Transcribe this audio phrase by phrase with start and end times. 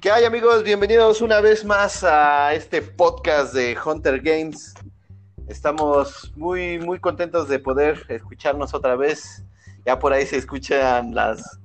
[0.00, 0.62] ¿Qué hay amigos?
[0.62, 4.74] Bienvenidos una vez más a este podcast de Hunter Games.
[5.48, 9.44] Estamos muy, muy contentos de poder escucharnos otra vez.
[9.84, 11.58] Ya por ahí se escuchan las,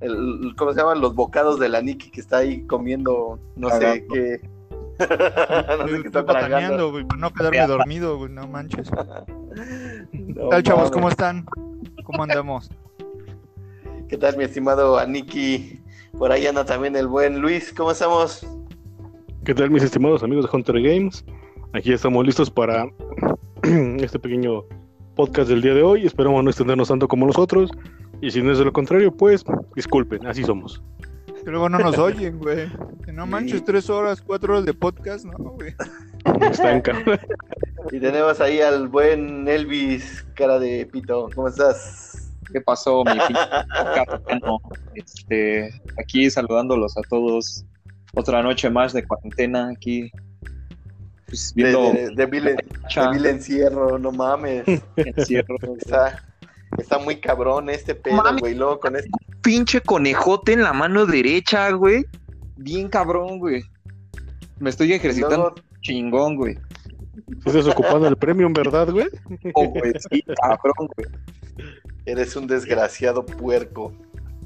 [0.00, 1.00] el- ¿cómo se llaman?
[1.00, 4.40] Los bocados de la Nikki que está ahí comiendo, no sé qué.
[5.78, 6.92] no sé qué está tragando.
[7.16, 8.90] no quedarme dormido, güey, no manches.
[10.12, 10.90] ¿Qué No tal, chavos?
[10.90, 11.46] ¿Cómo están?
[12.04, 12.70] ¿Cómo andamos?
[14.08, 15.80] ¿Qué tal, mi estimado Aniki?
[16.18, 17.74] Por ahí anda también el buen Luis.
[17.76, 18.46] ¿Cómo estamos?
[19.44, 21.22] ¿Qué tal mis estimados amigos de Hunter Games?
[21.74, 22.88] Aquí estamos listos para
[23.98, 24.64] este pequeño
[25.14, 26.06] podcast del día de hoy.
[26.06, 27.70] Esperamos no extendernos tanto como nosotros.
[28.22, 29.44] Y si no es de lo contrario, pues
[29.74, 30.82] disculpen, así somos.
[31.44, 32.66] Que luego no nos oyen, güey.
[33.04, 35.74] Que no manches, tres horas, cuatro horas de podcast, ¿no, güey?
[36.50, 37.20] Están cabrón.
[37.92, 41.28] Y tenemos ahí al buen Elvis, cara de pito.
[41.34, 42.15] ¿Cómo estás?
[42.52, 43.34] ¿Qué pasó, mi pinche
[43.94, 44.58] capitano?
[44.94, 45.70] Este,
[46.00, 47.64] aquí saludándolos a todos.
[48.14, 50.10] Otra noche más de cuarentena aquí.
[51.26, 52.56] Pues De, viendo de, de vil, de
[52.88, 54.64] Cha, vil encierro, no mames.
[54.96, 55.56] encierro.
[55.78, 56.22] Está,
[56.78, 58.54] está muy cabrón este pedo, güey.
[58.54, 59.10] Luego con este.
[59.42, 62.04] Pinche conejote en la mano derecha, güey.
[62.56, 63.62] Bien cabrón, güey.
[64.58, 66.58] Me estoy ejercitando luego- chingón, güey.
[67.44, 69.06] Estás ocupando el premium, ¿verdad, güey?
[69.54, 71.08] Oh, güey, sí, cabrón, güey.
[72.04, 73.92] eres un desgraciado puerco.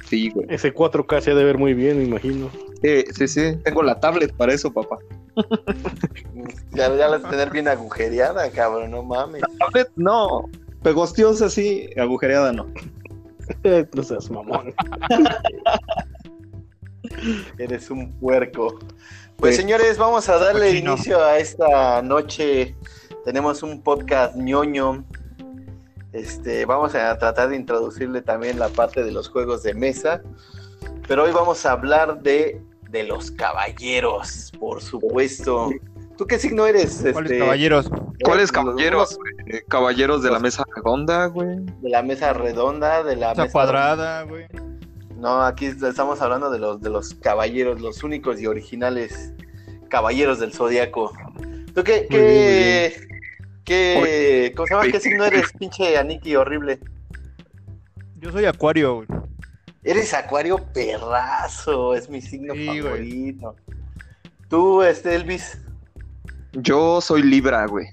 [0.07, 0.47] Sí, güey.
[0.49, 2.51] Ese 4K se ha de ver muy bien, me imagino.
[2.83, 3.57] Eh, sí, sí.
[3.65, 4.99] Tengo la tablet para eso, papá.
[6.73, 9.43] Ya, ya la vas a tener bien agujereada, cabrón, no mames.
[9.59, 10.49] Tablet, no.
[10.83, 11.91] Pegostiosa, sí.
[11.99, 12.67] Agujereada, no.
[13.65, 14.73] Eh, no seas mamón.
[17.59, 18.79] Eres un puerco.
[19.41, 19.63] Pues Sí.
[19.63, 20.93] señores, vamos a darle Cochino.
[20.95, 22.75] inicio a esta noche.
[23.25, 25.05] Tenemos un podcast ñoño.
[26.13, 30.23] Este, vamos a tratar de introducirle también la parte de los juegos de mesa.
[31.09, 35.71] Pero hoy vamos a hablar de, de los caballeros, por supuesto.
[36.19, 36.99] ¿Tú qué signo eres?
[37.13, 37.91] ¿Cuáles este, caballeros?
[38.23, 39.17] ¿Cuáles eh, caballeros?
[39.17, 39.63] güey?
[39.69, 41.61] Caballeros de la mesa redonda, güey.
[41.81, 44.47] De la mesa redonda, de la Esa mesa cuadrada, güey.
[45.21, 49.35] No, aquí estamos hablando de los, de los caballeros, los únicos y originales
[49.91, 51.13] caballeros del zodiaco.
[51.75, 53.07] ¿Tú qué, Muy bien, qué,
[53.65, 54.87] qué, ¿cómo se llama?
[54.91, 56.81] ¿Qué signo eres, pinche Aniki horrible?
[58.17, 59.09] Yo soy acuario, güey.
[59.85, 62.83] Eres acuario perrazo, es mi signo Sí, güey.
[62.83, 63.57] favorito.
[64.49, 65.61] Tú, este Elvis,
[66.53, 67.87] Yo soy Libra, güey.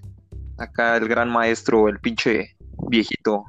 [0.57, 2.55] Acá el gran maestro, el pinche
[2.89, 3.43] viejito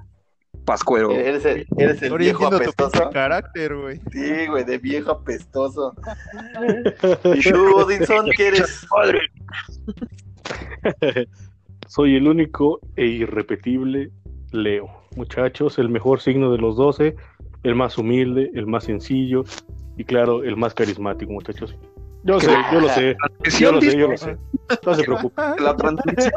[0.69, 1.11] pascuero.
[1.13, 3.11] eres el, eres el Ahora viejo tu apestoso.
[3.11, 3.99] carácter, güey.
[4.13, 5.95] Sí, güey, de viejo apestoso.
[7.35, 8.87] ¿Y tú, Odinson, qué eres?
[11.87, 14.11] Soy el único e irrepetible
[14.53, 14.91] Leo.
[15.17, 17.17] Muchachos, el mejor signo de los 12,
[17.63, 19.45] el más humilde, el más sencillo
[19.97, 21.75] y claro, el más carismático, muchachos.
[22.25, 23.17] Yo sé, yo lo sé,
[23.59, 24.37] yo lo sé, yo lo sé.
[24.85, 25.45] No se preocupen.
[25.61, 26.33] La transmisión.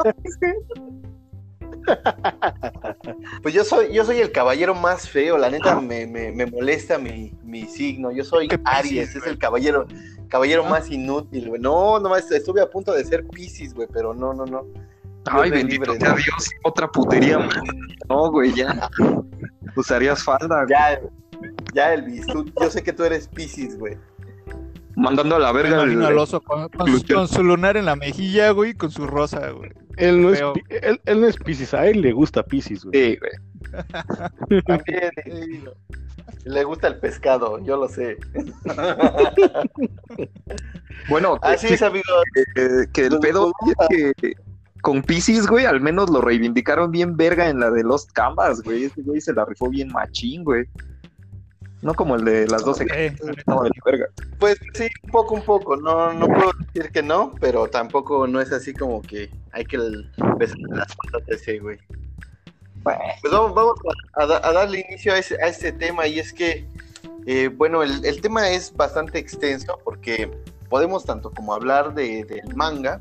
[3.42, 6.98] Pues yo soy, yo soy el caballero más feo, la neta me, me, me molesta
[6.98, 8.10] mi, mi signo.
[8.12, 9.86] Yo soy ¿Qué Piscis, Aries, es el caballero,
[10.28, 10.70] caballero Ah.
[10.70, 11.60] más inútil, güey.
[11.60, 14.64] No, nomás estuve a punto de ser Piscis, güey, pero no, no, no.
[15.26, 16.16] Ay, Dios me bendito libre, sea ¿no?
[16.16, 16.50] Dios.
[16.64, 17.64] Otra putería, man.
[18.08, 18.88] No, güey, ya.
[19.76, 20.68] Usarías falda, güey.
[20.70, 21.00] Ya,
[21.74, 23.96] ya Elvis, tú, yo sé que tú eres Piscis, güey.
[24.94, 25.82] Mandando a la Me verga.
[25.82, 28.90] el- al oso con, con su, con su lunar en la mejilla, güey, y con
[28.90, 29.70] su rosa, güey.
[29.96, 33.12] Él no es, él, él no es Piscis, a él le gusta Piscis, güey.
[33.14, 34.62] Sí, güey.
[34.66, 35.64] También eh,
[36.44, 38.16] le gusta el pescado, yo lo sé.
[41.08, 42.06] Bueno, que, Así es, amigos.
[42.54, 43.52] que- que el pedo
[43.90, 44.34] es que
[44.82, 48.84] con Pisces, güey, al menos lo reivindicaron bien verga en la de Lost Canvas, güey.
[48.84, 50.64] Ese güey se la rifó bien machín, güey.
[51.82, 54.06] No como el de las 12 Eh, la neta, no, de la verga.
[54.38, 55.76] Pues sí, un poco, un poco.
[55.76, 59.78] No, no puedo decir que no, pero tampoco no es así como que hay que
[60.38, 61.78] besar las patas ese, güey.
[62.84, 63.74] Pues vamos, vamos
[64.14, 66.66] a, a da- a darle inicio a, ese, a este tema y es que,
[67.26, 70.30] eh, bueno, el, el tema es bastante extenso porque
[70.68, 73.00] podemos tanto como hablar de, del manga,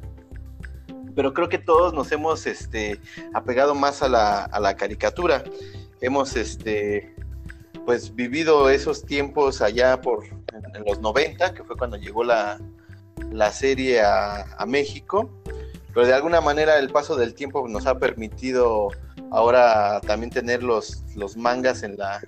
[1.15, 2.99] pero creo que todos nos hemos este,
[3.33, 5.43] apegado más a la, a la caricatura.
[5.99, 7.15] Hemos este,
[7.85, 12.59] pues vivido esos tiempos allá por en, los 90, que fue cuando llegó la,
[13.31, 15.29] la serie a, México,
[15.93, 18.89] pero de alguna manera el paso del tiempo nos ha permitido
[19.31, 22.21] ahora también tener los, los mangas en la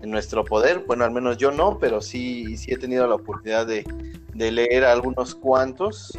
[0.00, 3.66] en nuestro poder, bueno al menos yo no, pero sí, sí he tenido la oportunidad
[3.66, 3.84] de,
[4.32, 6.16] de leer algunos cuantos,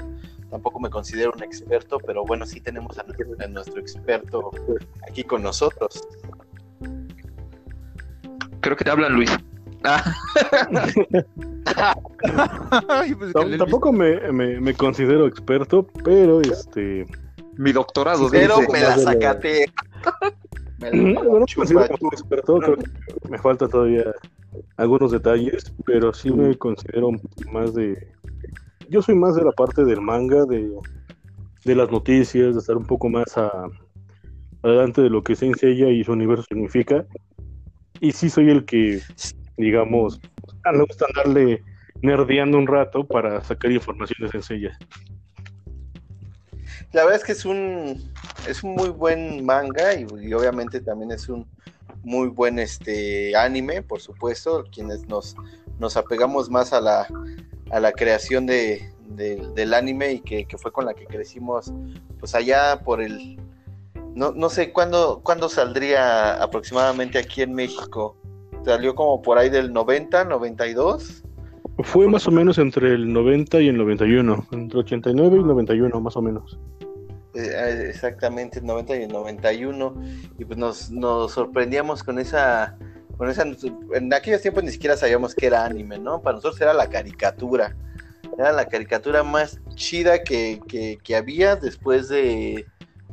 [0.49, 3.05] tampoco me considero un experto, pero bueno, sí tenemos a
[3.47, 4.51] nuestro experto
[5.09, 6.03] aquí con nosotros.
[8.61, 9.31] Creo que te hablan, Luis.
[9.83, 10.03] Ah.
[12.89, 17.05] Ay, pues que Tampoco me, me- me considero experto, pero este.
[17.57, 18.71] Mi doctorado Pero dice.
[18.71, 19.65] me la sacaste.
[20.79, 22.85] Me No la me chupa, considero como experto, creo que
[23.29, 24.05] me falta todavía
[24.77, 27.09] algunos detalles, pero sí me considero
[27.51, 28.07] más de.
[28.87, 30.71] Yo soy más de la parte del manga, de,
[31.65, 33.51] de las noticias, de estar un poco más a,
[34.63, 37.05] adelante de lo que Saint Seiya y su universo significa.
[38.01, 39.01] Y sí soy el que,
[39.57, 40.19] digamos,
[40.65, 41.63] ah, me gusta andarle
[42.01, 44.77] nerdeando un rato para sacar Saint Seiya.
[46.93, 48.11] La verdad es que es un
[48.47, 51.45] es un muy buen manga y, y obviamente también es un
[52.03, 55.35] muy buen este anime, por supuesto, quienes nos,
[55.77, 57.07] nos apegamos más a la,
[57.71, 61.73] a la creación de, de- del anime y que, que fue con la que crecimos
[62.17, 63.37] pues allá por el
[64.15, 68.17] no, no sé cuándo, cuándo saldría aproximadamente aquí en México.
[68.65, 71.23] Salió como por ahí del 90, 92.
[71.83, 76.17] Fue más o menos entre el 90 y el 91, entre 89 y 91 más
[76.17, 76.59] o menos.
[77.35, 79.95] Eh, eh, exactamente, el 90 y el 91.
[80.37, 82.77] Y pues nos, nos sorprendíamos con esa,
[83.17, 83.45] con esa.
[83.93, 86.21] En aquellos tiempos ni siquiera sabíamos que era anime, ¿no?
[86.21, 87.75] Para nosotros era la caricatura.
[88.37, 92.65] Era la caricatura más chida que, que, que había después de.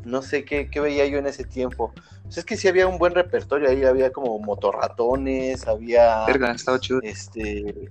[0.07, 1.93] No sé qué, qué veía yo en ese tiempo.
[2.23, 6.25] Pues es que sí había un buen repertorio ahí, había como motorratones, había.
[6.27, 7.01] Verga, estaba chido.
[7.03, 7.91] Este.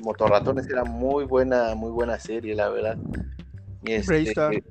[0.00, 2.96] Motorratones era muy buena, muy buena serie, la verdad.
[3.84, 4.62] Y este, Bravestar.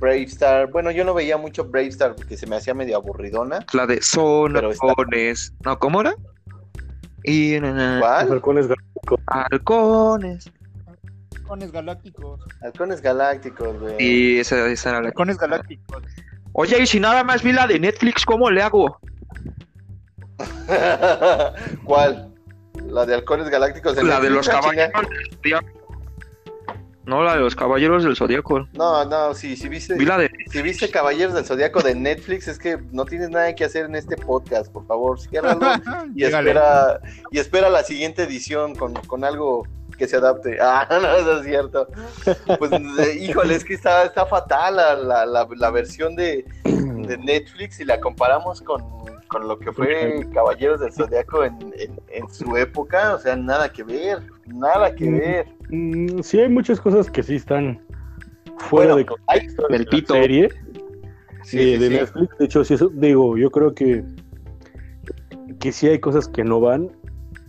[0.00, 0.70] Brave Star.
[0.70, 3.64] Bueno, yo no veía mucho Brave Star porque se me hacía medio aburridona.
[3.72, 5.52] La de sonones.
[5.64, 6.14] No, ¿cómo era?
[7.22, 8.32] Y ¿Cuál?
[8.32, 8.66] halcones
[9.26, 10.50] halcones.
[11.50, 12.40] Halcones galácticos.
[12.62, 13.96] Halcones Galácticos, güey.
[13.98, 15.08] Y esa, esa era la.
[15.08, 16.00] Halcones galácticos.
[16.52, 19.00] Oye, y si nada más vi la de Netflix, ¿cómo le hago?
[21.84, 22.32] ¿Cuál?
[22.86, 24.00] La de Halcones Galácticos.
[24.00, 25.66] La de los ah, caballeros del Zodíaco.
[27.06, 28.68] No, la de los caballeros del Zodíaco.
[28.74, 30.30] No, no, sí, si viste, Vi la de.
[30.52, 33.96] si viste Caballeros del Zodíaco de Netflix, es que no tienes nada que hacer en
[33.96, 35.60] este podcast, por favor, ciérralo
[36.14, 37.00] y espera,
[37.32, 39.66] y espera la siguiente edición con, con algo
[40.00, 40.56] que se adapte.
[40.60, 41.86] Ah, no, eso es cierto.
[42.58, 47.18] Pues, eh, híjole, es que está, está fatal la, la, la, la versión de, de
[47.18, 48.82] Netflix y la comparamos con,
[49.28, 53.70] con lo que fue Caballeros del Zodiaco en, en, en su época, o sea, nada
[53.70, 55.46] que ver, nada que ver.
[55.68, 57.80] Mm, sí, hay muchas cosas que sí están
[58.58, 60.14] fuera Bueno, de contexto de del la pito.
[60.14, 60.48] serie
[61.42, 61.94] Sí, de, sí, de sí.
[61.94, 62.38] Netflix.
[62.38, 64.04] De hecho, sí, eso, digo, yo creo que,
[65.58, 66.90] que sí hay cosas que no van.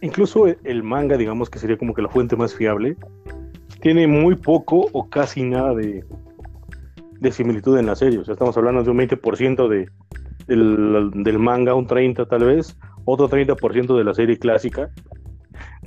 [0.02, 2.98] Incluso el, el manga, digamos que sería como que la fuente más fiable,
[3.82, 6.04] tiene muy poco o casi nada de,
[7.20, 8.20] de similitud en la serie.
[8.20, 9.90] O sea, estamos hablando de un 20% de,
[10.48, 14.90] del, del manga, un 30% tal vez, otro 30% de la serie clásica.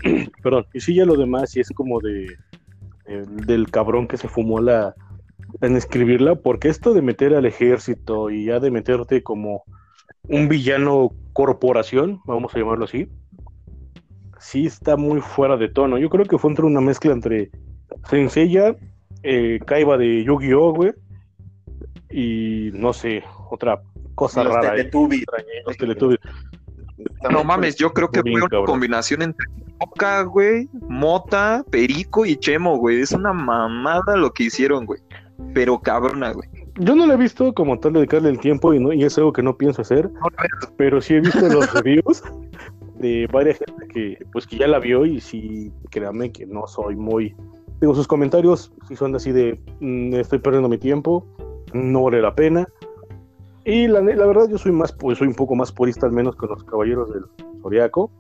[0.43, 2.27] Perdón, y sí, ya lo demás sí es como de
[3.07, 4.95] eh, del cabrón que se fumó la
[5.61, 9.65] en escribirla, porque esto de meter al ejército y ya de meterte como
[10.29, 13.09] un villano corporación, vamos a llamarlo así,
[14.45, 15.97] sí está muy fuera de tono.
[15.99, 17.51] Yo creo que fue entre una mezcla entre
[18.11, 18.77] Senseiya,
[19.23, 20.93] eh, Kaiba de Yu-Gi-Oh, güey,
[22.11, 23.81] y no sé, otra
[24.15, 24.75] cosa Los rara.
[24.75, 25.23] eh, Teletubbies.
[25.23, 26.21] extraña, los Teletubbies.
[27.31, 28.67] No mames, yo creo que Bien, fue una cabrón.
[28.67, 29.47] combinación entre
[29.81, 33.01] Moca, güey, Mota, Perico y Chemo, güey.
[33.01, 35.01] Es una mamada lo que hicieron, güey.
[35.55, 36.49] Pero cabrona, güey.
[36.79, 39.33] Yo no lo he visto como tal dedicarle el tiempo y, no, y es algo
[39.33, 40.11] que no pienso hacer,
[40.77, 42.23] pero sí he visto los reviews
[43.05, 46.97] de varias gente que pues que ya la vio y sí créanme que no soy
[46.97, 47.35] muy
[47.81, 51.27] digo sus comentarios si son así de "Mm, estoy perdiendo mi tiempo
[51.73, 52.67] no vale la pena
[53.65, 56.51] y la, verdad yo soy más pues soy un poco más purista al menos con
[56.51, 57.25] los caballeros del
[57.63, 58.11] zodiaco.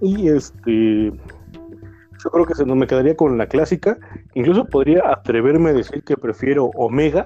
[0.00, 3.96] Y este yo creo que se no me quedaría con la clásica.
[4.34, 7.24] Incluso podría atreverme a decir que prefiero Omega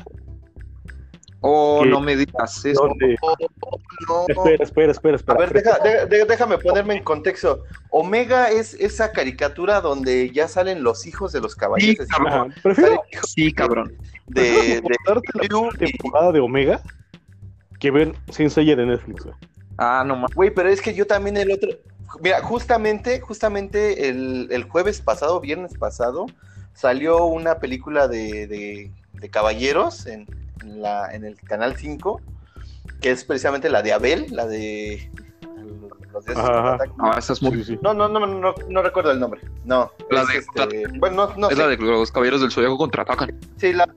[1.42, 2.82] Oh, no me digas eso.
[2.88, 3.36] donde Oh,
[4.08, 4.24] no.
[4.28, 7.64] espera espera espera A espera ver, deja- de- de- déjame ponerme en contexto.
[7.90, 12.06] Omega es esa caricatura donde ya salen los hijos de los caballeros.
[12.06, 12.32] Sí, cabrón.
[12.52, 13.92] Ajá, prefiero Sí, cabrón.
[14.26, 16.80] de, de la y- temporada de Omega
[17.78, 19.24] que ver Sin Seiya de Netflix.
[19.24, 19.36] güey.
[19.78, 20.34] Ah, no mames.
[20.34, 21.70] Güey, pero es que yo también el otro.
[22.22, 26.26] Mira, justamente, justamente el, el jueves pasado, viernes pasado,
[26.72, 30.26] salió una película de, de- de caballeros en,
[30.66, 32.20] en la, en el canal 5,
[33.00, 35.10] que es precisamente la de Abel, la de
[36.12, 36.26] los.
[36.96, 37.78] No, esa es muy.
[37.82, 39.40] No, no, no, no, no recuerdo el nombre.
[39.64, 39.90] No.
[40.10, 41.62] La es de- este- bueno, no, no es sé.
[41.62, 43.38] la de los caballeros del Zodiaco contraatacan.
[43.56, 43.88] Sí, la,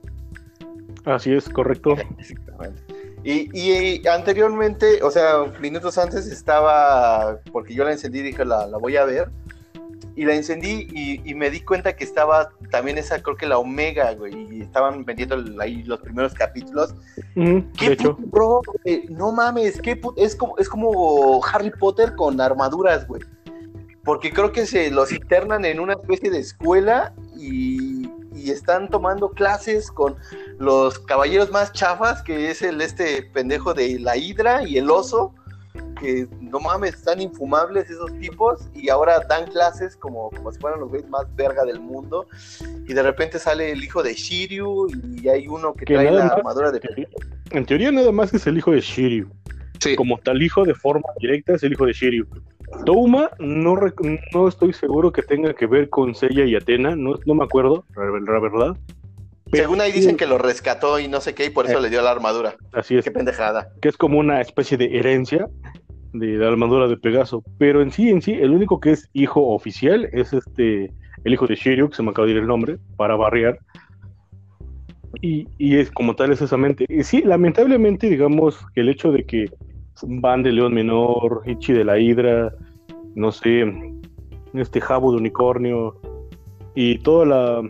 [1.06, 1.96] Así es, correcto.
[2.18, 2.82] Exactamente.
[3.24, 8.66] Y, y anteriormente, o sea, minutos antes estaba, porque yo la encendí y dije, la,
[8.66, 9.30] la voy a ver,
[10.16, 13.58] y la encendí y, y me di cuenta que estaba también esa, creo que la
[13.58, 16.94] Omega, güey, y estaban vendiendo ahí los primeros capítulos.
[17.36, 19.06] Ujú, ¿Qué de hecho, bro, güey?
[19.08, 23.22] no mames, qué es como es como Harry Potter con armaduras, güey.
[24.04, 29.30] Porque creo que se los internan en una especie de escuela y, y están tomando
[29.30, 30.16] clases con
[30.58, 35.34] los caballeros más chafas, que es el este pendejo de la hidra y el oso,
[36.00, 40.80] que no mames, están infumables esos tipos, y ahora dan clases como, como si fueran
[40.80, 42.26] los güeyes más verga del mundo,
[42.88, 44.86] y de repente sale el hijo de Shiryu,
[45.22, 46.80] y hay uno que Que trae la más- armadura de
[47.52, 49.28] en teoría nada más es el hijo de Shiryu.
[49.80, 49.96] Sí.
[49.96, 52.26] Como tal hijo de forma directa es el hijo de Shiryu.
[52.84, 53.76] Touma no,
[54.32, 57.84] no estoy seguro que tenga que ver con Seiya y Atena, no, no me acuerdo,
[57.96, 58.76] la, la verdad.
[59.50, 61.82] Pero Según ahí dicen que lo rescató y no sé qué, y por eso Eh.
[61.82, 62.54] le dio la armadura.
[62.72, 63.68] Así es, Qué pendejada.
[63.82, 65.48] que es como una especie de herencia
[66.12, 67.42] de la armadura de Pegaso.
[67.58, 70.92] Pero en sí, en sí, el único que es hijo oficial es este,
[71.24, 73.58] el hijo de Shiryu, que se me acaba de ir el nombre, para barriar.
[75.22, 76.86] Y, y es como tal es esa mente.
[76.88, 79.46] Y sí, lamentablemente, digamos que el hecho de que
[80.02, 82.54] Van de León Menor, Ichi de la Hidra,
[83.16, 83.64] no sé,
[84.54, 85.96] este Jabo de Unicornio
[86.74, 87.62] y toda la...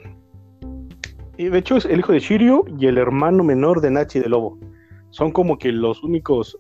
[1.41, 4.29] Y de hecho es el hijo de Shiryu y el hermano menor de Nachi de
[4.29, 4.59] Lobo.
[5.09, 6.59] Son como que los únicos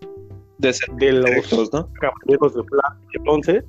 [0.56, 1.86] De los directos, ¿no?
[2.00, 3.62] caballeros de plata de bronce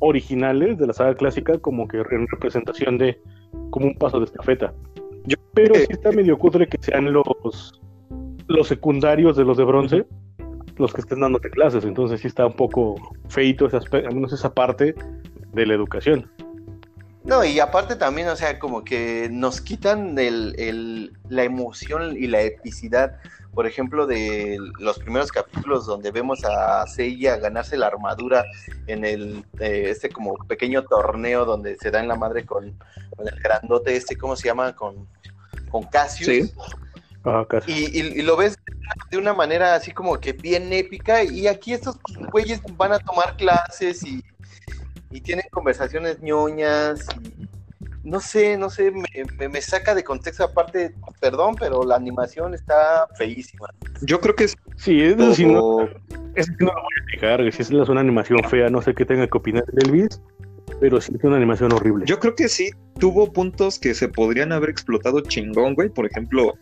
[0.00, 3.18] originales de la saga clásica como que en representación de
[3.70, 4.74] como un paso de estafeta.
[5.24, 7.80] Yo- Pero eh, sí está medio cutre que sean los
[8.46, 10.04] los secundarios de los de bronce
[10.76, 12.96] los que estén dándote clases, entonces sí está un poco
[13.28, 14.94] feito ese aspe- al menos esa parte
[15.54, 16.30] de la educación.
[17.30, 22.26] No, y aparte también, o sea, como que nos quitan el, el- la emoción y
[22.26, 23.16] la epicidad,
[23.54, 28.44] por ejemplo, de los primeros capítulos donde vemos a Seiya ganarse la armadura
[28.88, 32.76] en el eh, este como pequeño torneo donde se da en la madre con,
[33.16, 34.74] con el grandote este, ¿cómo se llama?
[34.74, 35.06] Con,
[35.70, 36.48] con Cassius.
[36.48, 36.52] Sí.
[37.24, 37.46] Ah.
[37.66, 38.58] Y, y- y lo ves
[39.10, 41.22] de una manera así como que bien épica.
[41.22, 41.96] Y aquí estos
[42.32, 44.24] güeyes van a tomar clases y,
[45.10, 47.06] y tienen conversaciones ñoñas.
[48.04, 49.04] Y no sé, no sé, me,
[49.38, 50.44] me- me saca de contexto.
[50.44, 53.68] Aparte, perdón, pero la animación está feísima.
[54.02, 55.88] Yo creo que es Sí, eso sí no, no lo voy
[56.96, 60.22] a explicar, si es una animación fea, no sé qué tenga que opinar de Elvis,
[60.80, 62.06] pero sí es una animación horrible.
[62.06, 65.90] Yo creo que sí tuvo puntos que se podrían haber explotado chingón, güey.
[65.90, 66.54] Por ejemplo,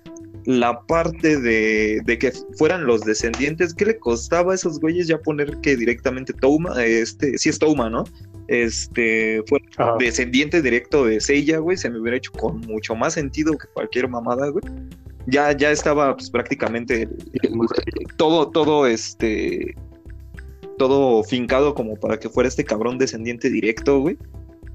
[0.45, 5.18] la parte de, de que fueran los descendientes, ¿qué le costaba a esos güeyes ya
[5.18, 8.04] poner que directamente Touma, este, sí es Touma, ¿no?
[8.49, 9.97] Este, fue Ajá.
[9.99, 14.09] descendiente directo de Seiya, güey, se me hubiera hecho con mucho más sentido que cualquier
[14.09, 14.64] mamada, güey.
[15.26, 17.09] Ya, ya estaba pues, prácticamente
[18.16, 19.75] todo, todo este,
[20.78, 24.16] todo fincado como para que fuera este cabrón descendiente directo, güey.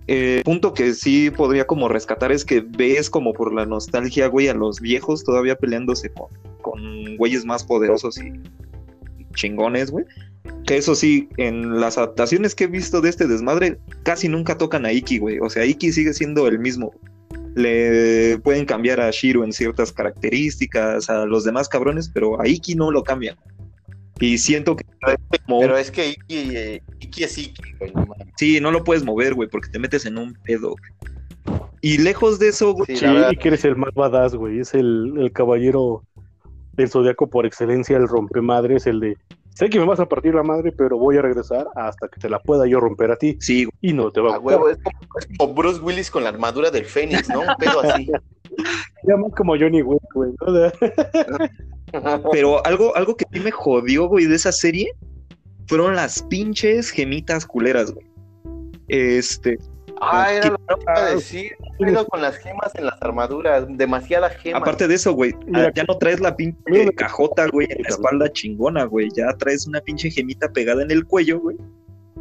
[0.07, 4.49] Eh, punto que sí podría como rescatar es que ves como por la nostalgia, güey,
[4.49, 6.27] a los viejos todavía peleándose con,
[6.61, 8.33] con güeyes más poderosos y,
[9.33, 10.05] chingones, güey.
[10.65, 14.85] Que eso sí, en las adaptaciones que he visto de este desmadre, casi nunca tocan
[14.85, 15.39] a Iki, güey.
[15.39, 16.91] O sea, Iki sigue siendo el mismo.
[17.55, 22.75] Le pueden cambiar a Shiro en ciertas características, a los demás cabrones, pero a Iki
[22.75, 23.35] no lo cambian.
[24.23, 24.85] Y siento que
[25.47, 28.27] Pero es que Iki, eh, Iki es Iki, güey, no mames.
[28.37, 30.75] Sí, no lo puedes mover, güey, porque te metes en un pedo.
[31.81, 34.59] Y lejos de eso, güey, Sí, y que eres el más badass, güey.
[34.59, 36.03] Es el, el caballero
[36.71, 39.17] del zodiaco por excelencia, el rompemadres, el de.
[39.55, 42.29] Sé que me vas a partir la madre, pero voy a regresar hasta que te
[42.29, 43.35] la pueda yo romper a ti.
[43.41, 43.77] sí, güey.
[43.81, 46.29] Y no te va a A huevo, es como, es como Bruce Willis con la
[46.29, 47.41] armadura del Fénix, ¿no?
[47.41, 48.09] Un pedo así.
[49.03, 50.31] Llaman como Johnny Wick, güey.
[50.39, 50.69] ¿no?
[52.31, 54.91] Pero algo, algo que sí me jodió, güey, de esa serie
[55.67, 58.05] fueron las pinches gemitas culeras, güey.
[58.87, 59.57] Este,
[60.01, 61.51] Ah, era lo que iba a decir.
[61.79, 63.65] ¿Qué pedo con las gemas en las armaduras?
[63.69, 64.57] Demasiada gema.
[64.57, 67.89] aparte de eso, güey, ah, ya no traes la pinche mira, cajota, güey, en la
[67.89, 69.09] espalda chingona, güey.
[69.15, 71.57] Ya traes una pinche gemita pegada en el cuello, güey.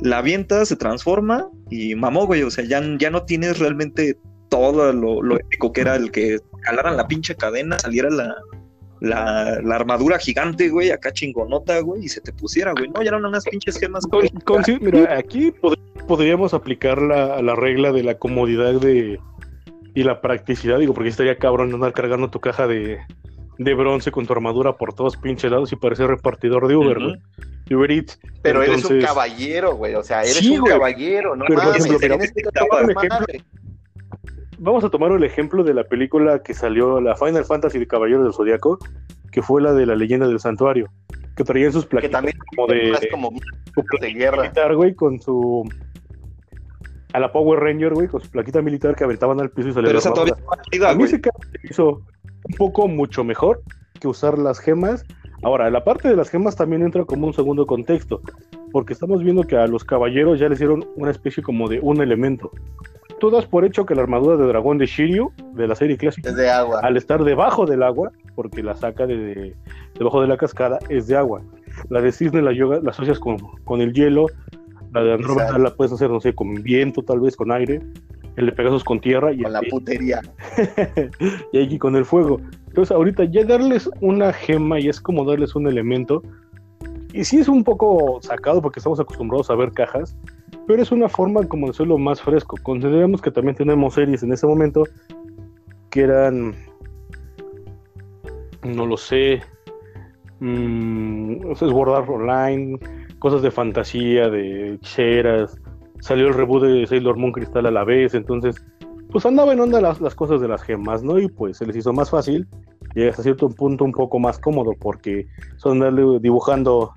[0.00, 2.42] La avientas, se transforma y mamó, güey.
[2.42, 4.16] O sea, ya, ya no tienes realmente
[4.48, 8.34] todo lo, lo épico que era el que jalaran la pinche cadena, saliera la,
[9.02, 12.88] la, la armadura gigante, güey, acá chingonota, güey, y se te pusiera, güey.
[12.90, 14.06] No, ya eran unas pinches gemas.
[14.06, 19.18] Con- con- sí, mira, aquí pod- podríamos aplicar la, la regla de la comodidad de
[19.94, 22.98] y la practicidad, digo, porque estaría cabrón andar cargando tu caja de,
[23.58, 27.16] de bronce con tu armadura por todos pinches lados y parecer repartidor de Uber, güey.
[27.70, 28.18] Uber Eats.
[28.42, 29.94] Pero eres un caballero, güey.
[29.94, 33.24] O sea, eres Sí, un caballero, no Pero, por mames, ejemplo, mira, tienes que vamos
[34.64, 38.22] Vamos a tomar el ejemplo de la película que salió, la Final Fantasy de Caballeros
[38.22, 38.78] del Zodiaco,
[39.32, 40.88] que fue la de la leyenda del santuario,
[41.34, 43.32] que traían sus Que plaquitas también como de, es como
[43.74, 44.42] su de guerra.
[44.42, 45.68] militar, güey, con su
[47.12, 49.88] a la Power Ranger, güey, con su plaquita militar que aventaban al piso y salían
[49.88, 50.36] Pero esa todavía
[50.88, 51.20] A mí se
[51.64, 52.00] hizo
[52.44, 53.62] un poco mucho mejor
[53.98, 55.04] que usar las gemas.
[55.42, 58.20] Ahora, la parte de las gemas también entra como un segundo contexto,
[58.70, 62.00] porque estamos viendo que a los caballeros ya les dieron una especie como de un
[62.00, 62.52] elemento.
[63.22, 66.30] Tú das por hecho que la armadura de dragón de Shiryu, de la serie clásica,
[66.30, 66.80] Es de agua.
[66.82, 69.56] al estar debajo del agua, porque la saca de, de-
[69.96, 71.40] debajo de la cascada, es de agua.
[71.88, 74.26] La de cisne la, yoga, la asocias con, con el hielo,
[74.92, 77.80] la de Andrómeda la puedes hacer, no sé, con viento, tal vez con aire,
[78.34, 80.20] el de Pegasus con tierra y Con la putería.
[81.52, 82.40] y aquí con el fuego.
[82.66, 86.24] Entonces ahorita ya darles una gema y es como darles un elemento.
[87.12, 90.16] Y sí es un poco sacado porque estamos acostumbrados a ver cajas,
[90.66, 92.56] pero es una forma como de hacerlo más fresco.
[92.62, 94.84] Consideremos que también tenemos series en ese momento
[95.90, 96.54] que eran,
[98.62, 99.42] no lo sé,
[100.40, 102.78] mm, o sea, Sword Art Online,
[103.18, 105.60] cosas de fantasía, de hechiceras.
[106.00, 108.64] Salió el reboot de Sailor Moon Cristal a la vez, entonces
[109.12, 111.18] pues andaba en onda las, las cosas de las gemas, ¿no?
[111.18, 112.48] Y pues se les hizo más fácil
[112.94, 116.92] y hasta cierto punto un poco más cómodo porque son darle dibujando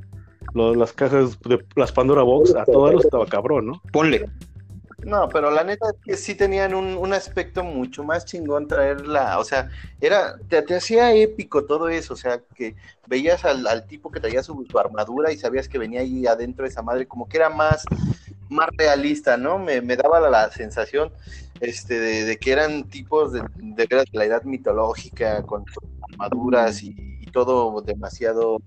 [0.56, 3.82] lo- las cajas de las Pandora Box a todas los estaba cabrón, ¿no?
[3.92, 4.26] Ponle.
[5.04, 9.38] No, pero la neta es que sí tenían un, un aspecto mucho más chingón traerla,
[9.38, 9.70] o sea,
[10.02, 14.20] era, te, te hacía épico todo eso, o sea, que veías al, al tipo que
[14.20, 17.50] traía su, su armadura y sabías que venía ahí adentro esa madre, como que era
[17.50, 17.84] más,
[18.50, 19.60] más realista, ¿no?
[19.60, 21.12] Me, me daba la, la sensación
[21.60, 26.82] este, de, de que eran tipos de, de, de la edad mitológica, con sus armaduras
[26.82, 28.58] y, y todo demasiado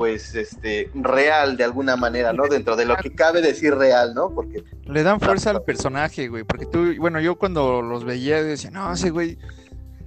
[0.00, 2.48] pues este real de alguna manera, ¿no?
[2.48, 4.34] Dentro de lo que cabe decir real, ¿no?
[4.34, 6.42] Porque Le dan fuerza al personaje, güey.
[6.42, 9.36] Porque tú, bueno, yo cuando los veía decía, no, ese güey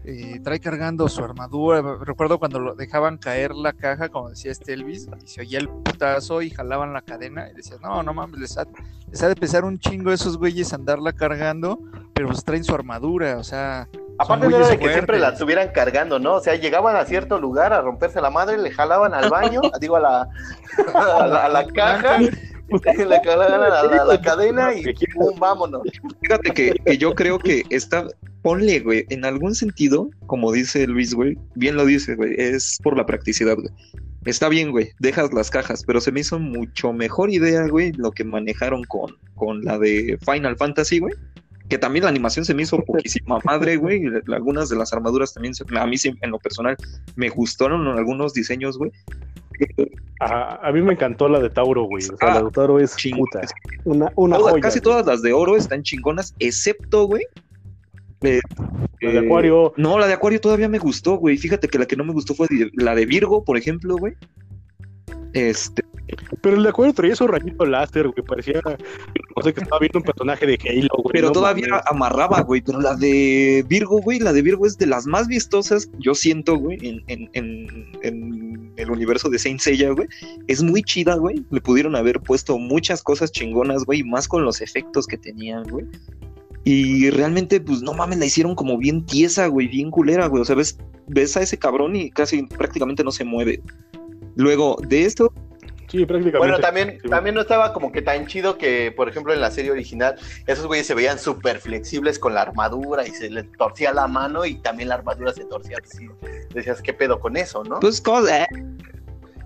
[0.05, 1.81] eh, trae cargando su armadura.
[2.01, 5.69] Recuerdo cuando lo dejaban caer la caja, como decía este Elvis, y se oía el
[5.69, 7.49] putazo y jalaban la cadena.
[7.49, 8.65] Y decías, no, no mames, les ha,
[9.09, 11.79] les ha de pesar un chingo a esos güeyes andarla cargando,
[12.13, 13.87] pero pues traen su armadura, o sea.
[14.19, 16.35] Aparte son no era de que siempre la estuvieran cargando, ¿no?
[16.35, 19.95] O sea, llegaban a cierto lugar a romperse la madre, le jalaban al baño, digo
[19.95, 20.29] a la,
[20.93, 22.19] a la, a la caja,
[22.81, 23.05] le
[24.05, 24.83] la, cadena y
[25.13, 25.81] pum, vámonos.
[26.21, 28.07] Fíjate que, que yo creo que está,
[28.41, 32.97] ponle, güey, en algún sentido, como dice Luis, güey, bien lo dice, güey, es por
[32.97, 33.69] la practicidad, güey.
[34.25, 38.11] Está bien, güey, dejas las cajas, pero se me hizo mucho mejor idea, güey, lo
[38.11, 41.13] que manejaron con, con la de Final Fantasy, güey.
[41.69, 44.03] Que también la animación se me hizo poquísima madre, güey.
[44.27, 46.75] Algunas de las armaduras también, se- a mí sí, en lo personal,
[47.15, 48.91] me gustaron algunos diseños, güey.
[50.19, 52.03] A, a mí me encantó la de Tauro, güey.
[52.03, 53.41] O sea, Ah, la de Tauro es puta.
[53.83, 54.61] Una, una joya.
[54.61, 54.83] casi güey.
[54.83, 57.23] todas las de oro están chingonas, excepto, güey.
[58.21, 58.39] eh,
[59.01, 59.73] La de eh, Acuario.
[59.75, 61.37] No, la de Acuario todavía me gustó, güey.
[61.37, 64.13] Fíjate que la que no me gustó fue la de Virgo, por ejemplo, güey.
[65.33, 65.82] Este,
[66.41, 68.25] Pero el de Acuario traía su rayito láser, güey.
[68.25, 71.13] Parecía, no sé, que estaba viendo un personaje de Halo, güey.
[71.13, 71.85] pero no todavía mames.
[71.87, 72.61] amarraba, güey.
[72.61, 76.55] Pero la de Virgo, güey, la de Virgo es de las más vistosas, yo siento,
[76.57, 80.07] güey, en, en, en, en el universo de Saint Seiya, güey.
[80.47, 81.43] Es muy chida, güey.
[81.51, 85.85] Le pudieron haber puesto muchas cosas chingonas, güey, más con los efectos que tenían, güey.
[86.65, 90.41] Y realmente, pues no mames, la hicieron como bien tiesa, güey, bien culera, güey.
[90.41, 93.61] O sea, ves, ves a ese cabrón y casi prácticamente no se mueve.
[94.35, 95.33] Luego, de esto,
[95.87, 96.37] Sí, prácticamente.
[96.37, 99.51] Bueno, también, Sí, también no estaba como que tan chido que, por ejemplo, en la
[99.51, 100.15] serie original,
[100.47, 104.45] esos güeyes se veían súper flexibles con la armadura y se les torcía la mano
[104.45, 106.07] y también la armadura se torcía así.
[106.53, 107.79] Decías, ¿qué pedo con eso, no?
[107.79, 108.47] pues, cosa,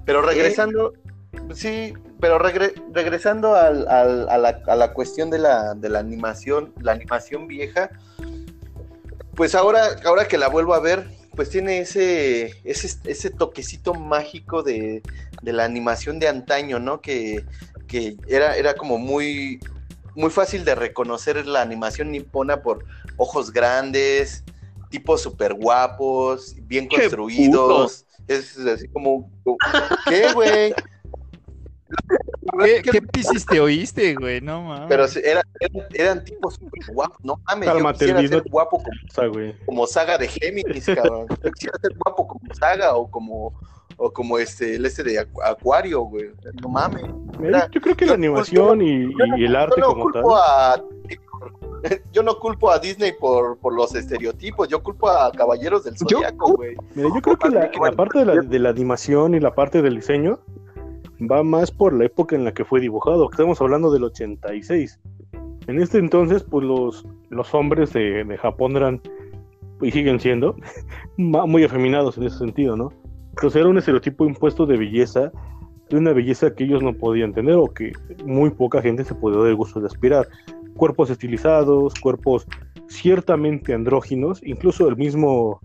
[0.06, 0.93] Pero regresando,
[1.54, 6.00] sí, pero regre- regresando al- al- a, la, a la cuestión de la, de la
[6.00, 7.89] animación, la animación vieja,
[9.36, 11.06] pues ahora, ahora que la vuelvo a ver,
[11.38, 15.04] pues tiene ese, ese, ese toquecito mágico de,
[15.43, 17.00] de la animación de antaño, ¿no?
[17.00, 17.45] Que,
[17.88, 19.60] que era, era como muy,
[20.15, 22.86] muy fácil de reconocer la animación nipona por
[23.17, 24.43] ojos grandes,
[24.89, 28.08] tipos súper guapos, bien ¡Qué construidos.
[28.28, 29.32] Es así como,
[30.10, 30.73] ¿qué, güey?
[32.63, 34.41] ¿Qué, qué pisis te oíste, güey?
[34.41, 34.86] No mames.
[34.89, 35.41] Pero era-
[35.93, 39.56] eran, tipos súper guapos, no mames, yo quisiera ser guapo como, O sea, güey.
[39.65, 41.28] como Saga de Géminis, cabrón.
[41.43, 43.54] Yo quisiera ser guapo como Saga o como,
[43.97, 46.32] o como este, el este de Acu- Acuario, güey.
[46.62, 47.04] No mames.
[47.39, 50.23] Mira, Yo creo que la animación y, y el arte Yo no como tal.
[50.36, 50.82] a
[52.12, 56.17] yo no culpo a Disney por, por los estereotipos, yo culpo a Caballeros del Yo
[56.17, 56.76] Zodiaco, güey.
[56.95, 59.82] Mira, yo creo que la, la parte de la, de la animación y la parte
[59.84, 60.39] del diseño
[61.22, 65.00] va más por la época en la que fue dibujado, estamos hablando del 86.
[65.68, 69.02] En este entonces, pues los, los hombres de, de Japón eran,
[69.82, 70.56] y siguen siendo,
[71.18, 72.92] muy afeminados en ese sentido, ¿no?
[73.30, 75.32] Entonces era un estereotipo impuesto de belleza
[75.90, 77.94] de una belleza que ellos no podían tener o que
[78.26, 80.28] muy poca gente se podía dar el gusto de aspirar.
[80.76, 82.46] Cuerpos estilizados, cuerpos
[82.88, 85.62] ciertamente andróginos, incluso el mismo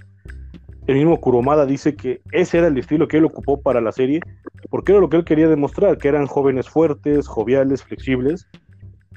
[0.89, 4.21] el mismo Kuromada dice que ese era el estilo que él ocupó para la serie,
[4.71, 8.49] porque era lo que él quería demostrar, que eran jóvenes fuertes, joviales, flexibles,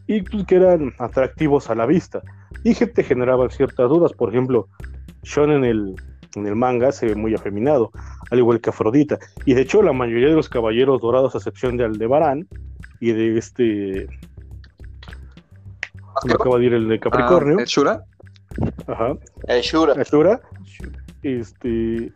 [0.08, 2.22] y pues, que eran atractivos a la vista.
[2.64, 4.68] Y te generaban ciertas dudas, por ejemplo,
[5.24, 5.96] Sean en el,
[6.36, 7.92] en el manga se ve muy afeminado,
[8.30, 9.18] al igual que Afrodita.
[9.46, 12.48] Y de hecho la mayoría de los caballeros dorados, a excepción de Aldebarán
[13.00, 14.08] y de este...
[16.26, 17.58] Me acaba de ir el de Capricornio.
[17.58, 18.04] Ah, ¿el Shura?
[18.88, 19.18] Ajá.
[19.48, 19.94] El Shura.
[20.00, 20.42] Ashura,
[21.24, 22.14] este,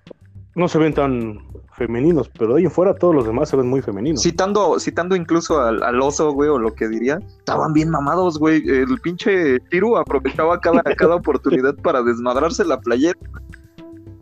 [0.56, 1.40] no se ven tan
[1.74, 4.22] femeninos, pero de ahí en fuera todos los demás se ven muy femeninos.
[4.22, 8.62] Citando, citando incluso al, al oso, güey, o lo que diría, estaban bien mamados, güey.
[8.68, 13.18] El pinche Tiru aprovechaba cada, cada oportunidad para desmadrarse la playera,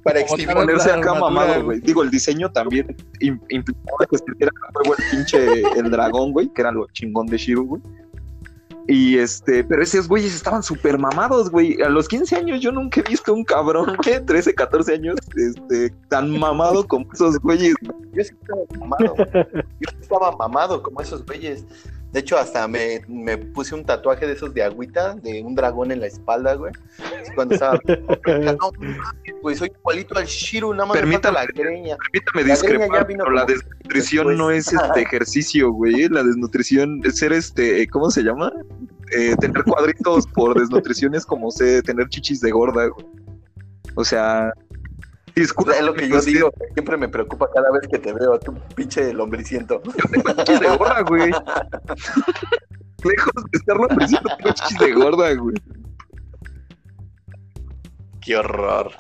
[0.04, 0.48] Para Como exhibir.
[0.48, 1.80] tal- ponerse la acá armadura, mamado, güey.
[1.82, 6.32] Digo, el diseño también im- implicaba que se viera a huevo el pinche el dragón,
[6.34, 7.82] güey, que era lo chingón de Shiru, güey.
[8.88, 11.82] Y este, pero esos güeyes estaban súper mamados, güey.
[11.82, 15.90] A los 15 años yo nunca he visto un cabrón, güey, 13, 14 años, este,
[16.08, 17.76] tan mamado como esos güeyes.
[18.14, 19.16] Yo sí estaba mamado.
[19.80, 21.66] Yo estaba mamado como esos güeyes.
[22.12, 25.92] De hecho, hasta me, me puse un tatuaje de esos de agüita, de un dragón
[25.92, 26.72] en la espalda, güey.
[27.36, 27.80] Cuando estaba.
[28.28, 28.72] No,
[29.42, 31.36] güey, soy igualito al Shiru, nada más Permítame.
[31.36, 31.98] la greña.
[32.12, 36.08] Permítame La greña discrepar, pero la desnutrición no es este ejercicio, güey.
[36.10, 38.52] La desnutrición es ser este, ¿cómo se llama?
[39.16, 43.06] Eh, tener cuadritos por desnutrición es como sé, tener chichis de gorda, güey.
[43.96, 44.54] O sea,
[45.40, 48.54] disculpa, Es lo que yo digo, siempre me preocupa cada vez que te veo, tu
[48.76, 49.82] pinche lombriciento.
[50.46, 51.32] chichis de gorda, güey.
[53.04, 55.56] Lejos de estar presión, tengo chichis de gorda, güey.
[58.28, 58.92] Qué horror.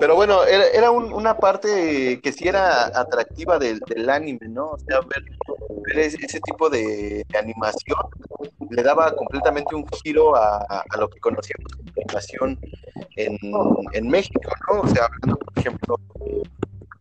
[0.00, 4.70] Pero bueno, era, un- una parte que sí era atractiva del, anime, ¿no?
[4.70, 5.22] O sea, ver,
[5.96, 8.00] ese, tipo de, animación
[8.70, 12.58] le daba completamente un giro a, lo que conocíamos como animación
[13.14, 13.38] en,
[13.92, 14.80] en México, ¿no?
[14.80, 16.00] O sea, hablando, por ejemplo,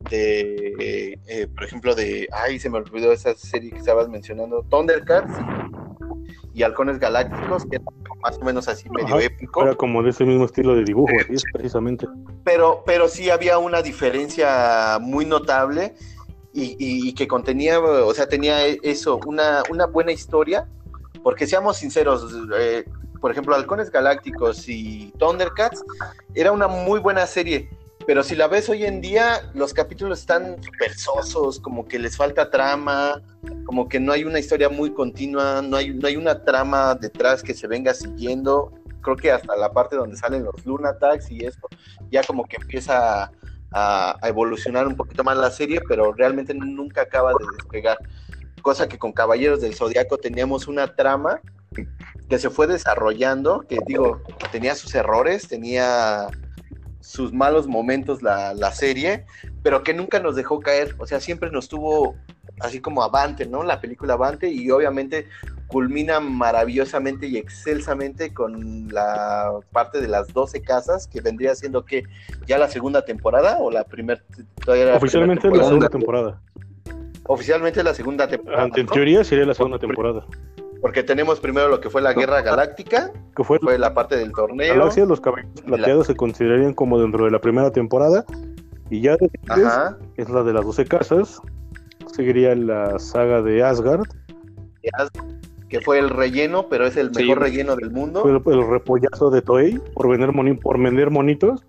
[0.10, 5.34] de, eh, por ejemplo, de, ay, se me olvidó esa serie que estabas mencionando, Thundercats
[6.54, 7.86] y Halcones Galácticos, que era
[8.24, 9.64] más o menos así medio Ajá, épico.
[9.64, 12.08] Era como de ese mismo estilo de dibujo, así es precisamente.
[12.44, 15.94] pero, pero sí había una diferencia muy notable
[16.54, 20.68] y, y- y que contenía, o sea, tenía eso, una, una buena historia,
[21.24, 22.86] porque seamos sinceros, eh,
[23.20, 25.84] por ejemplo, Halcones Galácticos y Thundercats
[26.34, 27.70] era una muy buena serie,
[28.08, 32.16] pero si la ves hoy en día, los capítulos están súper sosos, como que les
[32.16, 33.22] falta trama,
[33.66, 37.44] como que no hay una historia muy continua, no hay, no hay una trama detrás
[37.44, 38.72] que se venga siguiendo.
[39.02, 41.68] Creo que hasta la parte donde salen los Lunatags y eso,
[42.10, 43.30] ya como que empieza
[43.74, 47.98] a- a evolucionar un poquito más la serie, pero realmente nunca acaba de despegar.
[48.62, 51.42] Cosa que con Caballeros del Zodiaco teníamos una trama
[52.30, 56.30] que se fue desarrollando, que digo, tenía sus errores, tenía
[57.08, 59.26] sus malos momentos la, la serie,
[59.64, 62.16] pero que nunca nos dejó caer, o sea, siempre nos tuvo
[62.60, 63.64] así como avante, ¿no?
[63.64, 65.26] La película avante y obviamente
[65.68, 72.04] culmina maravillosamente y excelsamente con la parte de las 12 casas, que vendría siendo que
[72.46, 74.22] ya la segunda temporada o la primera...
[74.98, 76.42] Oficialmente la segunda temporada.
[77.24, 78.68] Oficialmente la segunda temporada.
[78.76, 80.26] En teoría sería la segunda temporada.
[80.82, 84.32] Porque tenemos primero lo que fue la Guerra Galáctica, Que fue fue la parte del
[84.32, 84.76] torneo.
[84.76, 88.26] Galaxia, los caballeros plateados se considerarían como dentro de la primera temporada.
[88.90, 89.98] Y ya después Ajá.
[90.16, 91.42] es la de las 12 casas.
[92.14, 94.04] Seguiría la saga de Asgard.
[95.70, 97.24] que fue el relleno, pero es el Sí.
[97.24, 98.22] mejor relleno del mundo.
[98.22, 101.66] Fue el, el repollazo de Toei por vender, moni- por vender monitos.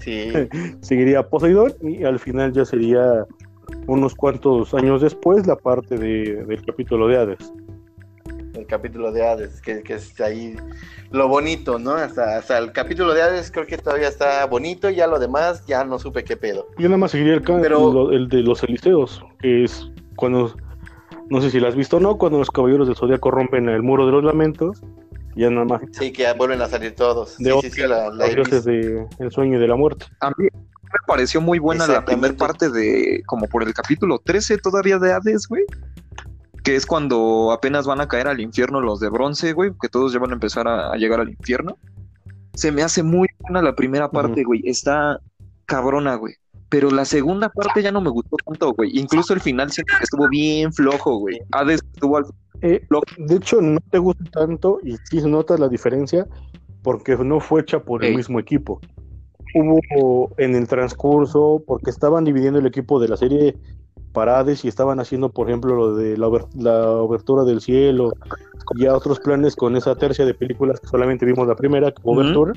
[0.00, 0.30] Sí,
[0.80, 1.72] Seguiría Poseidón.
[1.82, 3.24] Y al final ya sería
[3.86, 7.52] unos cuantos años después la parte de- del capítulo de Hades.
[8.68, 10.54] El capítulo de Hades, que, que es ahí
[11.10, 11.92] lo bonito, ¿no?
[11.92, 15.64] Hasta, hasta el capítulo de Hades creo que todavía está bonito, y ya lo demás
[15.66, 16.68] ya no supe qué pedo.
[16.76, 20.54] Yo nada más seguiría el, Pero- lo- el de los Eliseos, que es cuando,
[21.30, 23.82] no sé si lo has visto o no, cuando los caballeros del Zodíaco rompen el
[23.82, 24.82] muro de los lamentos,
[25.34, 27.38] ya nada más Sí, que ya vuelven a salir todos.
[27.38, 30.04] de sí, sí, sí, la, la los de el sueño y de la muerte.
[30.20, 34.58] A mí me pareció muy buena la primera parte de, como por el capítulo 13
[34.58, 35.64] todavía de Hades, güey.
[36.68, 40.12] Que es cuando apenas van a caer al infierno los de bronce, güey, que todos
[40.12, 41.78] ya van a empezar a, a llegar al infierno.
[42.52, 44.60] Se me hace muy buena la primera parte, güey.
[44.64, 45.18] Está
[45.64, 46.34] cabrona, güey.
[46.68, 48.90] Pero la segunda parte ya no me gustó tanto, güey.
[48.98, 51.40] Incluso el final siento que estuvo bien flojo, güey.
[51.52, 52.26] Hades estuvo al
[52.60, 56.26] Eh, de hecho, no te gusta tanto y sí notas la diferencia
[56.82, 58.78] porque no fue hecha por el mismo equipo.
[59.54, 63.56] Hubo en el transcurso, porque estaban dividiendo el equipo de la serie
[64.12, 68.12] para Hades y estaban haciendo, por ejemplo, lo de la, la obertura del cielo
[68.76, 72.20] y otros planes con esa tercia de películas que solamente vimos la primera, como Ujú.
[72.20, 72.52] obertura.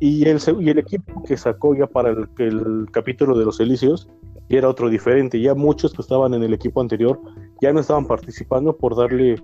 [0.00, 4.08] Y el, y el equipo que sacó ya para el, el capítulo de los Elíseos
[4.48, 5.40] ya era otro diferente.
[5.40, 7.20] Ya muchos que estaban en el equipo anterior
[7.60, 9.36] ya no estaban participando por darle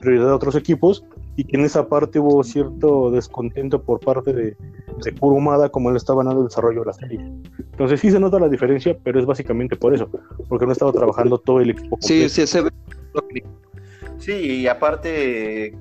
[0.00, 1.04] prioridad a otros equipos
[1.40, 4.56] y que en esa parte hubo cierto descontento por parte de,
[5.02, 7.18] de Kurumada como le estaban dando el desarrollo de la serie.
[7.58, 10.10] Entonces sí se nota la diferencia, pero es básicamente por eso,
[10.50, 11.96] porque no estaba trabajando todo el equipo.
[12.02, 12.34] Sí, completo.
[12.34, 12.70] sí, se ve.
[14.18, 15.74] Sí, y aparte,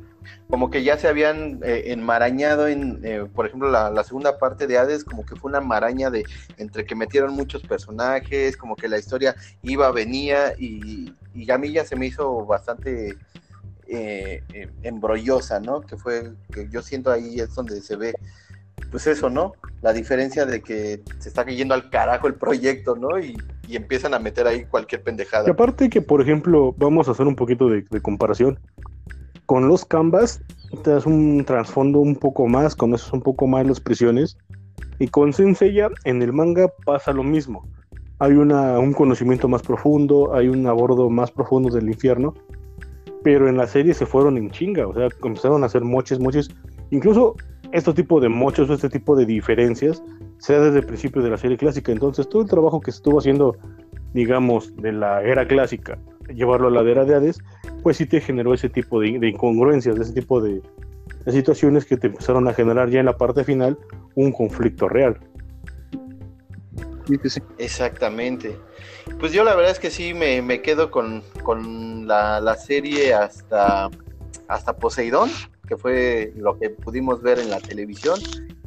[0.50, 4.66] como que ya se habían eh, enmarañado en, eh, por ejemplo, la, la segunda parte
[4.66, 6.24] de Hades, como que fue una maraña de
[6.56, 11.74] entre que metieron muchos personajes, como que la historia iba, venía, y, y a mí
[11.74, 13.18] ya se me hizo bastante
[13.92, 15.82] eh, eh, embrollosa, ¿no?
[15.82, 18.14] Que fue, que yo siento ahí es donde se ve,
[18.92, 19.54] pues eso, ¿no?
[19.82, 23.20] La diferencia de que se está yendo al carajo el proyecto, ¿no?
[23.20, 23.36] Y,
[23.72, 25.48] empiezan a meter ahí cualquier pendejada.
[25.48, 28.60] Y aparte que, por ejemplo, vamos a hacer un poquito de, de comparación.
[29.46, 30.42] Con los Canvas
[30.84, 34.38] te das un trasfondo un poco más, conoces un poco más las prisiones.
[35.00, 37.68] Y con Senseiya en el manga pasa lo mismo.
[38.20, 42.34] Hay una, un conocimiento más profundo, hay un abordo más profundo del infierno.
[43.30, 46.50] Pero en la serie se fueron en chinga, o sea, empezaron a hacer moches, moches.
[46.90, 47.36] Incluso
[47.72, 50.02] este tipo de mochos o este tipo de diferencias
[50.40, 51.92] se da desde el principio de la serie clásica.
[51.92, 53.56] Entonces, todo el trabajo que se estuvo haciendo
[54.14, 56.00] digamos, de la era clásica,
[56.34, 57.40] llevarlo a la era de Hades,
[57.84, 60.62] pues sí te generó ese tipo de, de incongruencias, de ese tipo de,
[61.26, 63.78] de situaciones que te empezaron a generar ya en la parte final
[64.16, 65.20] un conflicto real.
[67.58, 68.56] Exactamente.
[69.20, 73.14] Pues yo la verdad es que sí me, me quedo con, con la, la serie
[73.14, 73.90] hasta,
[74.48, 75.30] hasta Poseidón,
[75.68, 78.18] que fue lo que pudimos ver en la televisión.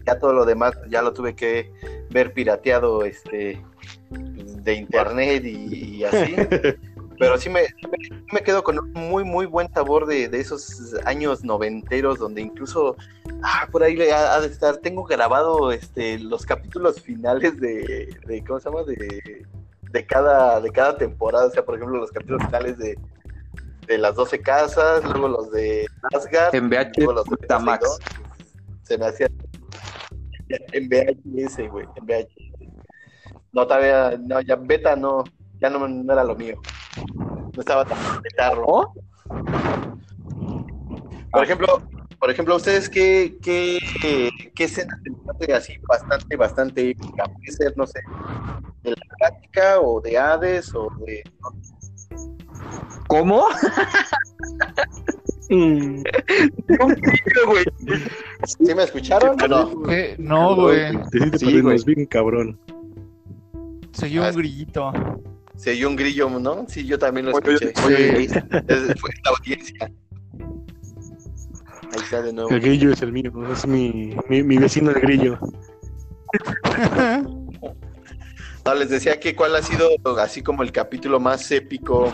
[0.07, 1.73] Ya todo lo demás ya lo tuve que
[2.11, 3.65] ver pirateado este
[4.11, 6.37] de internet y, y así.
[7.19, 10.95] Pero sí me, me, me quedo con un muy, muy buen sabor de, de esos
[11.07, 12.97] años noventeros, donde incluso,
[13.43, 18.19] ah, por ahí le ha, ha de estar, tengo grabado este, los capítulos finales de,
[18.27, 18.83] de ¿cómo se llama?
[18.83, 19.47] De,
[19.93, 22.99] de, cada, de cada temporada, o sea, por ejemplo, los capítulos finales de,
[23.87, 27.37] de las 12 casas, luego los de Asgard, En VH, luego los de.
[27.47, 27.79] Poseidón.
[28.83, 29.29] Se me hacía
[30.73, 32.53] en VHS, güey, en VHS.
[33.53, 35.25] No, todavía, no, ya beta no,
[35.61, 36.57] ya no, no era lo mío.
[37.55, 38.65] No estaba tan betarro.
[38.67, 38.95] ¿Oh?
[41.31, 41.83] Por ejemplo,
[42.23, 43.81] por ejemplo, ¿ustedes qué, qué,
[44.55, 45.11] qué escena se
[45.53, 47.25] hace así bastante, bastante épica?
[47.25, 47.99] Puede ser, no sé,
[48.85, 51.25] de la práctica o de Hades o de...
[53.09, 53.47] ¿Cómo?
[55.51, 56.03] Mm,
[57.47, 57.65] güey.
[58.47, 59.83] ¿Sí me escucharon o no?
[59.83, 60.15] ¿Qué?
[60.19, 60.97] No, güey.
[61.11, 61.77] te sí te Sí, güey.
[61.85, 62.59] bien cabrón.
[63.93, 64.93] Soy Ah, un grillito.
[65.57, 66.65] Se oyó un grillo, ¿no?
[66.69, 67.73] Sí, yo también lo Oye, escuché.
[67.85, 68.33] oye, Es-
[68.99, 69.93] fue la audiencia.
[71.93, 72.51] Ahí está de nuevo.
[72.51, 75.39] El grillo es el mío, es mi, mi, mi vecino el grillo.
[78.65, 79.89] No, les decía que cuál ha sido
[80.21, 82.13] así como el capítulo más épico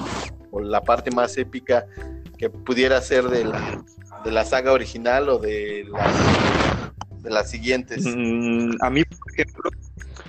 [0.50, 1.84] o la parte más épica
[2.38, 3.84] que pudiera ser de la,
[4.24, 8.02] de la saga original o de las, de las siguientes.
[8.06, 9.70] Mm, a mí, por ejemplo,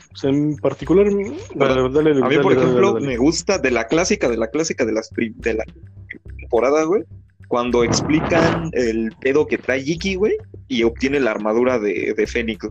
[0.09, 1.07] Pues en particular,
[1.55, 3.07] dale, dale, a mí, dale, por dale, ejemplo, dale, dale.
[3.07, 5.63] me gusta de la clásica, de la clásica de las de la
[6.38, 7.03] temporada, güey,
[7.49, 12.65] cuando explican el pedo que trae Iki, güey, y obtiene la armadura de, de Fénix.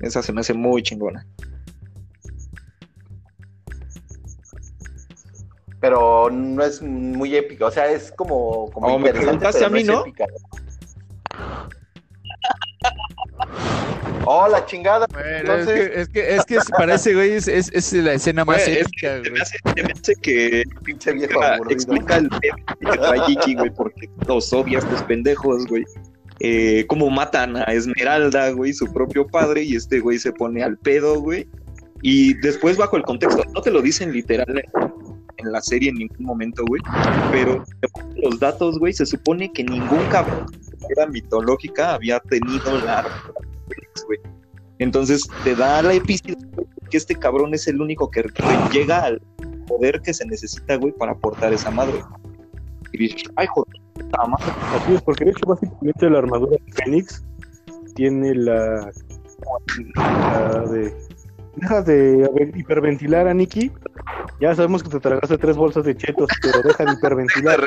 [0.00, 1.24] Esa se me hace muy chingona.
[5.80, 9.66] Pero no es muy épica, o sea, es como, como Oh, me interesante, preguntaste pero
[9.66, 10.00] a mí, es ¿no?
[10.00, 10.26] épica.
[14.26, 15.06] Oh, la chingada.
[15.12, 18.44] Bueno, Entonces- es, que, es que es que parece, güey, es, es, es la escena
[18.44, 19.42] más Güey, es épica, Se me güey.
[19.42, 21.70] hace, se me hace que Pinche viejo aburrido.
[21.74, 25.84] explica el pedo que trae güey, porque los obvia estos pendejos, güey.
[26.40, 30.76] Eh, cómo matan a Esmeralda, güey, su propio padre, y este güey se pone al
[30.78, 31.46] pedo, güey.
[32.02, 34.46] Y después, bajo el contexto, no te lo dicen literal
[35.38, 36.82] en, la serie en ningún momento, güey,
[37.30, 37.64] pero
[38.16, 43.06] los datos, güey, se supone que ningún cabrón de era mitológica había tenido la
[44.06, 44.18] güey.
[44.78, 46.38] Entonces te da la epicidad
[46.90, 48.24] que este cabrón es el único que
[48.72, 49.20] llega al
[49.66, 52.02] poder que se necesita, güey, para portar esa madre.
[52.92, 54.52] Y dices, ay, joder, puta madre.
[54.74, 57.24] Así es, porque de hecho básicamente la armadura de Fénix
[57.94, 58.90] tiene la,
[59.96, 60.94] la de...
[61.56, 63.70] Deja de hiperventilar a Nikki.
[64.40, 67.60] Ya sabemos que te tragaste tres bolsas de chetos, pero deja de hiperventilar.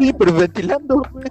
[0.00, 1.24] Hiperventilando, güey.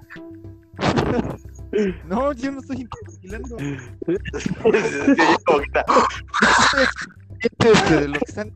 [2.05, 2.87] No, yo no estoy
[3.23, 3.55] está-
[7.39, 8.51] este, de lo que están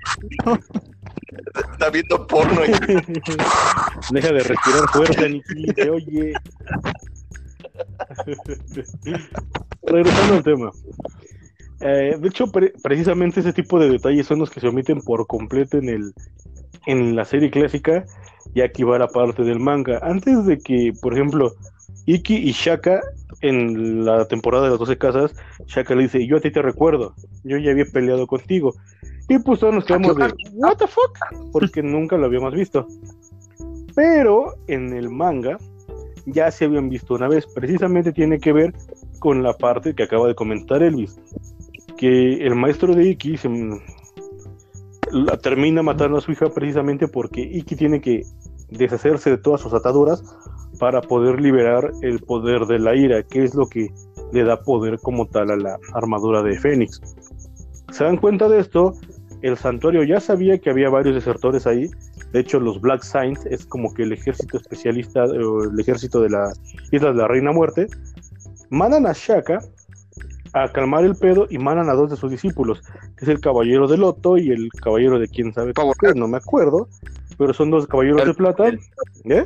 [1.72, 2.62] Está viendo porno.
[2.66, 6.34] y- Deja de respirar fuerte, Niki, se oye.
[9.84, 10.72] Regresando al tema.
[11.82, 15.26] Eh, de hecho, pre- precisamente ese tipo de detalles son los que se omiten por
[15.28, 16.14] completo en el
[16.88, 18.06] en la serie clásica
[18.54, 20.00] y aquí va la parte del manga.
[20.04, 21.54] Antes de que, por ejemplo,
[22.06, 23.02] Iki y Shaka
[23.42, 25.36] en la temporada de las 12 casas,
[25.68, 27.14] Shaka le dice, yo a ti te recuerdo,
[27.44, 28.74] yo ya había peleado contigo.
[29.28, 31.18] Y pues todos nos quedamos de, what the fuck,
[31.52, 32.88] porque nunca lo habíamos visto.
[33.96, 35.58] Pero en el manga
[36.26, 38.74] ya se habían visto una vez, precisamente tiene que ver
[39.20, 41.20] con la parte que acaba de comentar Elvis,
[41.98, 43.50] que el maestro de Iki se,
[45.12, 48.24] la termina matando a su hija precisamente porque Iki tiene que
[48.70, 50.24] deshacerse de todas sus ataduras
[50.80, 53.90] para poder liberar el poder de la ira, que es lo que
[54.32, 57.00] le da poder como tal a la armadura de Fénix.
[57.92, 58.94] Se dan cuenta de esto,
[59.42, 61.90] el santuario ya sabía que había varios desertores ahí,
[62.32, 66.30] de hecho los Black Saints es como que el ejército especialista, o el ejército de
[66.30, 66.60] las
[66.92, 67.88] Islas de la Reina Muerte,
[68.70, 69.60] mandan a Shaka
[70.54, 72.82] a calmar el pedo y mandan a dos de sus discípulos,
[73.18, 76.38] que es el caballero de Loto y el caballero de quién sabe qué, no me
[76.38, 76.88] acuerdo,
[77.38, 78.80] pero son dos caballeros El- de plata, el-
[79.26, 79.46] ¿eh?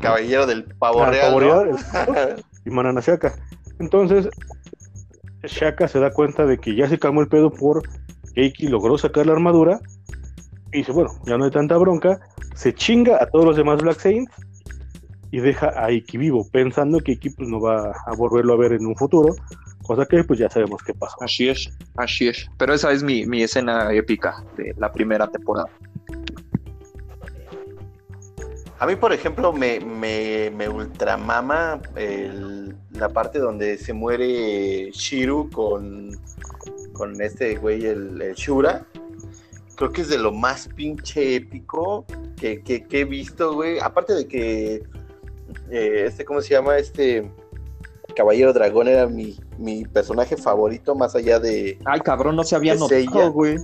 [0.00, 1.26] Caballero del pavo Ah, real.
[1.28, 1.64] pavo ¿no?
[1.64, 3.34] real, y mandan a Shaka.
[3.78, 4.28] Entonces,
[5.44, 7.82] Shaka se da cuenta de que ya se calmó el pedo por
[8.34, 9.80] que Iki logró sacar la armadura
[10.72, 12.20] y dice, bueno, ya no hay tanta bronca,
[12.54, 14.32] se chinga a todos los demás Black Saints
[15.32, 18.72] y deja a Iki vivo, pensando que Iki pues, no va a volverlo a ver
[18.72, 19.34] en un futuro,
[19.82, 21.16] cosa que pues ya sabemos qué pasó.
[21.22, 22.48] Así es, así es.
[22.58, 25.68] Pero esa es mi, mi escena épica de la primera temporada.
[28.80, 35.50] A mí, por ejemplo, me, me, me ultramama el- la parte donde se muere Shiru
[35.50, 36.10] con,
[36.94, 38.86] con este güey, el, el Shura.
[39.76, 43.78] Creo que es de lo más pinche épico que, que- que he visto, güey.
[43.80, 44.82] Aparte de que,
[45.70, 46.78] eh, este, ¿cómo se llama?
[46.78, 47.30] Este
[48.16, 51.78] Caballero Dragón era mi, mi personaje favorito, más allá de...
[51.84, 53.56] Ay, cabrón, no se había notado, güey.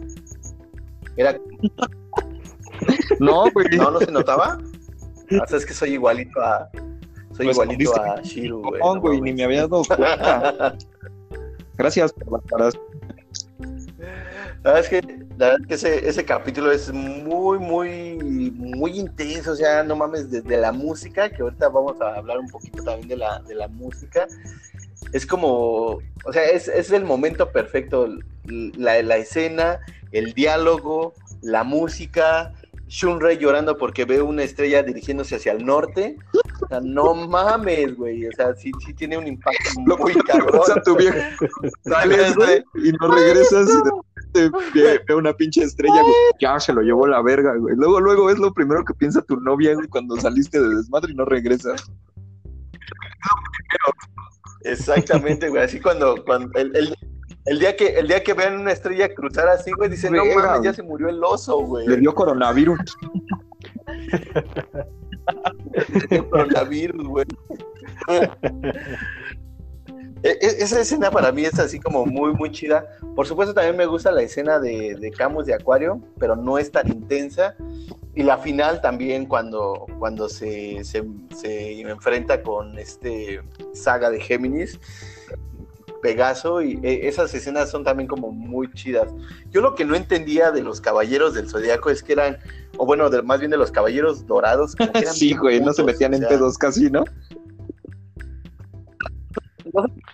[1.16, 1.38] Era,
[3.18, 3.66] No, güey.
[3.76, 4.58] ¿No, no se notaba?
[5.30, 6.68] O sea, es que soy igualito a...
[7.32, 8.80] Soy Pues, igualito a Shiru, güey.
[8.80, 10.76] No, no güey, ni me había dado cuenta.
[11.76, 12.82] Gracias por la aclaración.
[14.62, 15.00] La verdad es que,
[15.36, 18.18] la verdad es que ese, ese capítulo es muy, muy,
[18.52, 19.52] muy intenso.
[19.52, 23.08] O sea, no mames, desde la música, que ahorita vamos a hablar un poquito también
[23.08, 24.26] de la, de la música.
[25.12, 28.08] Es como, o sea, es, es el momento perfecto.
[28.44, 29.80] La, la escena,
[30.12, 32.52] el diálogo, la música.
[32.88, 36.16] Shunrei llorando porque ve una estrella dirigiéndose hacia el norte.
[36.62, 38.26] O sea, no mames, güey.
[38.26, 40.60] O sea, sí, sí tiene un impacto Lo muy cabrón.
[40.74, 41.30] a tu vieja.
[41.84, 43.76] Sales, güey, y no regresas y
[44.38, 46.14] de repente ve, ve una pinche estrella, güey.
[46.40, 47.74] Ya se lo llevó la verga, güey.
[47.76, 51.16] Luego, luego es lo primero que piensa tu novia, güey, cuando saliste de desmadre y
[51.16, 51.90] no regresas.
[54.62, 55.62] Exactamente, güey.
[55.62, 56.96] Así cuando, cuando el, el-
[57.46, 60.62] el día que el día que vean una estrella cruzar así, güey, dicen, no mames,
[60.62, 61.86] ya se murió el oso, güey.
[61.86, 62.78] Le dio coronavirus.
[66.10, 67.26] El coronavirus, güey.
[70.22, 72.86] E- e- Esa escena para mí es así como muy, muy chida.
[73.14, 76.70] Por supuesto, también me gusta la escena de, de Camus de Acuario, pero no es
[76.70, 77.54] tan intensa.
[78.14, 81.04] Y la final también, cuando, cuando se, se,
[81.34, 83.42] se enfrenta con este
[83.74, 84.80] saga de Géminis,
[86.00, 89.08] Pegaso, y e- esas escenas son también como muy chidas.
[89.50, 92.38] Yo lo que no entendía de los caballeros del zodiaco es que eran,
[92.76, 94.74] o bueno, de- más bien de los caballeros dorados.
[94.76, 97.04] como que eran Sí, güey, no se metían o en pedos casi, ¿no?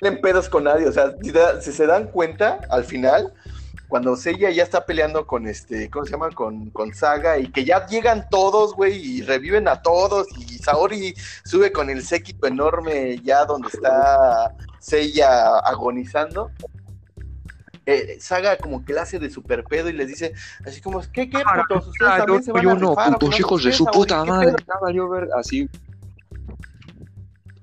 [0.00, 0.88] tienen pedos con nadie.
[0.88, 3.32] O sea, si, da- si se dan cuenta, al final,
[3.92, 6.30] cuando Seiya ya está peleando con este, ¿cómo se llama?
[6.30, 10.28] Con, con Saga y que ya llegan todos, güey, y reviven a todos.
[10.38, 16.50] Y Saori sube con el séquito enorme ya donde está Seiya agonizando.
[17.84, 20.32] Eh, Saga como hace de super pedo y les dice
[20.64, 21.88] así como, ¿qué, qué, putos?
[21.88, 23.98] ¿Ustedes también se van a rifar, ¿o qué no sé qué, Saori?
[24.24, 24.56] ¿Qué pedo?"
[25.38, 25.68] Así,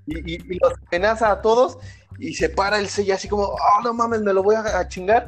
[0.05, 1.79] y, y- y los amenaza a todos
[2.19, 4.87] y se para el sello así como, oh, no mames, me lo voy a, a
[4.87, 5.27] chingar.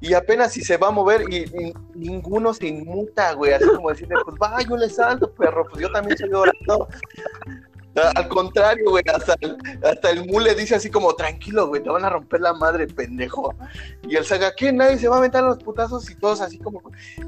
[0.00, 3.90] Y apenas si se va a mover y, y ninguno se inmuta, güey, así como
[3.90, 6.88] decirle, pues va, yo le salto, perro, pues yo también soy dorado.
[7.96, 11.90] A- Al contrario, güey, hasta el, hasta el mule dice así como, tranquilo, güey, te
[11.90, 13.52] van a romper la madre, pendejo.
[14.08, 14.72] Y el saga, ¿qué?
[14.72, 16.80] Nadie se va a aventar los putazos y todos así como...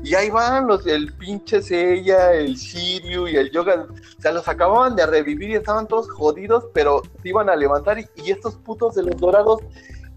[0.05, 3.87] Y ahí van los, el pinche Seiya, el Shiryu y el Yoga.
[3.91, 7.99] O sea, los acababan de revivir y estaban todos jodidos, pero se iban a levantar.
[7.99, 9.59] Y, y estos putos de los dorados,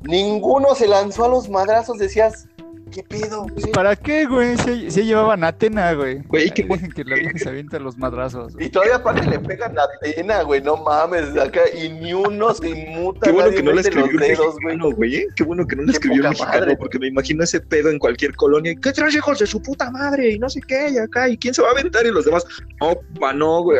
[0.02, 1.98] ninguno se lanzó a los madrazos.
[1.98, 2.48] Decías,
[2.92, 3.74] ¿Qué pedo, Pues, güey?
[3.74, 4.56] ¿Para qué, güey?
[4.58, 6.22] Se, se llevaban a Atena, güey.
[6.28, 8.54] Güey, qué Ahí dicen que la vieja se avienta los madrazos.
[8.54, 8.68] güey.
[8.68, 12.70] Y todavía aparte le pegan a Atena, güey, no mames, acá, y ni uno se
[12.70, 14.66] inmuta, Qué bueno que no le mete escribió los un dedos, güey.
[14.78, 15.16] mexicano, güey.
[15.16, 15.28] ¿eh?
[15.36, 16.78] Qué bueno que no le escribió un mexicano, madre.
[16.78, 18.74] porque me imagino ese pedo en cualquier colonia.
[18.82, 20.30] ¿Qué traes hijos de su puta madre?
[20.32, 22.06] Y no sé qué, y acá, ¿y quién se va a aventar?
[22.06, 22.46] Y los demás,
[22.80, 23.80] no, pa, no, güey.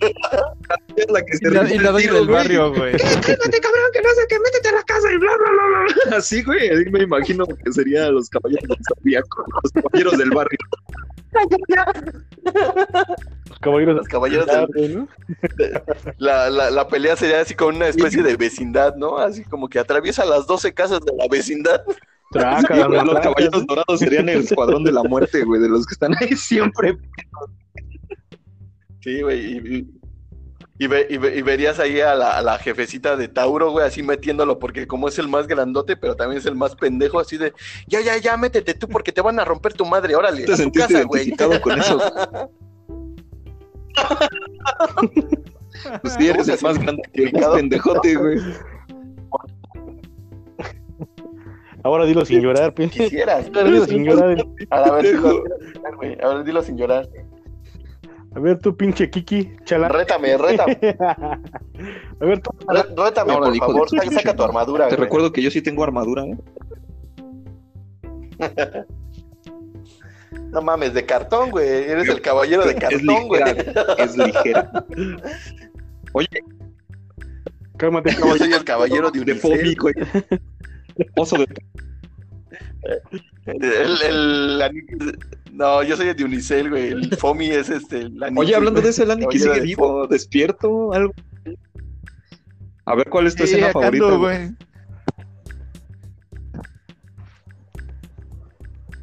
[1.10, 2.92] La que se Y la, y la doña del barrio, güey.
[2.92, 5.89] Quédate, cabrón, que no sé qué, métete a la casa y bla, bla, bla, bla.
[6.16, 10.58] Así, güey, ahí me imagino que serían los caballeros del zodiaco, los caballeros del barrio.
[13.48, 14.98] Los caballeros Los caballeros del- del...
[14.98, 15.08] ¿no?
[16.18, 19.18] La, la, la pelea sería así con una especie de vecindad, ¿no?
[19.18, 21.82] Así como que atraviesa las 12 casas de la vecindad.
[22.32, 23.66] Traca, Sí, güey, dando los caballeros ¿sí?
[23.68, 26.96] dorados serían el escuadrón de la muerte, güey, de los que están ahí siempre.
[29.00, 29.56] Sí, güey.
[29.56, 29.99] Y,
[30.80, 33.86] y- ve- y ve- y verías ahí a la, a la jefecita de Tauro, güey,
[33.86, 37.36] así metiéndolo, porque como es el más grandote, pero también es el más pendejo, así
[37.36, 37.52] de,
[37.86, 40.56] ya, ya, ya, métete tú, porque te van a romper tu madre, órale, ¿Te a
[40.56, 41.22] tu sentiste casa, güey.
[41.28, 42.00] identificado con eso?
[46.02, 48.38] Pues sí, eres el más grande que el más pendejote, güey.
[51.82, 52.74] Ahora dilo sin llorar.
[52.74, 54.44] Quisieras, Ahora dilo sin llorar.
[54.70, 55.44] a ver, dilo,
[55.96, 57.08] güey, a ver, dilo sin llorar.
[58.34, 59.88] A ver, tú, pinche Kiki, chala.
[59.88, 60.78] Rétame, rétame,
[62.20, 65.04] A ver, tú, ré- rétame, Ahora, por favor, saca, tu armadura, Te güey.
[65.06, 66.38] recuerdo que yo sí tengo armadura, ¿eh?
[70.52, 73.42] No mames, de cartón, güey, eres el caballero de Es cartón, güey.
[73.98, 74.70] es ligera.
[76.12, 76.28] Oye,
[77.76, 79.76] cálmate, No, soy el caballero de Unicel.
[79.76, 79.94] güey.
[81.16, 81.46] Oso de
[83.46, 83.64] El,
[84.02, 85.18] el,
[85.52, 86.88] no, yo soy el de Unicel, güey.
[86.88, 87.98] El Fomi es este.
[88.02, 88.84] El Aniki, Oye, hablando güey.
[88.84, 91.12] de ese, el Aniki sigue de vivo, despierto, algo.
[92.84, 94.04] A ver, ¿cuál es tu Sí, escena favorita?
[94.04, 94.38] ando, güey?
[94.38, 94.56] güey.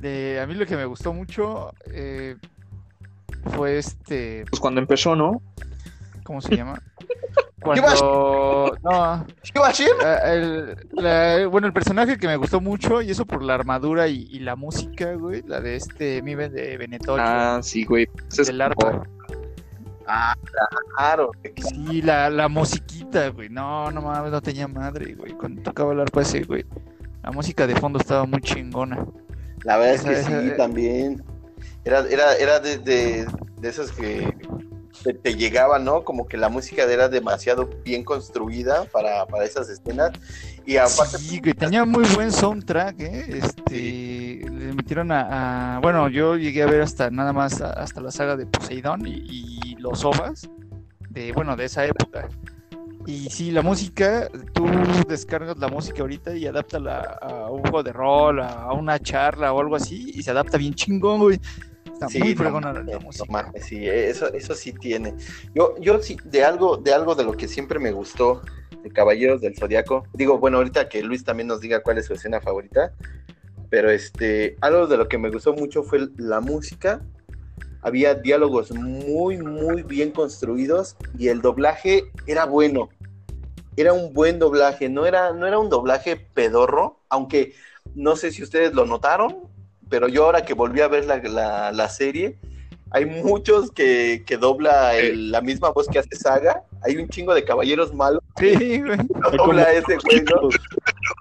[0.04, 2.36] Eh, a mí lo que me gustó mucho eh,
[3.56, 5.42] fue este, Pues cuando empezó, ¿no?
[6.24, 6.82] ¿cómo se llama?
[7.62, 7.82] Cuando,
[8.84, 9.26] no.
[10.04, 14.08] Ah, el- la- bueno, el personaje que me gustó mucho, y eso por la armadura
[14.08, 18.08] y, y la música, güey, la de este Miven de Benetolcho, Ah, sí, güey.
[18.30, 19.04] Es del arpa.
[20.96, 21.32] Claro.
[21.58, 23.50] Sí, la, la musiquita, güey.
[23.50, 25.34] No, no mames, no tenía madre, güey.
[25.34, 26.66] Cuando tocaba el arpa ese, güey.
[27.24, 29.06] La música de fondo estaba muy chingona.
[29.64, 31.24] La verdad es que Esa- sí, esa- también.
[31.84, 33.26] Era, era, era de, de,
[33.60, 34.34] de esas que
[35.04, 36.04] te, te llegaba, ¿no?
[36.04, 40.12] Como que la música era demasiado bien construida para, para esas escenas.
[40.66, 43.26] Y aparte, Sí, güey, tenía muy buen soundtrack, ¿eh?
[43.30, 48.12] Este, le metieron a, a- Bueno, yo llegué a ver hasta nada más hasta la
[48.12, 49.24] saga de Poseidón y,
[49.72, 50.50] y los OVAs
[51.10, 52.28] de, bueno, de esa época.
[53.06, 54.66] Y sí, la música, tú
[55.08, 59.62] descargas la música ahorita y adáptala a un juego de rol, a una charla o
[59.62, 61.40] algo así, y se adapta bien chingón, güey.
[61.98, 65.16] Está Sí, muy no fregona la, no mames, sí, eso, eso sí tiene.
[65.56, 68.44] Yo, yo sí, de algo, de algo de lo que siempre me gustó
[68.84, 72.14] de Caballeros del Zodiaco, digo, bueno, ahorita que Luis también nos diga cuál es su
[72.14, 72.94] escena favorita,
[73.72, 77.02] pero este, algo de lo que me gustó mucho fue la música.
[77.82, 82.90] Había diálogos muy, muy bien construidos y el doblaje era bueno.
[83.76, 87.54] Era un buen doblaje, no era, no era un doblaje pedorro, aunque
[87.96, 89.48] no sé si ustedes lo notaron,
[89.90, 92.38] pero yo ahora que volví a ver la, la- la serie,
[92.92, 96.64] hay muchos que, que dobla el- la misma voz que hace Saga.
[96.84, 98.98] Hay un chingo de caballeros malos Sí, güey.
[98.98, 100.50] que dobla ese güey, ¿no?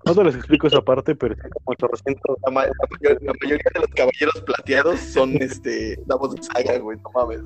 [0.04, 2.36] No te les explico esa parte, pero es como el torreciento.
[2.44, 6.42] La, ma- la mayor- la mayoría de los caballeros plateados son este, la voz de
[6.42, 7.40] Saga, güey, no mames.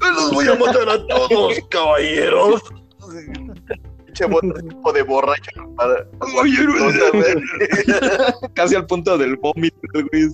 [0.00, 2.62] Los voy a matar a todos, caballeros.
[4.14, 4.26] Pinche
[4.68, 5.50] tipo de borracho.
[5.76, 6.06] para-.
[8.54, 9.76] Casi al punto del vómito,
[10.10, 10.30] güey.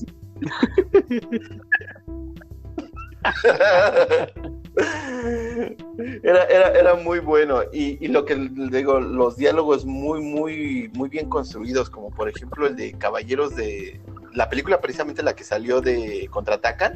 [6.23, 8.37] Era, era, era muy bueno y, y lo que
[8.71, 14.01] digo, los diálogos muy, muy, muy bien construidos, como por ejemplo el de Caballeros de
[14.33, 16.95] la película precisamente la que salió de Contraatacan,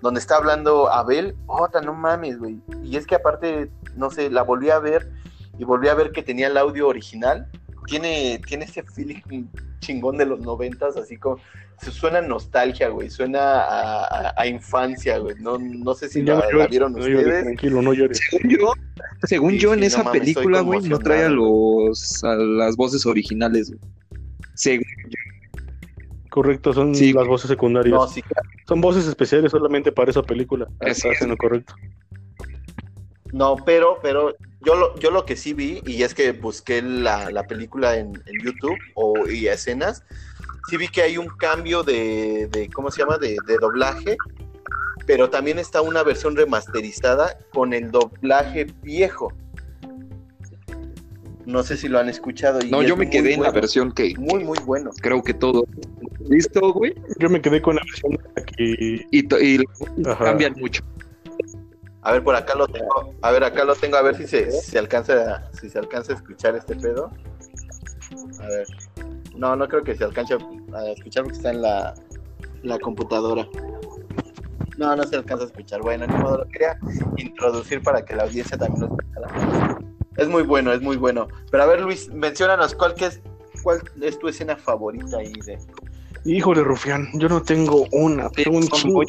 [0.00, 2.58] donde está hablando Abel, otra no mames, güey.
[2.82, 5.10] Y es que aparte, no sé, la volví a ver
[5.62, 7.46] y volví a ver que tenía el audio original.
[7.86, 9.46] Tiene, tiene ese feeling
[9.78, 11.38] chingón de los noventas, así como
[11.80, 15.36] suena a nostalgia, güey, suena a, a- a infancia, güey.
[15.38, 17.42] No, no sé si Ya la, no la llores, vieron no ustedes.
[17.44, 18.20] tranquilo, no llores.
[18.28, 18.72] Según yo,
[19.22, 22.74] según Sí, yo en sí, esa mames, película, güey, no trae a los a las
[22.76, 23.80] voces originales, güey.
[24.54, 24.84] Según
[26.28, 27.12] Correcto, son Sí.
[27.12, 27.94] las voces secundarias.
[27.94, 28.48] No, sí, claro.
[28.66, 30.66] Son voces especiales solamente para esa película.
[30.80, 31.20] Así es.
[31.28, 31.74] lo correcto.
[33.32, 34.34] no, pero, pero
[34.64, 38.08] yo lo, yo lo que sí vi, y es que busqué la, la película en,
[38.26, 40.04] en YouTube o, y escenas,
[40.68, 43.18] sí vi que hay un cambio de, de ¿cómo se llama?
[43.18, 44.16] De, de doblaje,
[45.06, 49.32] pero también está una versión remasterizada con el doblaje viejo.
[51.44, 52.60] No sé si lo han escuchado.
[52.64, 54.90] y No, es yo me muy quedé en la bueno, versión que Muy, muy bueno.
[55.00, 55.64] creo que todo.
[56.28, 56.94] ¿Listo, güey?
[57.18, 58.16] Yo me quedé con la versión
[58.56, 59.04] que.
[59.10, 59.64] Y, y
[60.18, 60.84] cambian mucho.
[62.02, 63.14] A ver, por acá lo tengo.
[63.22, 66.16] A ver, acá lo tengo, a ver si se, se alcanza, si se alcanza a
[66.16, 67.10] escuchar este pedo.
[68.40, 68.66] A ver.
[69.36, 71.94] No, no creo que se alcance a escuchar porque está en la,
[72.62, 73.46] la computadora.
[74.78, 75.80] No, no se alcanza a escuchar.
[75.80, 76.76] Bueno, ni modo, lo quería
[77.16, 79.78] introducir para que la audiencia también lo escuchara.
[80.16, 81.28] Es muy bueno, es muy bueno.
[81.50, 83.20] Pero a ver, Luis, menciónanos cuál que es,
[83.62, 85.58] cuál es tu escena favorita ahí de.
[86.24, 89.02] Híjole, Rufián, yo no tengo una, Sí, tengo un chingo.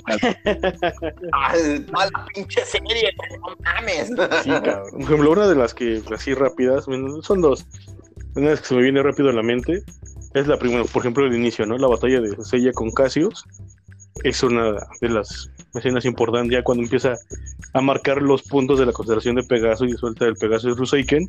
[1.32, 1.54] ¡Ah,
[1.92, 3.10] mala pinche serie!
[3.40, 4.10] ¡No mames!
[4.44, 4.92] Sí, cabrón.
[4.92, 6.86] Por ejemplo, una de las que así rápidas,
[7.22, 7.66] son dos.
[8.36, 9.84] Una vez que se me viene rápido a la mente
[10.34, 11.78] es la primera, por ejemplo, el inicio, ¿no?
[11.78, 13.46] La batalla de Seiya con Cassius
[14.24, 17.16] es una de las escenas importantes ya cuando empieza
[17.74, 21.28] a marcar los puntos de la constelación de Pegaso y suelta el Pegaso Ruseiken.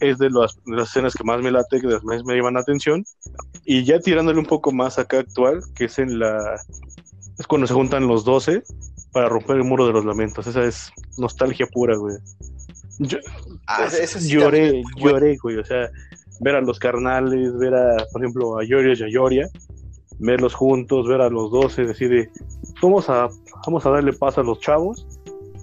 [0.00, 2.54] Es de las, de las escenas que más me late, que las más me llaman
[2.54, 3.04] la atención.
[3.64, 6.60] Y ya tirándole un poco más acá actual, que es en la.
[7.38, 8.62] Es cuando se juntan los 12
[9.12, 10.46] para romper el muro de los lamentos.
[10.46, 12.16] Esa es nostalgia pura, güey.
[12.98, 13.18] Yo,
[13.66, 15.56] Ah, sí lloré, lloré, güey.
[15.56, 15.90] O sea,
[16.40, 19.48] ver a los carnales, ver a, por ejemplo, a Yorio y a Yoria,
[20.18, 22.30] verlos juntos, ver a los 12, decir, de,
[22.82, 23.28] vamos a,
[23.64, 25.06] vamos a darle paz a los chavos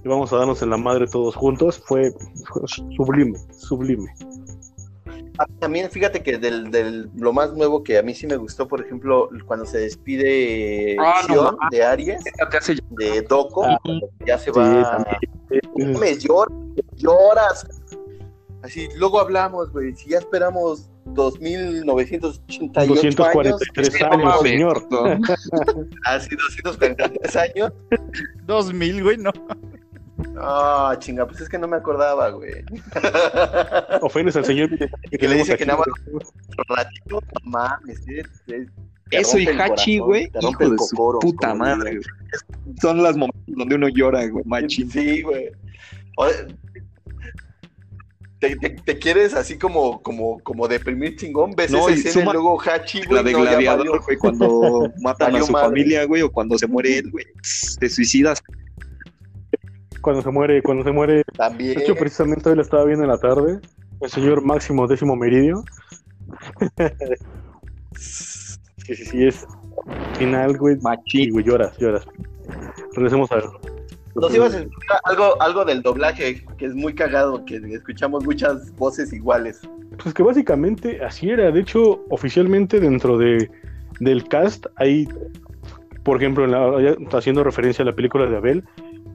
[0.03, 1.81] y vamos a darnos en la madre todos juntos.
[1.85, 2.11] Fue,
[2.45, 2.61] fue
[2.95, 4.05] sublime, sublime.
[5.39, 8.67] Ah, También fíjate que del, del lo más nuevo que a mí sí me gustó,
[8.67, 12.23] por ejemplo, cuando se despide Ah, no Sion de Aries,
[12.55, 13.77] hace de Doko, Ah,
[14.25, 15.05] ya se sí, va.
[15.51, 16.51] Eh, No mames, llor-
[16.95, 17.67] lloras.
[18.63, 19.95] Así, luego hablamos, güey.
[19.95, 24.41] Si ya esperamos 2988 años, 243 ¿qué años, vamos?
[24.41, 24.83] señor.
[26.05, 27.71] Así 243 años.
[28.45, 29.31] 2000, güey, no.
[30.39, 32.51] Ah, chinga, pues es que no me acordaba, güey.
[34.01, 36.21] Ofendes al señor Que le dice que nada más un
[36.75, 37.99] ratito, no mames,
[39.11, 42.05] Eso y Hachi, güey, hijo rompe el de su cocoro, puta madre, güey.
[42.81, 44.89] Son los momentos donde uno llora, güey, machín.
[44.91, 45.49] Sí, güey.
[46.17, 46.27] O-
[48.39, 52.29] Te, te- te quieres así como, como, como deprimir chingón, ves No, esa y escena
[52.29, 55.67] y luego Hachi, güey, La de no, Gladiador, güey, cuando matan a su madre.
[55.69, 57.25] familia, güey, o cuando se muere él, güey.
[57.79, 58.43] Te suicidas.
[60.01, 61.75] Cuando se muere, cuando se muere También.
[61.75, 63.59] De hecho, precisamente hoy lo estaba viendo en la tarde.
[63.99, 65.63] El señor Máximo Décimo Meridio.
[67.95, 69.45] sí, sí, sí, es
[70.13, 70.77] final, güey.
[70.81, 71.31] Machín.
[71.31, 72.05] güey, lloras, lloras.
[72.93, 73.41] Regresemos a.
[74.15, 78.75] Nos ibas a explicar algo, algo del doblaje, que es muy cagado, que escuchamos muchas
[78.75, 79.61] voces iguales.
[80.01, 81.51] Pues que básicamente así era.
[81.51, 83.49] De hecho, oficialmente dentro de,
[83.99, 85.07] del cast hay,
[86.03, 88.63] por ejemplo, en la- haciendo referencia a la película de Abel,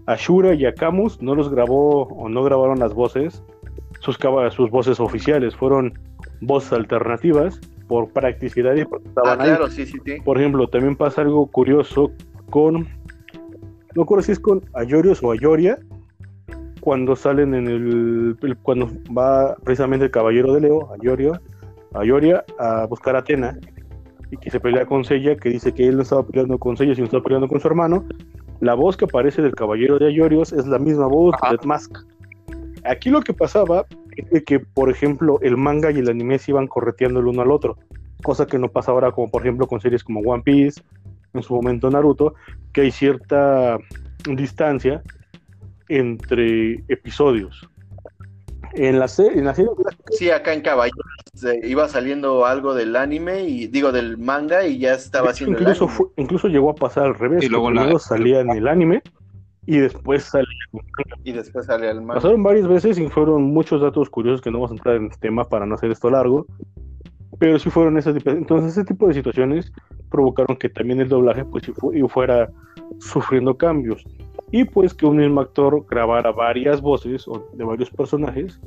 [0.07, 3.43] Ashura y a Camus no los grabó o no grabaron las voces,
[4.01, 4.19] sus,
[4.51, 5.99] sus voces oficiales, fueron
[6.41, 9.47] voces alternativas por practicidad y porque Ah, estaban ahí.
[9.49, 10.21] claro, sí, sí, sí.
[10.25, 12.11] Por ejemplo, también pasa algo curioso
[12.51, 12.89] con.
[13.95, 15.79] No recuerdo si es con Ayorios o Ayoria.
[16.81, 18.37] Cuando salen en el.
[18.43, 21.41] el- Cuando va precisamente el caballero de Leo, Ayorio,
[21.95, 23.59] Ayoria, a buscar a Atena.
[24.31, 26.95] Y que se pelea con Sella, que dice que él no estaba peleando con Sella,
[26.95, 28.05] sino estaba peleando con su hermano.
[28.63, 31.51] La voz que aparece del caballero de Ayorios es la misma voz Ajá.
[31.51, 31.99] de Death Mask.
[32.85, 33.85] Aquí lo que pasaba
[34.17, 37.43] es de que, por ejemplo, el manga y el anime se iban correteando el uno
[37.43, 37.77] al otro
[38.23, 40.81] cosa que no pasa ahora como por ejemplo con series como One Piece,
[41.35, 42.35] en su momento Naruto,
[42.73, 43.79] que hay cierta
[44.25, 45.03] distancia
[45.89, 47.69] entre episodios.
[48.75, 49.71] En la, se- en la serie
[50.11, 50.99] Sí, acá en Caballeros
[51.45, 55.63] eh, iba saliendo algo del anime, y digo del manga, y ya estaba haciendo el
[55.63, 55.97] incluso, anime.
[55.97, 59.03] fue- incluso llegó a pasar al revés, Y luego la- salía en el anime
[59.67, 60.47] y después salía
[61.25, 62.15] Y después sale el manga.
[62.15, 65.19] Pasaron varias veces y fueron muchos datos curiosos que no vamos a entrar en el
[65.19, 66.47] tema para no hacer esto largo.
[67.39, 68.17] Pero sí fueron esas.
[68.27, 69.73] Entonces, ese tipo de situaciones
[70.11, 71.65] provocaron que también el doblaje pues,
[72.09, 72.51] fuera
[73.01, 74.05] sufriendo cambios.
[74.53, 78.61] Y pues que un mismo actor grabara varias voces o de varios personajes.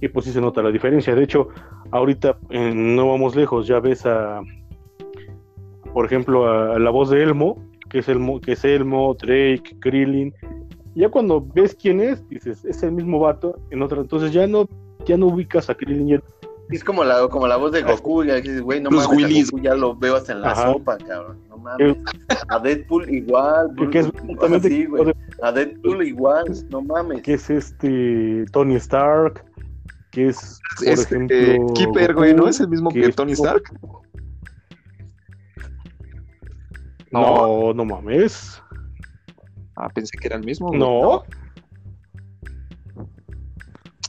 [0.00, 1.14] Y pues sí se nota la diferencia.
[1.14, 1.48] De hecho,
[1.90, 3.66] ahorita no vamos lejos.
[3.66, 4.40] Ya ves a.
[5.92, 7.58] Por ejemplo, a, a la voz de Elmo,
[7.90, 10.32] que es Elmo, que es Elmo, Drake, Krillin,
[10.94, 14.68] ya cuando ves quién es, dices, es el mismo vato en otra, entonces ya no,
[15.04, 16.22] ya no ubicas a Krillin y el-
[16.72, 19.24] Es como la, como la voz de Goku, ya que dices, güey, no Bruce mames,
[19.24, 19.50] Willis.
[19.50, 20.72] Goku ya lo veo hasta en la Ajá.
[20.72, 21.38] sopa, cabrón.
[21.48, 21.96] No mames.
[22.48, 25.12] A Deadpool igual, que, que es Bruce- justamente sí, güey.
[25.42, 27.22] A Deadpool igual, no mames.
[27.22, 29.44] que es este Tony Stark,
[30.10, 32.48] que es por Es ejemplo eh, Keeper, güey, ¿no?
[32.48, 33.62] Es el mismo que que Tony Stark.
[37.10, 38.62] No, no mames.
[39.76, 40.68] Ah, pensé que era el mismo.
[40.68, 40.78] güey.
[40.80, 41.22] No.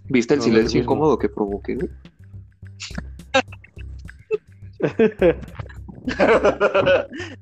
[0.09, 1.89] ¿Viste el No, silencio incómodo que provoqué, güey?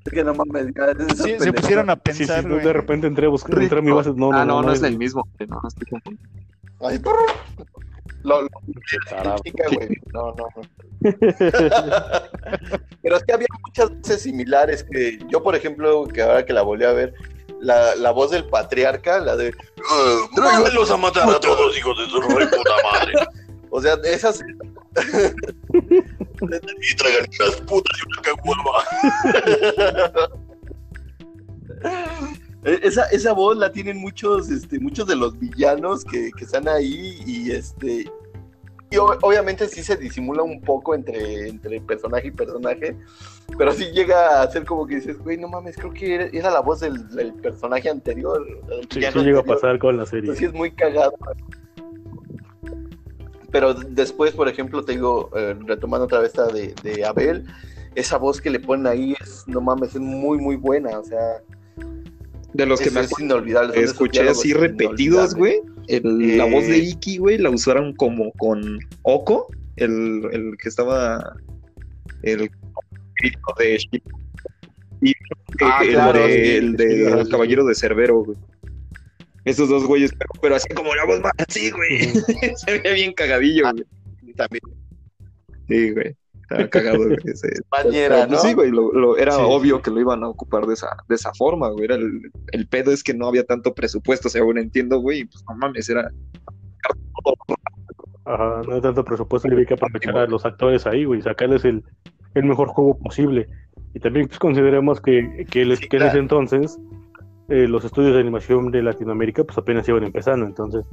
[0.06, 0.68] Es que no mames,
[1.22, 2.66] Sí, se pusieron a Sí, sí, pensar, no, güey.
[2.66, 4.10] de repente entré a buscar, entré a mi base.
[4.12, 5.24] No, no, ah, no, no, es el el mismo.
[5.38, 6.30] güey, No, estoy confundido.
[6.82, 7.14] Ay, brr.
[8.24, 8.50] Lo, lo-
[9.44, 9.90] chica, güey.
[10.14, 10.62] No, no, no.
[13.02, 16.62] Pero es que había muchas voces similares que yo, por ejemplo, que ahora que la
[16.62, 17.16] volví a ver,
[17.60, 19.56] la, la voz del patriarca, la de
[20.36, 23.14] Tráiganlos a matar a todos, hijos de su re puta madre.
[23.72, 24.44] o sea, esas
[25.72, 28.72] Y traigan unas putas y una caguama.
[32.64, 36.68] E- Esa, esa voz la tienen muchos, este, muchos de los villanos que, que están
[36.68, 38.12] ahí y este.
[38.94, 42.98] Y ob- obviamente sí se disimula un poco entre, entre personaje y personaje,
[43.58, 46.52] pero sí llega a ser como que dices, güey, no mames, creo que era, era
[46.52, 48.46] la voz del, del personaje anterior.
[48.68, 50.32] del Sí, sí llega a pasar con la serie.
[50.32, 51.14] Entonces, sí es muy cagado.
[53.52, 57.46] Pero después, por ejemplo, te digo, eh, retomando otra vez esta de, de Abel,
[57.96, 60.98] esa voz que le ponen ahí es, no mames, es muy, muy buena.
[61.00, 61.42] O sea,
[62.54, 63.80] De los que me es inolvidable.
[63.82, 65.62] escuché así repetidos, güey.
[65.88, 66.52] el- La Eh.
[66.52, 71.36] voz de Iki, güey, la usaron como con Oko, el, el que estaba.
[72.24, 72.50] El
[73.58, 74.02] de Shi-
[75.02, 75.14] y
[75.64, 77.32] Ah, el, claro, de, sí, el de sí, el sí.
[77.32, 78.38] caballero de Cerbero, güey.
[79.46, 82.00] Esos dos güeyes, pero, pero así como la voz más así, güey.
[82.56, 83.86] Se ve bien cagadillo, güey.
[84.36, 84.62] También.
[85.68, 86.16] Sí, güey.
[86.44, 87.18] Estaba cagado, güey.
[87.26, 88.42] ese- Bañera, Pero, pues.
[88.42, 89.42] Sí, güey, lo, lo- era Sí.
[89.44, 91.86] obvio que lo iban a ocupar de esa, de esa forma, güey.
[91.86, 95.26] Era el, el pedo es que no había tanto presupuesto, según entiendo, güey.
[95.26, 96.12] Pues no mames, era.
[98.26, 101.66] Ajá, no hay tanto presupuesto y había que aprovechar a los actores ahí, güey, sacarles
[101.66, 101.84] el,
[102.36, 103.48] el mejor juego posible.
[103.94, 106.20] Y también pues, consideremos que, que, les- Sí, que en ese claro.
[106.20, 106.78] entonces
[107.52, 110.86] eh, los estudios de animación de Latinoamérica pues apenas iban empezando, entonces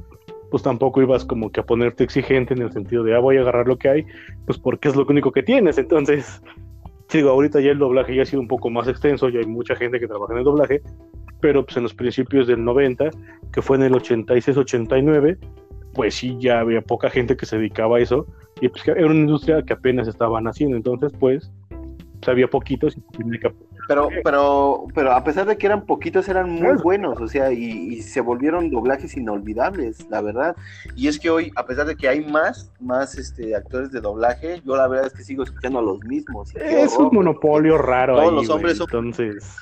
[0.51, 3.41] pues tampoco ibas como que a ponerte exigente en el sentido de, ah, voy a
[3.41, 4.05] agarrar lo que hay,
[4.45, 5.77] pues porque es lo único que tienes.
[5.77, 6.41] Entonces,
[7.13, 9.75] digo, ahorita ya el doblaje ya ha sido un poco más extenso, ya hay mucha
[9.75, 10.81] gente que trabaja en el doblaje,
[11.39, 13.09] pero pues en los principios del 90,
[13.53, 15.37] que fue en el 86-89,
[15.93, 18.25] pues sí, ya había poca gente que se dedicaba a eso,
[18.59, 23.01] y pues era una industria que apenas estaba naciendo, entonces pues, pues, había poquitos y
[23.17, 23.47] tenía que
[23.89, 27.63] Pero, pero, pero a pesar de que eran poquitos, eran muy buenos, o sea, y,
[27.95, 30.55] y se volvieron doblajes inolvidables, la verdad.
[30.95, 34.61] Y es que hoy, a pesar de que hay más, más este, actores de doblaje,
[34.63, 36.55] yo la verdad es que sigo escuchando a los mismos.
[36.55, 39.57] Es un monopolio raro Todos ahí, los hombres son- entonces...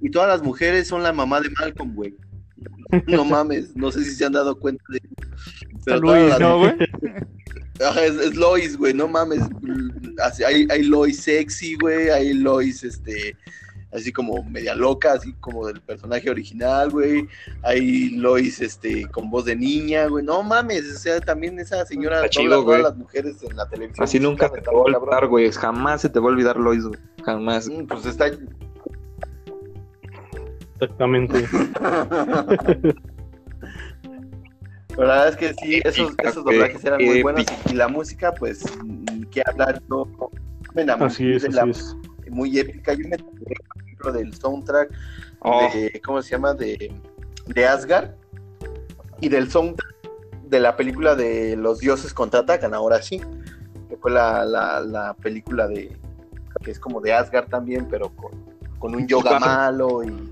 [0.00, 2.14] Y todas las mujeres son la mamá de Malcolm, güey.
[3.08, 6.74] No mames, no sé si se han dado cuenta de Luis, las- ¿no, güey?
[7.80, 9.40] Es, es Lois, güey, no mames.
[10.18, 13.36] Así, hay, hay Lois sexy, güey, hay Lois, este,
[13.92, 17.28] así como media loca, así como del personaje original, güey.
[17.62, 20.24] Hay Lois, este, con voz de niña, güey.
[20.24, 24.04] No mames, o sea, también esa señora chido, a todas las mujeres en la televisión.
[24.04, 25.50] Así nunca te va a olvidar, güey.
[25.52, 26.98] Jamás se te va a olvidar Lois, güey.
[27.24, 27.68] Jamás.
[27.68, 28.30] Mm, Pues está.
[30.74, 31.46] Exactamente.
[34.96, 38.62] La verdad es que sí, esos, doblajes eran muy buenos y la música, pues,
[39.40, 40.06] hablar, no,
[40.74, 41.96] me enamoré Así es, de la- así es.
[42.30, 42.92] muy épica.
[42.92, 44.90] Yo me enamoré, por ejemplo, del soundtrack
[45.44, 46.54] Oh, de, ¿cómo se llama?
[46.54, 46.92] De,
[47.46, 48.10] de Asgard
[49.20, 49.92] y del soundtrack
[50.48, 53.20] de la película de Los dioses contraatacan, ahora sí,
[53.88, 55.96] que fue la, la, la película de,
[56.62, 58.30] que es como de Asgard también, pero con,
[58.78, 60.30] con un yoga malo y,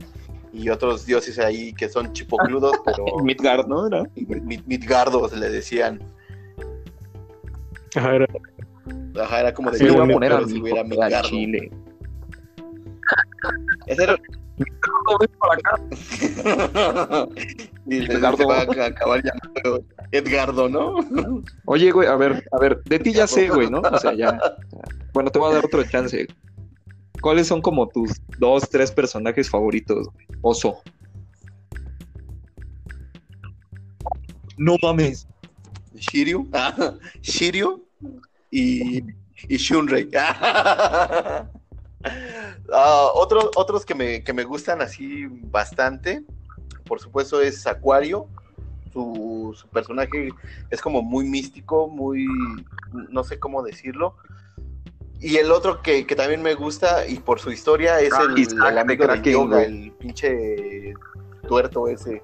[0.53, 3.87] y otros dioses ahí que son chipocludos, pero Midgard, ¿no?
[3.89, 4.03] Era.
[4.15, 6.01] Mid- Midgardos le decían.
[7.97, 8.27] Ajá, era-
[9.21, 10.67] Ajá, era como de voy a poner a mi hijo,
[11.23, 11.71] chile.
[13.87, 14.17] Ese era-
[15.39, 15.81] para acá.
[17.87, 18.37] y Edgardo.
[18.37, 20.97] se va a acabar llamando Edgardo, ¿no?
[21.65, 23.81] Oye, güey, a ver, a ver, de ti ya sé, güey, ¿no?
[23.81, 24.39] O sea, ya.
[25.13, 26.25] Bueno, te voy a dar otro chance.
[27.21, 30.07] ¿Cuáles son como tus dos, tres personajes favoritos?
[30.13, 30.27] güey?
[30.43, 30.81] Oso.
[34.57, 35.27] No mames.
[35.97, 37.85] Shiryu, ah, Shiryu
[38.51, 39.05] y,
[39.49, 40.09] y Shunrei.
[42.73, 46.25] Ah, otros, otros que me, que me gustan así bastante,
[46.87, 48.27] por supuesto, es Acuario.
[48.93, 50.31] Su, su personaje
[50.71, 52.27] es como muy místico, muy,
[53.11, 54.17] no sé cómo decirlo.
[55.21, 58.71] Y el otro que, que también me gusta, y por su historia, es el, Isaac
[58.71, 60.95] el amigo de yoga, el pinche
[61.47, 62.23] tuerto ese.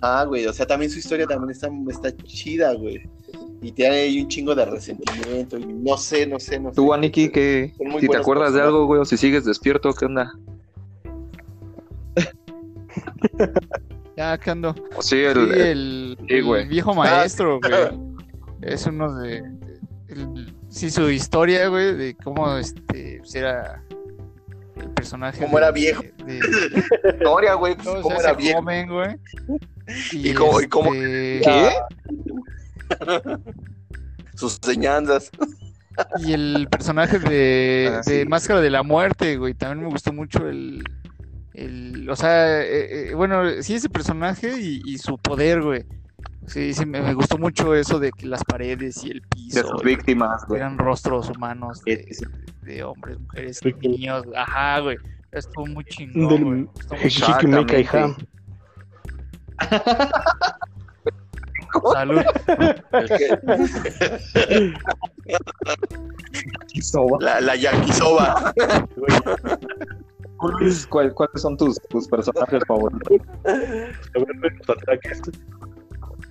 [0.00, 3.10] Ah, güey, o sea, también su historia también está, está chida, güey.
[3.62, 6.76] Y tiene ahí un chingo de resentimiento y no sé, no sé, no sé.
[6.76, 10.32] Tú, Aniki, que si te acuerdas de algo, güey, o si sigues despierto, ¿qué onda?
[14.16, 14.74] Ya que ando.
[15.00, 16.68] Sí, Sí, el, el, sí, el güey.
[16.68, 18.10] viejo maestro, güey.
[18.62, 19.38] Es uno de.
[20.08, 23.82] el- sí, su historia, güey, de cómo este pues, era
[24.76, 25.38] el personaje.
[25.42, 26.02] Cómo de- era viejo.
[26.02, 28.60] de- de- historia, güey, pues, cómo se cómo hace era viejo.
[28.60, 29.16] joven, güey.
[30.12, 31.70] Y cómo- y cómo- este, ¿Qué?
[34.34, 35.30] Sus enseñanzas.
[36.24, 38.28] Y el personaje de, Ah, de sí.
[38.28, 39.54] Máscara de la Muerte, güey.
[39.54, 40.82] También me gustó mucho el.
[41.52, 45.84] el o sea, eh, eh, bueno, sí, ese personaje y, y su poder, güey.
[46.46, 49.68] Sí, sí, me, me gustó mucho eso de que las paredes y el de piso
[49.68, 50.60] sus y- víctimas, güey.
[50.60, 52.24] eran rostros humanos de, Sí, sí.
[52.62, 54.24] de hombres, mujeres, Sí, que- niños.
[54.34, 54.96] Ajá, güey.
[55.32, 56.66] Estuvo muy chingón, Del güey.
[57.02, 58.16] Estuvo muy.
[61.92, 62.22] Salud.
[67.20, 68.52] La, la yakisoba.
[70.58, 73.18] Luis, ¿cuál- ¿Cuáles son tus, tus personajes favoritos?
[73.44, 75.20] Saberme los ataques.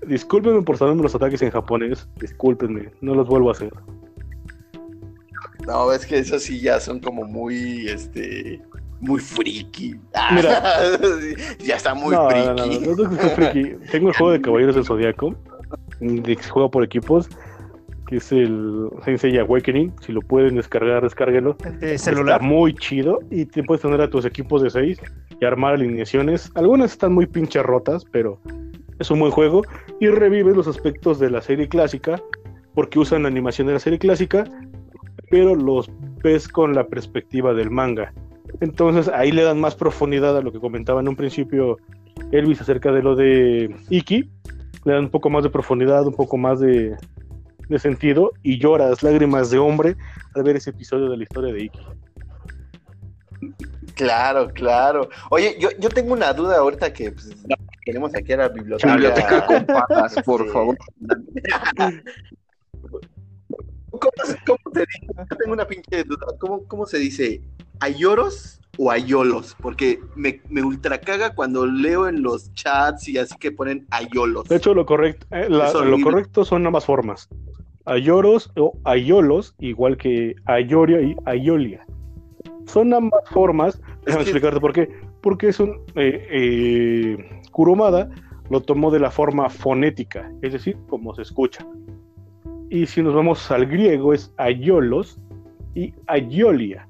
[0.08, 2.08] Discúlpenme por saberme los ataques en japonés.
[2.20, 3.72] Discúlpenme, no los vuelvo a hacer.
[5.68, 8.60] No, es que esos sí ya son como muy, este,
[9.02, 9.96] muy friki.
[10.34, 10.62] Mira.
[11.60, 12.48] ya está muy no, friki.
[12.48, 13.76] no, no, no, no, no, no, friki.
[13.92, 15.36] Tengo el juego de Caballeros del Zodiaco,
[16.00, 17.30] de que se juega por equipos,
[18.08, 19.94] que es el Sensei Awakening.
[20.02, 21.56] Si lo pueden descargar, descárguenlo.
[21.80, 22.42] De celular.
[22.42, 25.00] Está muy chido y te puedes tener a tus equipos de 6
[25.40, 26.52] y armar alineaciones.
[26.56, 28.40] Algunas están muy pinches rotas, pero
[29.00, 29.64] es un buen juego
[30.00, 32.22] y revives los aspectos de la serie clásica
[32.74, 34.44] porque usan la animación de la serie clásica,
[35.30, 35.90] pero los
[36.24, 38.14] ves con la perspectiva del manga.
[38.62, 41.78] Entonces ahí le dan más profundidad a lo que comentaba en un principio
[42.32, 44.30] Elvis acerca de lo de Iki.
[44.86, 46.96] Le dan un poco más de profundidad, un poco más de,
[47.68, 49.96] de sentido y lloras lágrimas de hombre
[50.36, 51.80] al ver ese episodio de la historia de Iki.
[53.96, 55.10] Claro, claro.
[55.30, 57.36] Oye, yo, yo tengo una duda ahorita que pues,
[57.86, 58.94] tenemos aquí a la biblioteca.
[58.94, 60.78] Biblioteca con patas, por favor.
[63.92, 65.08] ¿Cómo, se- cómo se dice?
[65.30, 66.26] Yo tengo una pinche duda.
[66.40, 67.42] ¿Cómo, cómo se dice?
[67.80, 69.56] ¿Ayoros o ayolos?
[69.62, 74.48] Porque me, me ultra caga cuando leo en los chats y así que ponen ayolos.
[74.50, 77.28] De hecho, lo correcto, eh, la- lo correcto son ambas formas.
[77.86, 81.86] Ayoros o ayolos, igual que ayoria y ayolia.
[82.68, 83.82] Son ambas formas.
[84.06, 84.90] Déjame que- explicarte por qué.
[85.22, 88.10] Porque es un eh, eh, Kurumada
[88.50, 91.66] lo tomó de la forma fonética, es decir, como se escucha.
[92.70, 95.20] Y si nos vamos al griego es ayolos
[95.76, 96.88] y ayolia.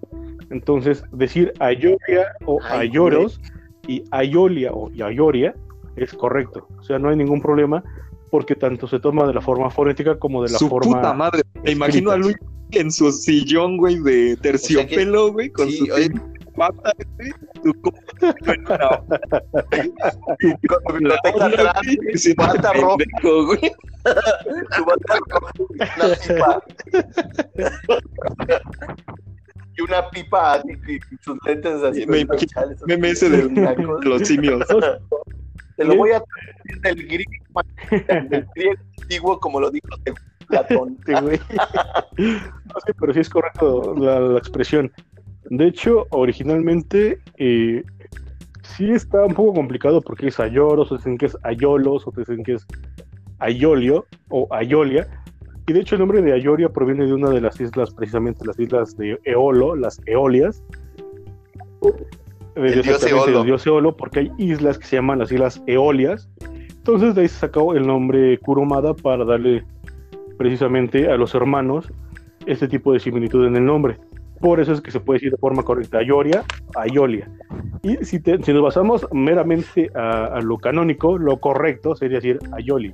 [0.50, 3.40] Entonces, decir ayolia o Ay, ayoros
[3.88, 5.56] y ayolia o ayoria
[5.96, 6.68] es correcto.
[6.80, 7.84] O sea, no hay ningún problema
[8.32, 10.98] porque tanto se toma de la forma fonética como de la Su forma.
[10.98, 11.42] puta madre.
[11.64, 12.36] Me imagino a Luis
[12.72, 16.10] en su sillón, güey, de terciopelo, güey, con sí, su oye.
[16.60, 17.32] Pata, güey.
[17.64, 17.94] Su co-
[18.54, 18.62] en
[21.06, 21.74] una tu atrás,
[22.16, 23.72] siendo bata roja, pendejo, güey.
[24.76, 25.52] su bata roja,
[25.98, 26.52] una pipa.
[29.78, 32.06] Y una pipa así, y sus lentes así.
[32.06, 32.46] Me esos
[32.86, 33.44] Meme ese de
[34.04, 34.66] los simios.
[35.78, 37.32] Te lo voy a traducir del griego,
[38.30, 39.88] del griego antiguo, como lo dijo
[40.48, 40.98] Platón.
[41.06, 41.40] Güey.
[42.18, 44.92] No sé, pero sí es correcto la, la expresión.
[45.50, 47.84] De hecho, originalmente eh,
[48.62, 52.44] sí está un poco complicado porque es ayoros, o dicen que es ayolos, o dicen
[52.44, 52.68] que es
[53.40, 55.08] ayolio o ayolia.
[55.68, 58.60] Y de hecho el nombre de Ayoria proviene de una de las islas, precisamente las
[58.60, 60.64] islas de Eolo, las Eolias.
[62.56, 63.42] El dios Eolo.
[63.42, 66.28] el dios Eolo, porque hay islas que se llaman las islas Eolias.
[66.70, 69.64] Entonces de ahí se sacó el nombre Kurumada para darle
[70.40, 71.92] precisamente a los hermanos
[72.48, 74.00] este tipo de similitud en el nombre.
[74.40, 76.44] Por eso es que se puede decir de forma correcta Ayoria,
[76.76, 77.30] Ayolia.
[77.82, 82.40] Y si, te- si nos basamos meramente a, a lo canónico, lo correcto sería decir
[82.54, 82.94] Ayoli.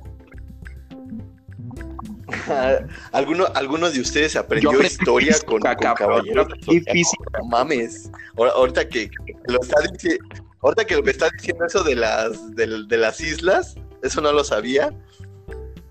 [3.12, 6.48] ¿Alguno, ¿Algunos de ustedes aprendió historia con, con
[6.92, 7.24] física.
[7.38, 8.10] No mames.
[8.36, 9.08] Ahorita que
[9.46, 10.24] lo está diciendo,
[10.62, 14.42] ahorita que me está diciendo eso de las, del- de, las islas, eso no lo
[14.44, 14.92] sabía.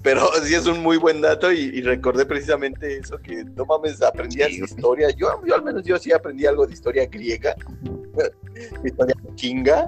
[0.05, 4.01] Pero sí es un muy buen dato y, y recordé precisamente eso que no mames,
[4.01, 5.09] aprendías Sí, historia.
[5.09, 7.55] Yo, yo al menos yo sí aprendí algo de historia griega,
[8.85, 9.87] historia chinga.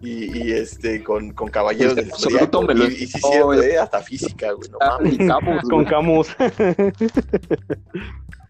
[0.00, 2.62] Y, y, este con, con caballeros del Absoluto, Zodiaco.
[2.62, 5.14] me lo- Y, y sí, cierto, Oh, eh, hasta física, güey, no Ah, mames.
[5.14, 5.84] y Camus, Con.
[5.86, 6.28] Camus.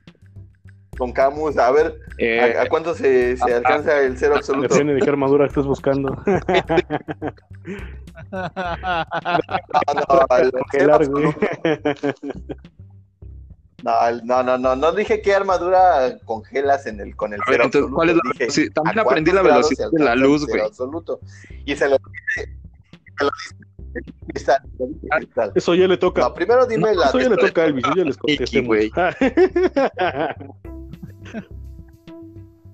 [0.97, 1.57] con Camus.
[1.59, 4.69] A ver, Eh, ¿a, a cuánto se, se alcanza el cero absoluto?
[4.69, 6.17] Depende de qué armadura estés buscando.
[8.33, 10.27] No, no,
[10.71, 11.35] Qué largo.
[13.83, 17.83] No, no, no, dije qué armadura congelas en el, con el A ver, cero entonces,
[17.83, 17.95] absoluto.
[17.97, 18.73] ¿cuál es la Dije, velocidad?
[18.75, 20.61] También ¿a aprendí la velocidad de la luz, güey.
[20.63, 21.21] absoluto.
[21.67, 22.57] Y se lo dije,
[23.19, 23.55] se lo dije
[24.29, 24.59] cristal,
[25.19, 25.53] cristal.
[25.55, 26.23] Eso ya le toca.
[26.23, 28.61] No, primero dime No, la eso ya le toca a Elvis, yo ya les contesté.
[28.63, 28.91] Güey.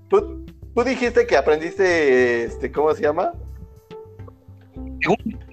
[0.09, 0.45] ¿Tú,
[0.75, 3.33] tú dijiste que aprendiste, este, ¿cómo se llama?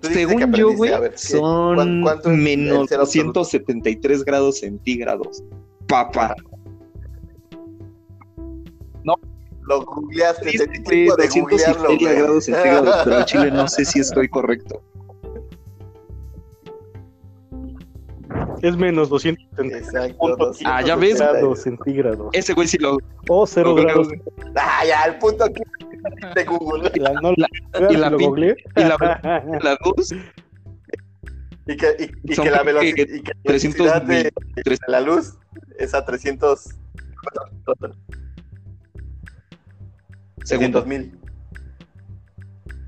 [0.02, 3.40] Según, yo, güey, son ¿Cuán- cuánto es el menos cero absoluto?
[3.42, 5.44] 273 grados centígrados.
[5.88, 6.36] Papá.
[9.68, 13.84] Lo googleaste, Sí, te de 200 y googlearlo, grados centígrados, pero al chile no sé
[13.84, 14.82] si estoy correcto.
[18.62, 20.52] Es menos 270 Exacto.
[20.66, 21.18] Ah, ya ves.
[21.20, 22.30] grados centígrados.
[22.34, 22.98] Ese güey sí lo.
[23.30, 24.08] O 0 lo- grados.
[24.56, 25.62] Ah, ya, el punto que
[26.36, 26.90] de Google.
[26.96, 27.48] La, no, La-
[27.92, 28.56] y la lo pin- googleé.
[28.76, 30.12] y la- La luz,
[31.68, 34.80] Y que, y, y que la velocidad, y que la 300 velocidad de, mil- tres-
[34.86, 35.38] de la luz
[35.78, 37.98] es a 300 segundos.
[40.40, 41.20] 300 mil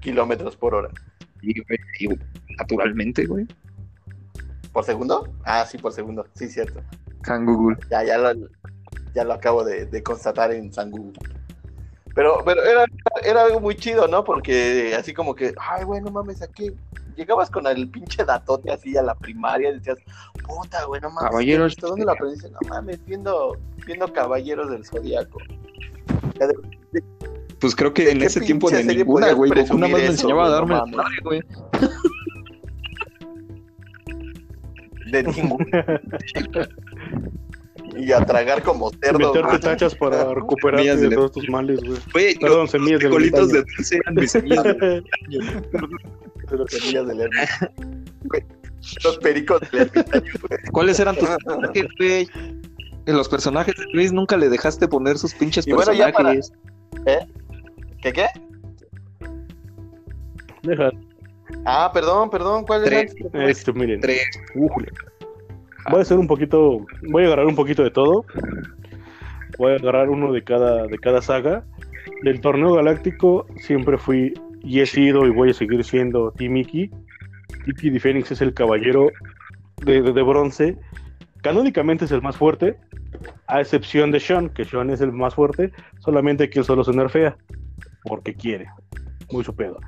[0.01, 0.89] kilómetros por hora.
[1.41, 2.07] Y, güey, y,
[2.57, 3.45] naturalmente, güey.
[4.71, 5.27] ¿Por segundo?
[5.45, 6.25] Ah, sí, por segundo.
[6.33, 6.81] Sí, cierto.
[7.21, 7.77] Can Google.
[7.89, 8.31] Ya, ya lo,
[9.13, 11.19] ya lo acabo de, de constatar en San Google.
[12.15, 12.85] Pero, pero era,
[13.23, 14.23] era algo muy chido, ¿no?
[14.23, 16.71] Porque así como que, ay, güey, no mames, aquí
[17.15, 19.97] llegabas con el pinche datote así a la primaria y decías,
[20.45, 21.29] puta, güey, no mames.
[21.29, 21.71] Caballeros.
[21.73, 22.49] ¿esto ¿Dónde lo aprendiste?
[22.49, 24.83] No mames, viendo, viendo Caballeros del
[26.91, 27.03] de-
[27.59, 29.51] Pues creo que ¿De en ese tiempo de ninguna, güey.
[29.51, 31.41] Nada más me enseñaba a darme No madre, güey.
[35.11, 36.01] De ninguna.
[37.97, 39.19] y a tragar como cerdo.
[39.19, 39.59] Meterte güey.
[39.59, 41.99] tachas para recuperarte Semillas de de- todos tus males, güey.
[42.13, 43.75] Güey, Perdón, los semillas de frijolitos de ermitaño.
[43.77, 45.03] dulce eran mis semillas de de
[46.57, 47.71] las semillas del ermitaño.
[48.25, 48.43] Güey,
[49.03, 50.59] Los pericos del ermitaño, güey.
[50.71, 52.27] ¿Cuáles eran tus personajes, güey?
[53.05, 56.33] En los personajes de Luis nunca le dejaste poner sus pinches Y bueno, ya para-
[56.33, 56.53] personajes.
[58.01, 58.25] ¿Qué qué?
[60.63, 60.91] Deja,
[61.65, 63.15] Ah, perdón, perdón, ¿cuál Tres.
[63.33, 63.45] era?
[63.49, 63.99] esto, miren.
[64.01, 64.27] Tres.
[64.55, 64.91] Újule.
[65.89, 68.25] Voy a hacer un poquito, voy a agarrar un poquito de todo.
[69.57, 71.63] Voy a agarrar uno de cada, de cada saga.
[72.23, 74.33] Del torneo galáctico siempre fui
[74.63, 76.91] y he sido y voy a seguir siendo Team Iki.
[77.67, 79.09] Iki de Fénix es el caballero
[79.83, 80.77] de, de- de bronce.
[81.41, 82.77] Canónicamente es el más fuerte,
[83.47, 86.91] a excepción de Sean, que Sean es el más fuerte, solamente que él solo se
[86.91, 87.37] nerfea
[88.03, 88.67] porque quiere.
[89.31, 89.79] Muy su pedo.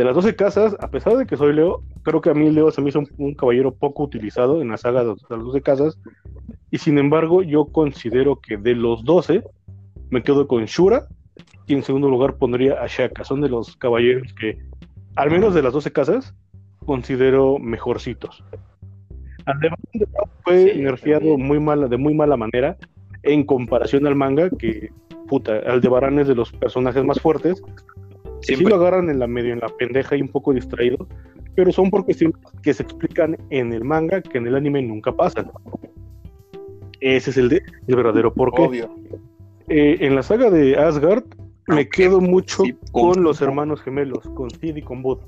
[0.00, 2.70] De las 12 casas, a pesar de que soy Leo, creo que a mí Leo
[2.70, 5.98] se me hizo un, un caballero poco utilizado en la saga de las 12 casas.
[6.70, 9.42] Y sin embargo, yo considero que de los 12,
[10.08, 11.06] me quedo con Shura.
[11.66, 13.24] Y en segundo lugar pondría a Shaka.
[13.24, 14.56] Son de los caballeros que,
[15.16, 16.34] al menos de las 12 casas,
[16.86, 18.42] considero mejorcitos.
[19.44, 22.78] Pau fue Sí, nerfeado muy mala, de muy mala manera
[23.22, 24.88] en comparación al manga, que
[25.28, 27.62] puta, Aldebarán es de los personajes más fuertes.
[28.40, 28.70] Sí Siempre.
[28.70, 31.06] lo agarran en la medio, en la pendeja y un poco distraído,
[31.54, 35.12] pero son por cuestiones que se explican en el manga que en el anime nunca
[35.12, 35.50] pasan.
[37.00, 38.62] Ese es el, de, el verdadero porqué.
[38.62, 38.94] Obvio.
[39.68, 41.24] Eh, en la saga de Asgard
[41.68, 45.18] me quedo mucho Sí, con con- los hermanos gemelos, con Sid y con Bud.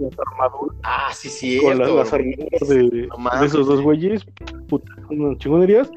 [0.00, 1.60] Las armaduras, Ah, sí, sí.
[1.62, 3.40] con las, las armaduras de, No mames.
[3.40, 4.24] de esos dos güeyes,
[4.68, 5.90] puta, unas chingonerías.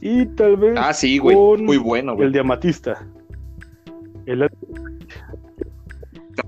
[0.00, 1.34] Y tal vez Ah, sí, güey.
[1.36, 2.26] con Muy bueno, güey.
[2.26, 3.06] el de Amatista.
[4.26, 4.48] El-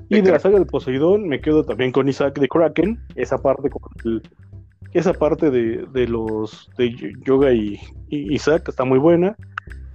[0.09, 3.69] Y de la saga del Poseidón me quedo también con Isaac de Kraken, esa parte
[3.71, 4.23] con el-
[4.93, 7.79] esa parte de, de los de Yoga y,
[8.09, 9.37] y Isaac está muy buena.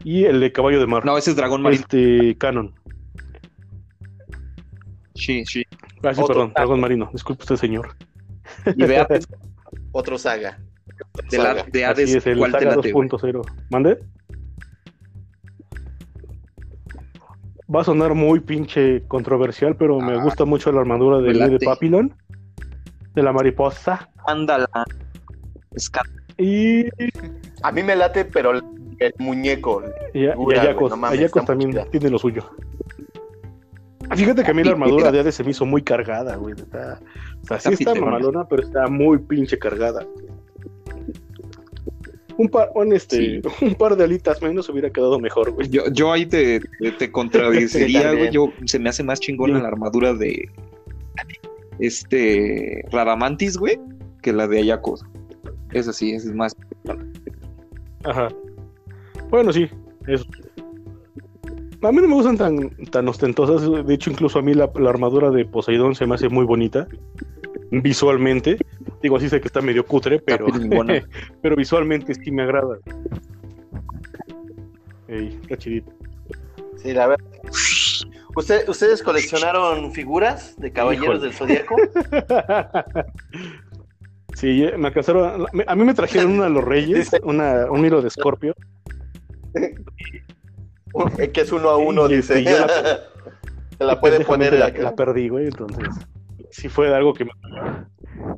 [0.03, 1.81] Y el de Caballo de Mar, No, ese es Dragón Marino.
[1.81, 2.73] este Canon.
[5.15, 5.63] Sí, sí.
[6.03, 7.09] Ah, sí, perdón, Dragón Marino.
[7.13, 7.95] Disculpe usted, señor.
[8.75, 9.27] Y vea, pues,
[9.91, 10.59] Otro saga.
[11.29, 11.65] de, la, Saga.
[11.71, 13.07] de Así Hades, es, el ¿cuál te Saga late, güey?
[13.09, 13.41] 2.0.
[13.69, 13.99] ¿Mande?
[17.75, 21.49] Va a sonar muy pinche controversial, pero me Ah, gusta mucho la armadura de, me
[21.49, 21.59] de.
[21.65, 22.13] Papillon,
[23.15, 24.09] de la mariposa.
[24.27, 24.67] Ándala.
[25.71, 26.07] Esca-
[26.37, 26.85] Y,
[27.63, 28.63] A mí me late, pero el,
[29.19, 29.83] muñeco.
[30.13, 30.79] y, a- y Figura, Ayacos.
[30.81, 31.85] güey, no mames, Ayacos también chida.
[31.85, 32.49] tiene lo suyo.
[34.15, 36.53] Fíjate que a mí la armadura de Hades se me hizo muy cargada, güey.
[36.55, 36.99] Está,
[37.41, 40.05] o sea, sí Está mamalona, pero está muy pinche cargada.
[42.37, 45.69] Un par, un, este, un par de alitas menos hubiera quedado mejor, güey.
[45.69, 48.31] Yo, yo ahí te, te, te contradeciría, Sí, güey.
[48.31, 49.61] Yo, se me hace más chingona Dime.
[49.63, 50.49] la armadura de
[51.79, 53.79] este Radamantis, güey,
[54.21, 55.05] que la de Ayakos.
[55.71, 56.55] Esa sí, esa es más.
[58.03, 58.29] Ajá.
[59.29, 59.67] Bueno, sí,
[60.07, 60.25] eso.
[61.81, 63.85] A mí no me gustan tan, tan ostentosas.
[63.85, 66.87] De hecho, incluso a mí la, la armadura de Poseidón se me hace muy bonita.
[67.81, 68.57] Visualmente.
[69.01, 70.45] Digo, así sé que está medio cutre, pero,
[71.41, 72.77] pero visualmente sí me agrada.
[75.07, 75.91] Ey, está chidito.
[76.77, 77.25] Sí, la verdad.
[78.35, 81.19] ¿Usted, ¿Ustedes coleccionaron figuras de Caballeros Híjole.
[81.19, 81.75] del Zodíaco?
[84.35, 85.45] Sí, ya me alcanzaron.
[85.67, 88.55] A mí me trajeron una de los Reyes, una, un hilo de Scorpio.
[89.53, 89.75] Eh,
[91.31, 92.43] que es uno a uno, Y dice.
[92.43, 92.51] yo
[93.77, 95.45] Se la puede poner la, la perdí, güey.
[95.45, 95.87] Entonces,
[96.53, 97.31] sí fue algo que me,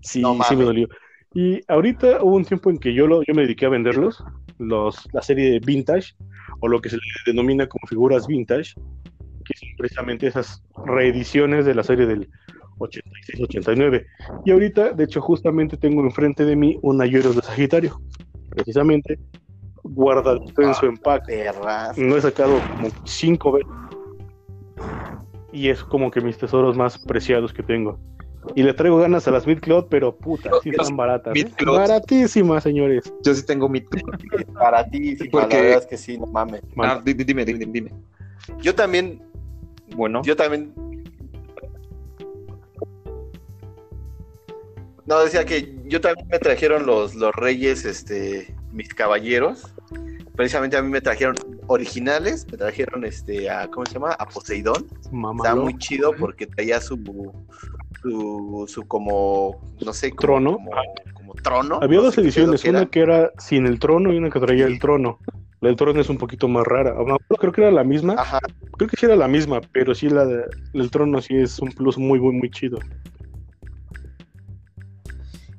[0.01, 0.87] sí, No sí me dolió.
[1.33, 4.23] Y ahorita hubo un tiempo en que yo, lo, yo me dediqué a venderlos,
[4.57, 6.15] los, la serie de vintage,
[6.61, 11.75] o lo que se le denomina como figuras vintage, que son precisamente esas reediciones de
[11.75, 12.29] la serie del
[12.77, 14.05] 86-89.
[14.45, 17.99] Y ahorita, de hecho, justamente tengo enfrente de mí un Ayoros de Sagitario,
[18.49, 19.19] precisamente
[19.83, 21.51] guardadito en su empaque.
[21.97, 23.71] No he sacado como cinco veces.
[25.55, 27.97] Y es como que mis tesoros más preciados que tengo.
[28.55, 31.33] Y le traigo ganas a las Midcloud, pero puta, sí están baratas.
[31.35, 31.43] ¿eh?
[31.45, 31.77] Midcloud.
[31.77, 33.11] Baratísimas, señores.
[33.23, 33.81] Yo sí tengo mi.
[34.53, 36.61] Para ti, sí, Porque- la verdad es que sí, no mames.
[36.77, 37.91] Ah, di- di- dime, dime, dime.
[38.61, 39.21] Yo también,
[39.95, 40.73] Bueno, yo también.
[45.05, 49.73] No, decía que yo también me trajeron los, los reyes, este, mis caballeros.
[50.35, 54.11] Precisamente a mí me trajeron originales, me trajeron este a, ¿cómo se llama?
[54.13, 54.87] A Poseidón.
[55.11, 55.43] Mamá.
[55.43, 56.97] Está muy chido porque traía su,
[58.01, 60.57] su, su como, no sé, como, Trono.
[60.57, 60.71] Como,
[61.13, 61.79] como trono.
[61.81, 64.65] Había no dos ediciones, que una que era sin el trono y una que traía
[64.65, 65.19] el trono.
[65.61, 66.93] La del trono es un poquito más rara.
[66.97, 68.15] Ah, no, Creo que era la misma.
[68.17, 68.39] Ajá,
[68.77, 71.71] Creo que sí era la misma, pero sí la de- el trono sí es un
[71.71, 72.77] plus muy, muy, muy chido.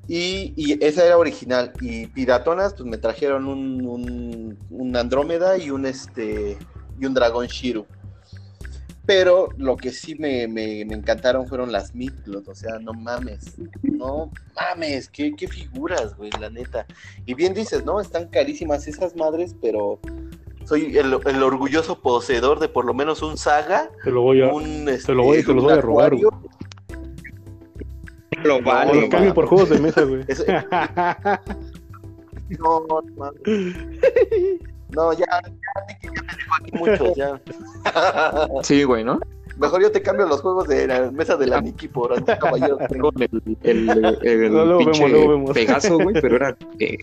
[0.09, 1.73] Y, y esa era original.
[1.81, 6.57] Y piratonas, pues me trajeron un, un, un Andrómeda y un este
[7.01, 7.87] y un dragón Shiru.
[9.05, 13.55] Pero lo que sí me, me, me encantaron fueron las Midcloth, o sea, no mames,
[13.83, 16.87] no mames, qué, qué figuras, güey, la neta.
[17.25, 18.01] Y bien dices, ¿no?
[18.01, 20.01] Están carísimas esas madres, pero
[20.65, 24.53] soy el, el orgulloso poseedor de por lo menos un Saga, Te lo voy a.
[24.53, 26.31] un este, te lo voy- te los un voy a robar, Acuario.
[28.47, 30.25] Lo No, lo cambio por juegos de mesa, güey.
[32.61, 33.03] No, no.
[34.91, 35.41] No, ya, ya,
[35.89, 36.15] me dejó
[36.61, 37.41] aquí mucho, ya.
[38.63, 39.19] Sí, güey, ¿no?
[39.59, 42.79] Mejor yo te cambio los juegos de la mesa de la Nikki por un caballero.
[42.89, 43.29] Tengo el,
[43.65, 45.51] el, el No, pinche vemos, vemos.
[45.53, 46.97] Pegaso, güey, pero era, eh,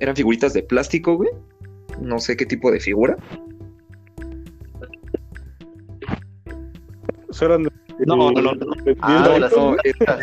[0.00, 1.30] eran figuritas de plástico, güey.
[2.00, 3.16] No sé qué tipo de figura.
[7.40, 7.70] Eran de-
[8.06, 8.82] No, no, no, no.
[8.84, 10.18] de- Ah, las- No, era-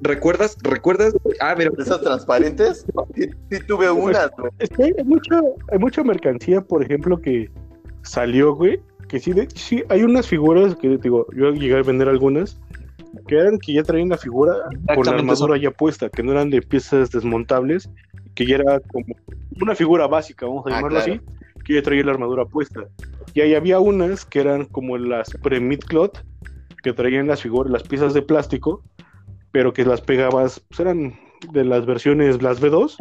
[0.00, 0.56] ¿Recuerdas?
[0.62, 1.14] ¿Recuerdas?
[1.40, 2.86] Ah, mira, ¿De esas transparentes?
[3.14, 4.50] Sí, sí tuve unas, güey.
[4.58, 5.40] Es que hay mucha,
[5.72, 7.50] hay mucha mercancía, por ejemplo, que
[8.02, 8.80] salió, güey.
[9.08, 12.60] Que sí, de, sí, hay unas figuras que, digo, yo llegué a vender algunas,
[13.26, 14.54] que eran que ya traían la figura
[14.94, 17.90] con la armadura ya puesta, que no eran de piezas desmontables,
[18.36, 19.04] que ya era como
[19.60, 21.12] una figura básica, vamos a Ah, llamarlo claro.
[21.14, 21.20] así,
[21.64, 22.84] que ya traía la armadura puesta.
[23.34, 26.18] Y ahí había unas que eran como las pre-mid-cloth,
[26.82, 28.82] que traían las figuras, las piezas de plástico,
[29.52, 31.14] pero que las pegabas, pues eran
[31.52, 32.96] de las versiones, las V2,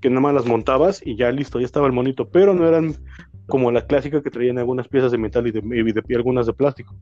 [0.00, 2.94] que nada más las montabas y ya listo, ya estaba el monito, pero no eran
[3.46, 6.46] como la clásica que traían algunas piezas de metal y, de, y de- y algunas
[6.46, 6.94] de plástico,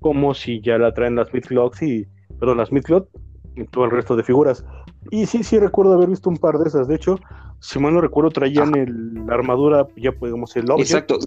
[0.00, 2.06] como si ya la traen las Midcloths y,
[2.38, 3.08] perdón, las Midcloth
[3.56, 4.64] y todo el resto de figuras.
[5.10, 7.18] Y sí, sí recuerdo haber visto un par de esas, de hecho,
[7.60, 11.18] si mal no recuerdo traían el, la armadura, ya podemos el object, exacto.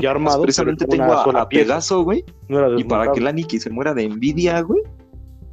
[0.00, 2.24] Ya armado, Precisamente tengo a, a Pegaso, güey.
[2.48, 4.82] no Y para que la Nikki se muera de envidia, güey.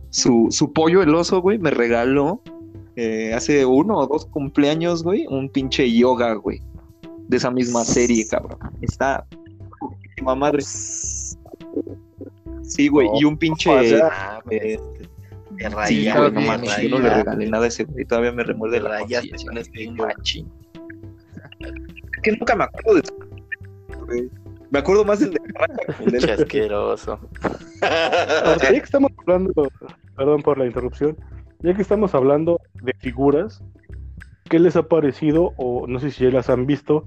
[0.10, 2.42] Su, su pollo, el oso, güey, me regaló
[2.96, 6.62] eh, hace uno o dos cumpleaños, güey, un pinche yoga, güey.
[7.28, 8.58] De esa misma serie, cabrón.
[8.82, 9.28] Está.
[10.24, 10.64] madre.
[12.64, 13.70] Sí, güey, y un pinche.
[13.70, 14.80] O sea, me,
[15.52, 18.06] me Sí, raya, güey, no me mames, yo no le regalé nada a ese güey,
[18.06, 20.08] todavía me remuerde la este yoga.
[20.08, 20.52] machín.
[22.24, 23.02] Que nunca me acuerdo de
[24.08, 24.30] güey.
[24.70, 27.20] Me acuerdo más del de asqueroso.
[27.82, 29.70] Ahora, ya que estamos hablando,
[30.16, 31.16] perdón por la interrupción,
[31.60, 33.64] ya que estamos hablando de figuras,
[34.50, 37.06] ¿qué les ha parecido, o no sé si ya las han visto,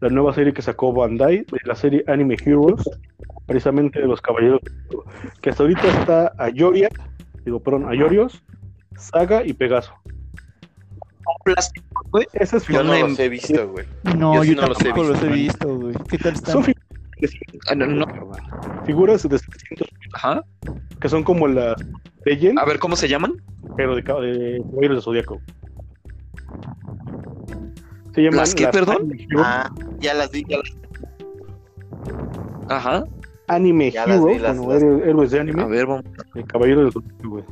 [0.00, 2.88] la nueva serie que sacó Bandai, de la serie Anime Heroes,
[3.46, 4.60] precisamente de los caballeros,
[5.40, 6.88] que hasta ahorita está Ayoria,
[7.44, 8.42] digo, perdón, Ayorios,
[8.96, 9.92] Saga y Pegaso.
[11.44, 12.26] Plástico, güey.
[12.32, 13.86] Esas Yo no los he visto, güey.
[14.16, 15.76] No, Yo yo, sí no los he tampoco los he visto.
[15.78, 15.94] güey.
[16.08, 16.52] ¿Qué tal están?
[16.52, 16.88] son figuras,
[17.68, 18.06] Ah, no, no.
[18.84, 20.44] figuras de 700, Ajá.
[21.00, 21.76] que son como las
[22.24, 23.34] Legend, A ver, ¿cómo se llaman?
[23.76, 25.40] pero de, ca- de caballeros de Zodíaco.
[28.14, 28.96] Se llaman ¿Las qué, perdón?
[29.10, 30.70] Anime Ah, ya las vi, ya las
[32.68, 33.04] Ajá.
[33.48, 36.04] Anime ya las vi, las- bueno, las- héroe- héroes de anime, A ver, vamos.
[36.34, 37.44] el caballero del Zodiaco, güey.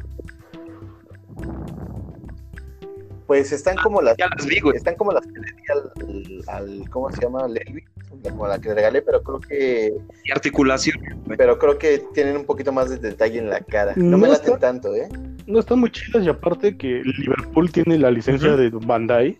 [3.31, 4.17] Pues están como las.
[4.17, 4.77] Ya las vi, güey.
[4.77, 7.47] Están como las que le di al, al- ¿cómo se llama?
[7.47, 7.85] Lelvi,
[8.25, 10.99] como la que le regalé, pero creo que Y articulación.
[11.27, 11.39] güey.
[11.39, 13.93] pero creo que tienen un poquito más de detalle en la cara.
[13.95, 15.09] No, No me está- laten tanto, ¿eh?
[15.47, 19.39] No están muy chidas y aparte que Liverpool tiene la licencia de Bandai.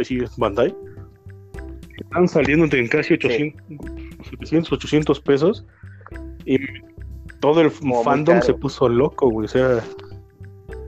[0.00, 0.74] y- Sí, es Bandai.
[2.00, 3.60] Están saliendo en casi 800,
[4.30, 5.66] 700, 800 pesos.
[6.46, 6.56] Y
[7.40, 9.44] todo el Como fandom se puso loco, güey.
[9.44, 9.84] O sea,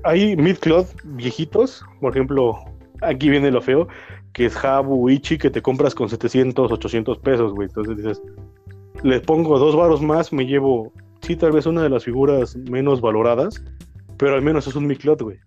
[0.04, 1.84] hay mid-cloth viejitos.
[2.00, 2.58] Por ejemplo,
[3.02, 3.88] aquí viene lo feo,
[4.32, 7.68] que es Habu Ichi, que te compras con 700, 800 pesos, güey.
[7.68, 8.22] Entonces dices,
[9.02, 10.92] le pongo dos varos más, me llevo,
[11.22, 13.62] sí, tal vez una de las figuras menos valoradas,
[14.16, 15.38] pero al menos es un mid-cloth, güey.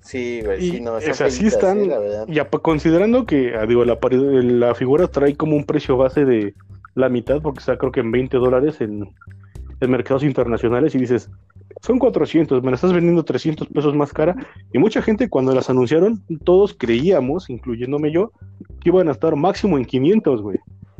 [0.00, 1.86] Sí, güey, sí, no, o sea, son sí están- ¿eh?
[1.86, 2.26] la.
[2.26, 6.54] Ya considerando que, ah, digo, la, la figura trae como un precio base de
[6.94, 9.08] la mitad, porque está creo que en 20 dólares en,
[9.82, 11.30] en mercados internacionales, y dices,
[11.80, 14.36] son 400, me la estás vendiendo 300 pesos más cara,
[14.72, 18.32] y mucha gente cuando las anunciaron, todos creíamos, incluyéndome yo,
[18.80, 20.58] que iban a estar máximo en 500, güey.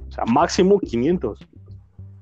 [0.08, 1.46] O sea, máximo 500.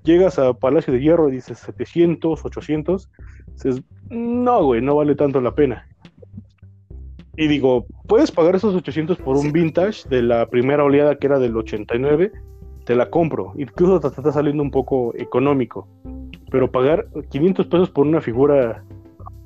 [0.05, 3.11] Llegas a Palacio de Hierro y dices 700, 800,
[3.53, 5.87] dices, no, güey, no vale tanto la pena.
[7.37, 9.53] Y digo, puedes pagar esos 800 por un Sí.
[9.53, 12.33] vintage de la primera oleada que era del 89,
[12.85, 13.53] te la compro.
[13.57, 15.89] Incluso te está saliendo un poco económico.
[16.51, 18.85] Pero pagar 500 pesos por una figura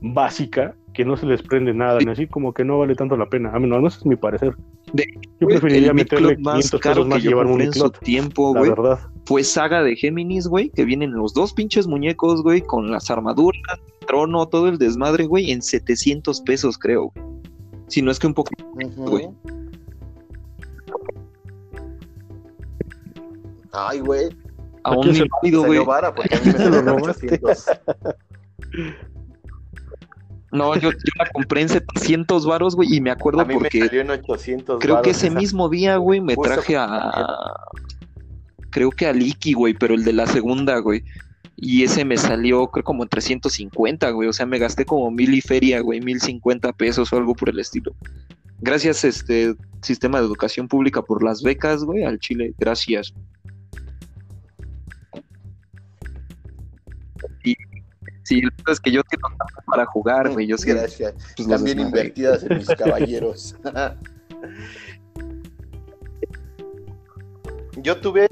[0.00, 3.28] básica que no se les prende nada, ni así como que no vale tanto la
[3.28, 3.50] pena.
[3.52, 4.54] A mí no, no ese es mi parecer.
[4.92, 5.06] De-
[5.40, 7.60] Yo preferiría el meterle Midcloth más 500 caro pesos que más y yo llevarme un
[7.62, 8.98] en su tiempo, la güey, verdad.
[9.26, 13.60] fue Saga de Géminis, güey, que vienen los dos pinches muñecos, güey, con las armaduras,
[14.06, 17.12] trono, todo el desmadre, güey, en 700 pesos, creo.
[17.88, 18.50] Si no es que un poco.
[18.96, 19.28] Güey.
[23.72, 24.28] Ay, güey,
[24.84, 25.78] A un inválido, güey.
[25.78, 27.26] salió vara porque a mí me Se lo salieron robaste.
[27.26, 27.66] 800.
[30.54, 33.60] No, yo, yo la compré en 700 varos, güey, y me acuerdo A mí me
[33.60, 37.54] porque salió en 800 creo que ese mismo día, güey, me traje a.
[38.70, 41.02] Creo que a Liki, güey, pero el de la segunda, güey.
[41.56, 44.28] Y ese me salió, creo, como en 350, güey.
[44.28, 47.48] O sea, me gasté como mil y feria, güey, mil cincuenta pesos o algo por
[47.48, 47.92] el estilo.
[48.60, 52.54] Gracias, este sistema de educación pública, por las becas, güey, al Chile.
[52.58, 53.12] Gracias.
[58.24, 60.46] Sí, lo que es que yo tengo tanto para jugar, güey.
[60.46, 61.14] Yo sé que Gracias.
[61.36, 63.56] pues, También invertidas en mis caballeros.
[67.76, 68.28] yo tuve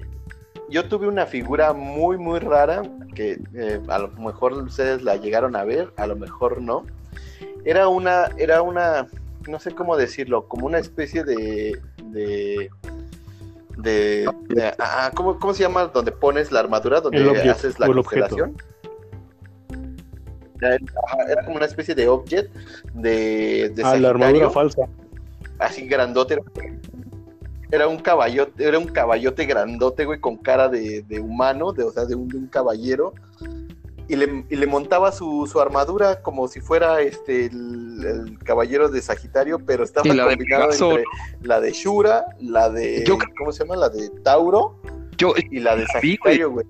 [0.70, 2.82] yo tuve una figura muy muy rara
[3.14, 6.86] que eh, a lo mejor ustedes la llegaron a ver, a lo mejor no.
[7.64, 9.06] Era una era una
[9.46, 12.70] no sé cómo decirlo, como una especie de de
[13.76, 15.86] de, de- ah, ¿cómo, cómo se llama?
[15.86, 18.50] Donde pones la armadura, donde objeto, haces la el objeto.
[20.62, 22.50] Era, ajá, era como una especie de objet
[22.94, 24.82] de, de Ah, la armadura Sagitario, falsa.
[25.58, 26.38] así grandote.
[27.70, 31.90] Era un caballote, era un caballote grandote, güey, con cara de, de humano, de, o
[31.90, 33.12] sea, de un, de un caballero.
[34.08, 38.88] Y le, y le montaba su, su armadura como si fuera este el, el caballero
[38.90, 41.04] de Sagitario, pero estaba la combinado entre
[41.42, 43.76] la de Shura, la de Yo- ¿cómo se llama?
[43.76, 44.76] La de Tauro
[45.16, 46.66] Yo, y la de Sagitario, güey.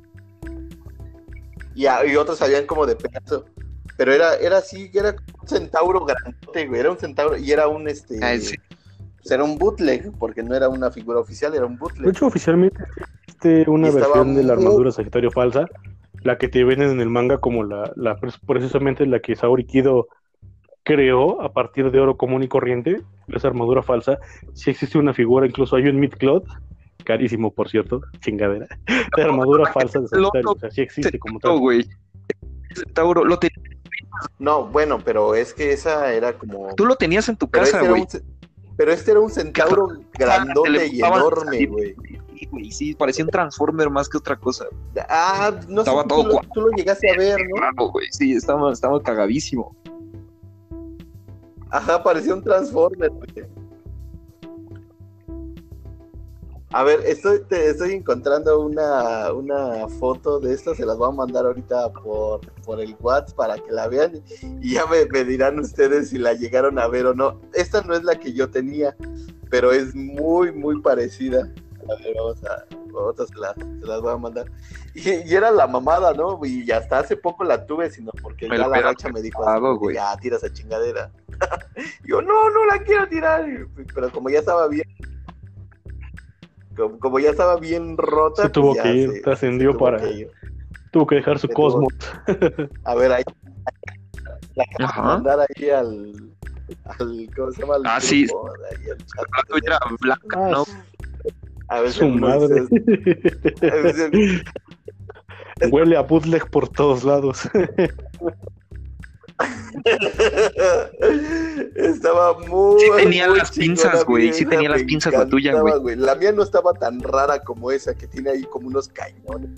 [1.74, 3.46] Y, a- y otros habían como de Pegaso.
[3.96, 6.80] Pero era, era así, era un centauro grandote, güey.
[6.80, 8.18] Era un centauro y era un este.
[8.22, 8.56] Ah, sí.
[9.18, 12.08] pues era un bootleg, porque no era una figura oficial, era un De bootleg.
[12.08, 12.82] hecho, oficialmente
[13.26, 15.66] existe una Y versión de la muy- armadura Sagitario falsa,
[16.22, 20.08] la que te venden en el manga como la, la precisamente la que Saori Kido
[20.84, 24.18] creó a partir de oro común y corriente, esa armadura falsa.
[24.54, 26.46] Sí existe una figura, incluso hay un Midcloth,
[27.04, 28.66] carísimo por cierto, chingadera,
[29.16, 31.58] de armadura falsa de Sagitario, o sea, sí existe como no, tal.
[31.58, 31.86] güey.
[32.94, 33.48] Tauro, lo te-
[34.38, 36.74] No, bueno, pero es que esa era como.
[36.74, 38.06] tú lo tenías en tu pero, casa, este güey.
[38.76, 41.96] pero este era un centauro grandote y enorme, güey.
[42.70, 44.66] Sí, parecía un Transformer más que otra cosa.
[45.08, 46.54] Ah, no Estaba sé, todo tú, lo, cuadrado.
[46.54, 47.40] tú lo llegaste a ver,
[47.76, 47.88] ¿no?
[47.90, 48.06] Güey.
[48.10, 49.76] Sí, estaba, estaba cagadísimo.
[51.70, 53.46] Ajá, parecía un Transformer, güey.
[56.74, 61.12] A ver, estoy, te- estoy encontrando una, una foto de esto, se las voy a
[61.14, 64.22] mandar ahorita por, por el WhatsApp para que la vean
[64.60, 67.40] y ya me, me dirán ustedes si la llegaron a ver o no.
[67.52, 68.96] Esta no es la que yo tenía,
[69.50, 71.40] pero es muy, muy parecida.
[71.90, 72.64] A ver, vamos a,
[72.96, 74.46] ahorita se, la- se las voy a mandar.
[74.94, 76.40] Y, y era la mamada, ¿no?
[76.42, 79.94] Y hasta hace poco la tuve, sino porque Me ya la racha me dijo, así,
[79.94, 81.10] ya tira esa chingadera.
[82.04, 83.44] yo, no, no la quiero tirar.
[83.94, 84.86] Pero como ya estaba bien.
[86.76, 88.42] Como, como ya estaba bien rota.
[88.42, 90.30] Se tuvo pues ya que ir, se- trascendió se tuvo para- que ir.
[90.90, 91.94] Tuvo que dejar su Se tuvo- cosmos.
[92.84, 93.22] A ver, ahí.
[94.54, 96.12] La que mandar ahí al.
[96.84, 97.74] al ¿Cómo se llama?
[97.76, 98.26] Al Ah, sí.
[98.70, 99.26] ahí al chat.
[99.36, 100.64] La tuya era blanca, Ah, ¿no?
[101.68, 102.60] A ver, Su madre.
[102.60, 104.10] a veces-
[105.70, 107.48] Huele a bootleg por todos lados.
[111.76, 112.80] Estaba muy.
[112.80, 115.96] Sí tenía muy las pinzas, güey, sí tenía las pinzas la tuya, güey.
[115.96, 119.50] La mía no estaba tan rara como esa, que tiene ahí como unos cañones.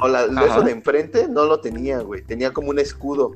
[0.00, 2.22] No, la, eso de enfrente no lo tenía, güey.
[2.22, 3.32] Tenía como un escudo.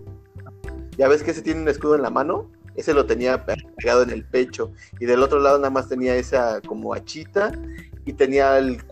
[0.97, 2.51] Ya ves que ese tiene un escudo en la mano.
[2.77, 4.73] Ese lo tenía pegado en el pecho.
[5.01, 7.53] Y del otro lado nada más tenía esa como hachita.
[8.05, 8.83] Y tenía el,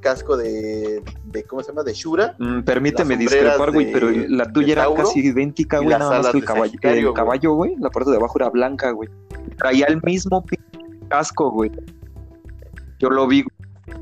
[0.00, 1.44] casco de, de.
[1.44, 1.82] ¿Cómo se llama?
[1.82, 2.34] De Shura.
[2.38, 6.38] Mm, permíteme discrepar, güey, pero la tuya era Tauro casi idéntica, güey, nada más que
[6.38, 7.14] el caballo, el güey.
[7.14, 9.10] caballo, güey, la parte de abajo era blanca, güey.
[9.58, 10.44] Traía el mismo
[11.08, 11.70] casco, güey.
[12.98, 13.98] Yo lo vi, No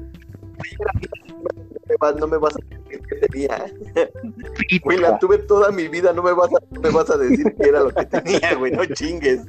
[1.89, 3.59] me vas- No me vas a decir que tenía.
[3.94, 6.12] güey, Güey, la tuve toda mi vida.
[6.12, 8.70] No me vas a, no me vas a decir que era lo que tenía, güey.
[8.73, 9.40] No chingues.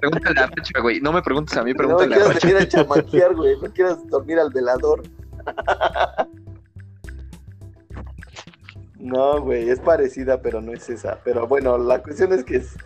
[0.00, 1.00] Pregúntale a Racha, güey.
[1.00, 2.46] No me preguntes a mí, No me pregúntale a quieras Racha.
[2.48, 3.56] venir a chamaquear, güey.
[3.60, 5.02] No quieras dormir al velador.
[9.00, 11.20] No, güey, es parecida, pero no es esa.
[11.24, 12.76] Pero bueno, la cuestión es que es,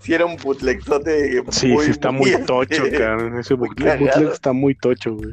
[0.00, 3.38] si era un bootlegzote Sí, sí, está muy este, tocho, cabrón.
[3.38, 4.02] Ese bootleg,
[4.32, 5.32] está muy tocho, güey.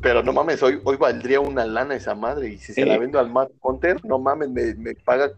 [0.00, 2.50] Pero no mames, hoy, hoy valdría una lana esa madre.
[2.50, 2.98] Y si se la Eh.
[3.00, 5.32] vendo al Matt Hunter, no mames, me, me paga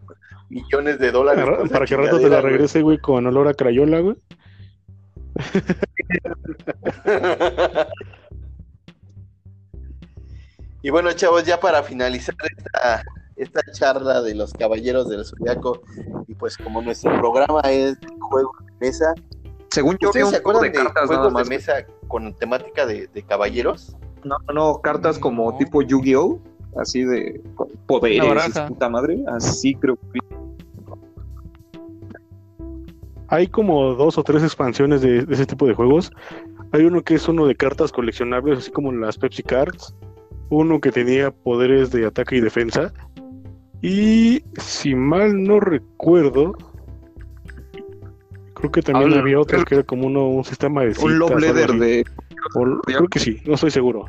[0.49, 1.45] millones de dólares.
[1.45, 4.17] por esa Para que rato te la regrese, güey, con olor a crayola, güey.
[10.83, 13.03] Y bueno, chavos, ya para finalizar esta,
[13.37, 15.83] esta charla de los caballeros del zodiaco,
[16.29, 19.13] y pues como nuestro programa es de juegos de mesa,
[19.71, 21.49] Según yo, vi ¿ustedes un se juego acuerdan de de, cartas juegos más.
[21.49, 23.97] de mesa con temática de, de caballeros?
[24.23, 25.59] No, no, no, cartas como No.
[25.59, 26.39] tipo Yu-Gi-Oh!
[26.79, 27.41] Así de
[27.87, 29.19] poderes puta madre.
[29.29, 30.19] Así creo que.
[33.29, 36.13] Hay como dos o tres expansiones de, de ese tipo de juegos.
[36.73, 39.95] Hay uno que es uno de cartas coleccionables, así como las Pepsi Cards.
[40.49, 42.93] Uno que tenía poderes de ataque y defensa.
[43.83, 46.57] Y si mal no recuerdo,
[48.55, 51.05] creo que también Habla- había otro que era como uno, un sistema de citas.
[51.05, 52.05] Un Love Letter de.
[52.55, 54.07] O- creo que sí, no estoy seguro.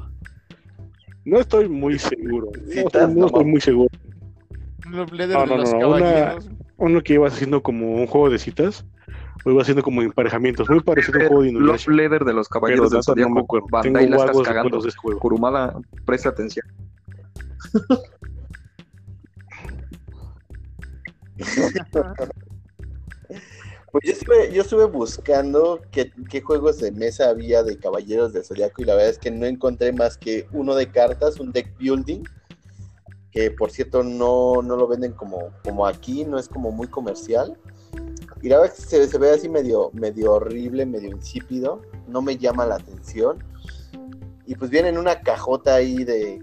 [1.28, 2.48] No estoy muy seguro.
[2.56, 3.90] No, Citas, estoy- no no estoy muy seguro.
[4.90, 6.50] Los Leather No, de no, los no, una- caballeros.
[6.78, 8.86] Uno que ibas haciendo como un juego de citas,
[9.44, 11.92] o iba haciendo como emparejamientos, muy parecido a un juego de Love Inuyasha.
[11.92, 13.44] Letter de los caballeros de del verdad no me.
[13.70, 14.80] Bandai Tengo la estás cagando.
[14.82, 15.20] de ese juego.
[15.20, 16.66] Kurumada, presta atención.
[24.00, 26.12] Pues yo estuve, yo estuve buscando qué,
[26.42, 29.92] juegos de mesa había de Caballeros del Zodiaco y la verdad es que no encontré
[29.92, 32.22] más que uno de cartas, un deck building,
[33.32, 37.58] que por cierto no, no lo venden como, como aquí, no es como muy comercial.
[38.44, 42.22] Y la verdad es que se, se ve así medio, medio horrible, medio insípido, no
[42.22, 43.44] me llama la atención.
[44.46, 46.38] Y pues viene en una cajota ahí de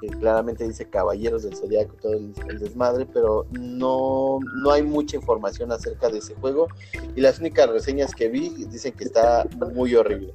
[0.00, 5.16] que, claramente dice Caballeros del Zodiaco, todo el, el desmadre, pero no, no hay mucha
[5.16, 6.68] información acerca de ese juego
[7.16, 10.32] y las únicas reseñas que vi dicen que está muy horrible.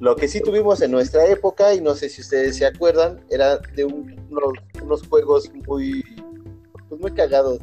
[0.00, 3.58] Lo que sí tuvimos en nuestra época, y no sé si ustedes se acuerdan, era
[3.74, 6.02] de un- unos, unos juegos muy,
[6.88, 7.58] pues muy cagados.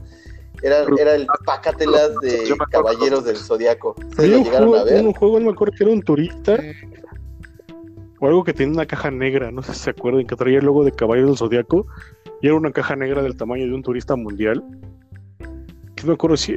[0.63, 2.55] Era, era el Pácatelas de.
[2.69, 3.95] Caballeros del Zodiaco.
[3.97, 5.05] ¿Ustedes Había lo un llegaron a juego, ver?
[5.05, 6.71] un juego, no me acuerdo que era un turista Sí.
[8.21, 10.65] O algo que tenía una caja negra, no sé si se acuerdan, que traía el
[10.65, 11.87] logo de Caballo del Zodiaco
[12.41, 14.63] y era una caja negra del tamaño de un turista mundial.
[15.95, 16.55] Que no me acuerdo si.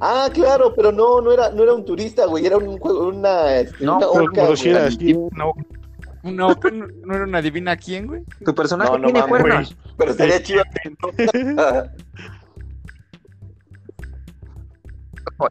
[0.00, 3.56] Ah, claro, pero no, no era, no era un turista, güey, era un juego, una,
[3.58, 4.76] este, No, una pero- orca, pero si güey.
[4.76, 6.56] era así, una- No, no,
[7.04, 8.22] no era una adivina quién, güey.
[8.44, 9.30] Tu personaje No, no tiene mames.
[9.42, 9.76] cuernos.
[9.98, 10.62] Pero estaría chido.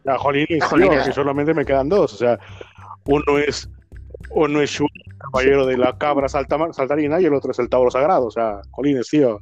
[0.06, 1.06] Ah, jolín, Jolines.
[1.06, 2.12] que solamente me quedan dos.
[2.14, 2.38] O sea,
[3.06, 3.68] uno es
[4.30, 4.86] uno es Shu,
[5.32, 8.26] caballero de la cabra salta- saltarina, y el otro es el Tauro Sagrado.
[8.26, 9.40] O sea, jolines, tío.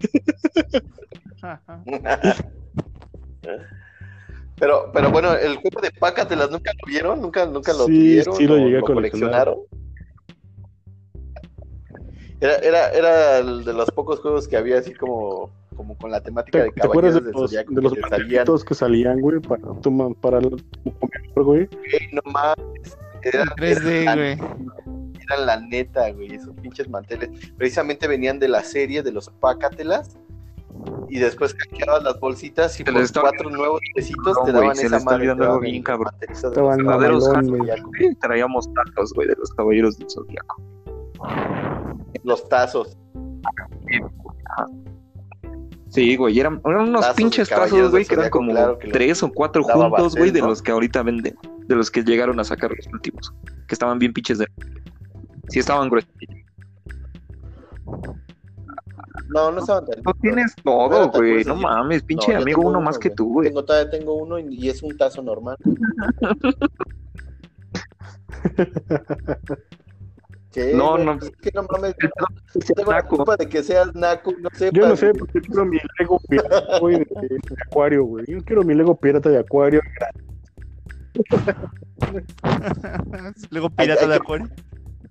[4.58, 8.34] Pero, pero bueno, el juego de Pácatelas nunca lo vieron, nunca, nunca lo Sí, tuvieron,
[8.36, 9.44] sí lo o llegué a coleccionar.
[9.46, 9.58] coleccionaron.
[12.42, 16.20] Era, era, era el de los pocos juegos que había así como, como con la
[16.22, 19.40] temática ¿Te, de te Caballeros de del los, de los que salían, que salían, güey,
[19.40, 19.62] para,
[20.20, 21.68] para el tu comedor, güey?
[21.92, 25.18] "Ey, no mames, eran, 3D, eran- güey.
[25.22, 27.30] eran la neta, güey, esos pinches manteles.
[27.56, 30.16] Precisamente venían de la serie de los Pácatelas
[31.08, 34.98] y después hackeabas las bolsitas y Se por cuatro nuevos pesitos No, te daban esa
[35.00, 35.26] madre.
[35.26, 36.14] te algo bien el cabrón.
[38.20, 40.62] traíamos tacos, güey, de los caballeros del zodiaco.
[42.22, 42.96] Los tazos.
[45.90, 48.92] Sí, güey, eran, eran unos Tazos pinches tazos, güey, que eran como claro que los
[48.92, 50.48] tres o cuatro juntos, güey, de ¿no?
[50.48, 51.36] los que ahorita venden,
[51.66, 53.32] de los que llegaron a sacar los últimos,
[53.66, 54.46] que estaban bien pinches de...
[55.48, 56.10] Sí, estaban gruesos.
[59.28, 60.02] No, no estaban tan.
[60.02, 63.48] No tienes todo, güey, no mames, pinche No, amigo tengo uno más que tú, güey.
[63.48, 65.56] Tengo, todavía tengo uno y, y es un tazo normal.
[70.52, 71.12] ¿Qué, No, no.
[71.14, 71.94] Es que no mames.
[71.96, 73.16] Tengo la naco.
[73.16, 74.72] culpa de que seas naco, no sepas.
[74.72, 78.24] Yo no sé, porque quiero mi Lego pirata, güey, de, de acuario, güey.
[78.26, 79.80] Yo quiero mi Lego pirata de acuario.
[83.50, 84.48] Luego pirata Ay, de acuario.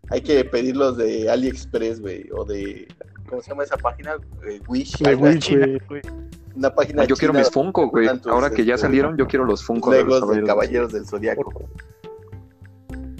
[0.09, 2.87] Hay que pedirlos de AliExpress, güey, o de.
[3.29, 4.15] ¿Cómo se llama esa página?
[4.45, 4.97] Eh, Wish.
[4.97, 5.15] De.
[5.15, 5.79] Wish, China, güey.
[5.87, 6.01] güey.
[6.55, 8.09] Una página Yo quiero mis Funko, güey.
[8.25, 10.47] Ahora que ya este, salieron, yo quiero los Funko de los Legos de caballeros.
[10.47, 11.53] Caballeros del Zodiaco.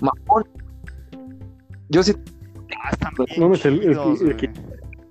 [0.02, 0.44] Mamón.
[1.90, 2.14] Yo sí,
[2.84, 4.50] Ah, están bien No, es el- el- chidos, el.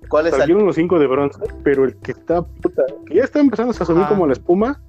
[0.07, 3.23] ¿Cuál es el Salieron los cinco de bronce, pero el que está, puta, que ya
[3.25, 4.09] está empezando a subir Ajá.
[4.09, 4.81] como la espuma,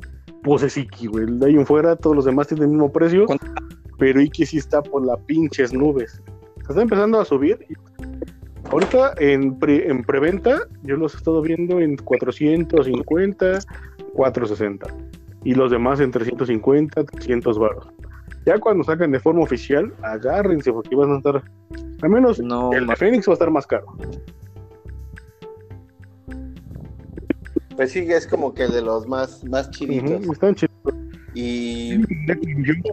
[0.42, 1.26] pues es Iki, güey.
[1.38, 3.44] De ahí en fuera, todos los demás tienen el mismo precio, ¿Cuánto?
[3.98, 6.22] pero Iki sí está por las pinches nubes.
[6.64, 7.58] Se está empezando a subir.
[7.68, 7.74] y-
[8.70, 13.58] Ahorita en, pre- en preventa, yo los he estado viendo en 450,
[14.14, 14.86] 460.
[15.44, 17.88] Y los demás en 350, 300 baros.
[18.46, 21.42] Ya cuando sacan de forma oficial, agárrense porque van a estar.
[22.02, 23.86] Al menos no, el de Fénix va a estar más caro.
[27.76, 30.22] Pues sí, es como que de los más, más chiditos.
[30.32, 30.70] Están chidos.
[31.34, 31.92] Y.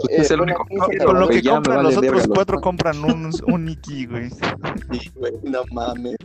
[0.09, 1.05] es eh, el bueno, único.
[1.05, 4.29] Con lo que compran vale los otros los- cuatro compran un, un Iki, güey.
[4.91, 6.15] Sí, güey, no mames.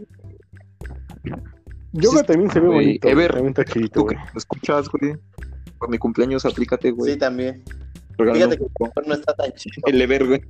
[1.93, 2.79] Yoga Sí, también se ve güey.
[2.87, 3.09] bonito.
[3.09, 4.27] Ever, también está chidito, Tú que güey.
[4.33, 5.15] lo escuchas, güey.
[5.79, 7.13] Por mi cumpleaños, aplícate, güey.
[7.15, 7.65] Sí, también.
[8.17, 9.03] Fíjate que Funko.
[9.07, 9.83] no está tan chido.
[9.87, 10.41] El Ever, güey.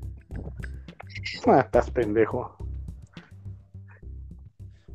[1.47, 2.57] Ah, estás pendejo.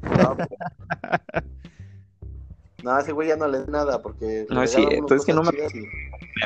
[0.01, 0.47] No, pues.
[2.83, 4.45] No, ese güey ya no le da nada porque.
[4.49, 5.49] No es regala cierto, unas es que no me-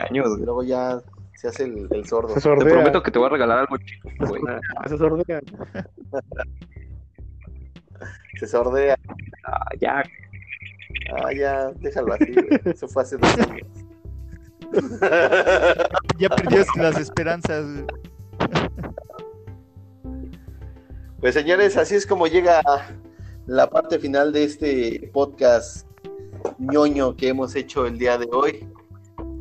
[0.10, 0.46] Años, y güey.
[0.46, 1.00] luego ya
[1.36, 2.34] se hace el, el sordo.
[2.40, 4.42] Se Te prometo que te voy a regalar algo chido, güey.
[4.88, 5.42] Se sordea.
[8.40, 8.98] Se sordea.
[9.46, 10.04] Ah, ya,
[11.14, 12.48] Ah, ya, déjalo así, güey.
[12.66, 13.68] Eso fue hace dos años.
[16.20, 17.66] Ya perdió las esperanzas.
[21.20, 22.62] Pues señores, así es como llega
[23.48, 25.88] la parte final de este podcast
[26.58, 28.68] ñoño que hemos hecho el día de hoy.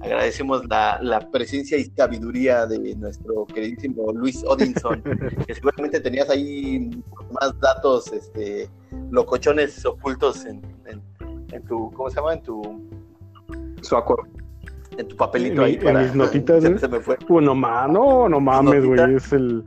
[0.03, 5.03] Agradecemos la, la presencia y sabiduría de nuestro queridísimo Luis Odinson,
[5.47, 6.91] que seguramente tenías ahí
[7.39, 8.69] más datos este,
[9.11, 11.03] locochones ocultos en, en-
[11.53, 12.35] en tu, ¿cómo se llama?
[12.35, 12.63] En tu,
[13.83, 14.25] su acuerdo.
[14.97, 16.79] En tu papelito En ahí mi- en mis notitas, se, ¿eh?
[16.79, 17.17] se me fue.
[17.29, 19.15] Uh, no, ma, no, no mames, güey.
[19.17, 19.65] Es el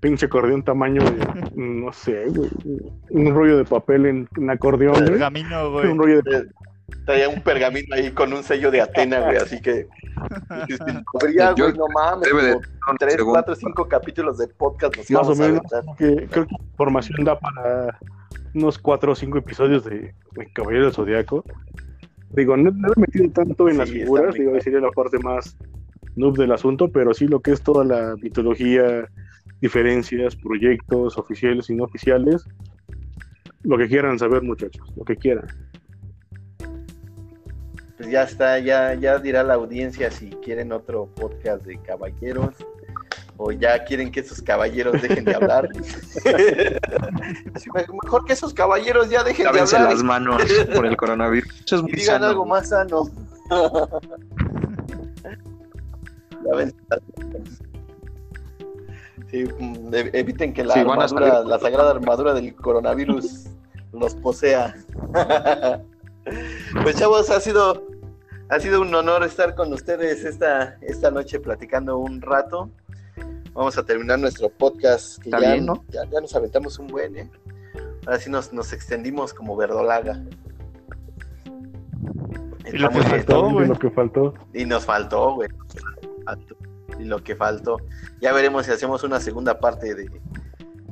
[0.00, 2.50] pinche acordeón tamaño de, no sé, güey.
[3.10, 5.06] Un rollo de papel en, en acordeón, güey.
[5.06, 5.86] Pergamino, güey.
[5.88, 6.46] Un rollo de
[7.04, 9.86] Traía un pergamino ahí con un sello de Atena, güey, así que...
[11.20, 15.10] Habría, Yo- güey, no mames, Debe de un tres, cuatro, cinco capítulos de podcast nos
[15.10, 15.62] Más o a menos.
[15.98, 17.98] que creo que la información da para
[18.54, 21.44] unos cuatro o cinco episodios de, de Caballero del Zodiaco.
[22.30, 25.56] Digo, no, no he metido tanto en Sí, las figuras, digo, sería la parte más
[26.16, 29.08] noob del asunto, pero sí lo que es toda la mitología,
[29.60, 32.44] diferencias, proyectos oficiales y no oficiales,
[33.62, 35.46] lo que quieran saber, muchachos, lo que quieran.
[37.96, 42.54] Pues ya está, ya, ya dirá la audiencia si quieren otro podcast de caballeros
[43.40, 45.68] o ya quieren que esos caballeros dejen de hablar.
[48.02, 50.42] Mejor que esos caballeros ya dejen de Lávense hablar las manos
[50.74, 51.48] por el coronavirus.
[51.66, 52.26] Eso es y muy digan sano.
[52.26, 53.02] algo más sano.
[56.44, 57.48] Lávense las manos.
[59.30, 62.54] Sí, mm, ev- eviten que la Sí, van a armadura, salir- la sagrada armadura del
[62.56, 63.46] coronavirus
[63.92, 64.74] los posea.
[66.82, 67.86] pues chavos, ha sido,
[68.48, 72.70] ha sido un honor estar con ustedes esta, esta noche platicando un rato.
[73.58, 75.84] Vamos a terminar nuestro podcast, que ya, bien, ¿no?
[75.88, 77.28] ya, ya nos aventamos un buen, ¿eh?
[78.06, 80.22] Ahora sí nos, nos extendimos como verdolaga.
[82.72, 83.66] Y lo que faltó, güey.
[83.66, 84.34] lo que faltó.
[84.54, 85.48] Y nos faltó, güey.
[87.00, 87.78] Y lo que faltó.
[88.20, 90.08] Ya veremos si hacemos una segunda parte de,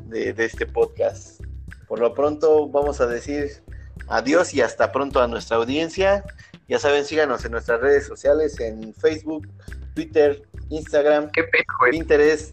[0.07, 1.41] de, de este podcast.
[1.87, 3.63] Por lo pronto vamos a decir
[4.09, 6.25] adiós y hasta pronto a nuestra audiencia.
[6.67, 9.47] Ya saben, síganos en nuestras redes sociales, en Facebook,
[9.95, 11.45] Twitter, Instagram, Qué.
[11.91, 12.53] Pinterest,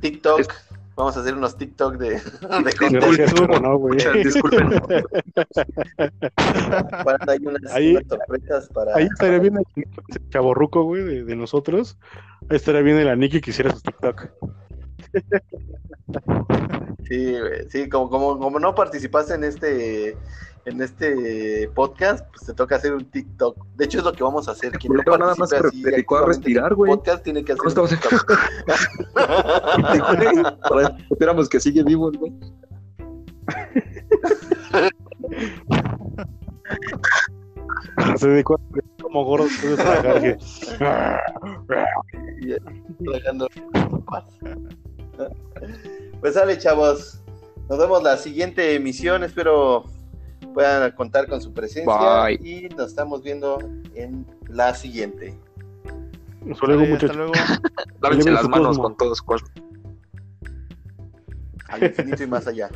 [0.00, 0.40] TikTok.
[0.40, 0.48] Es-
[0.96, 2.10] Vamos a hacer unos TikTok de,
[2.64, 3.94] de contenido no, güey.
[3.94, 4.68] Muchas disculpen.
[6.36, 8.96] para ahí unas, Ahí- unas sorpresas para.
[8.96, 9.64] Ahí estaría bien el
[10.28, 11.96] chaborruco, güey, de, de nosotros.
[12.50, 14.28] Ahí estaría bien el Aniki que hiciera su TikTok.
[17.08, 20.16] Sí, güey, sí, como, como, como no participaste en este
[20.64, 23.56] en este podcast, pues te toca hacer un TikTok.
[23.76, 24.72] De hecho, es lo que vamos a hacer.
[24.72, 26.92] Quien no nada más se así dedicó a respirar, güey.
[26.92, 28.38] Podcast tiene que hacer No un estamos- TikTok.
[31.18, 32.32] Para que sigue vivo güey.
[38.16, 38.58] Se dedicó a
[39.02, 39.46] como gordo
[40.20, 40.38] de.
[46.20, 47.22] Pues sale, chavos.
[47.68, 49.24] Nos vemos la siguiente emisión.
[49.24, 49.84] Espero
[50.52, 52.24] puedan contar con su presencia.
[52.24, 52.34] Bye.
[52.42, 53.58] Y nos estamos viendo
[53.94, 55.38] en la siguiente.
[56.50, 57.16] Hasta luego, hasta muchachos.
[57.16, 57.32] luego.
[58.00, 58.82] Lávense las manos cosmo.
[58.84, 59.22] con todos.
[59.22, 59.40] cual-
[61.68, 62.68] Al infinito y más allá.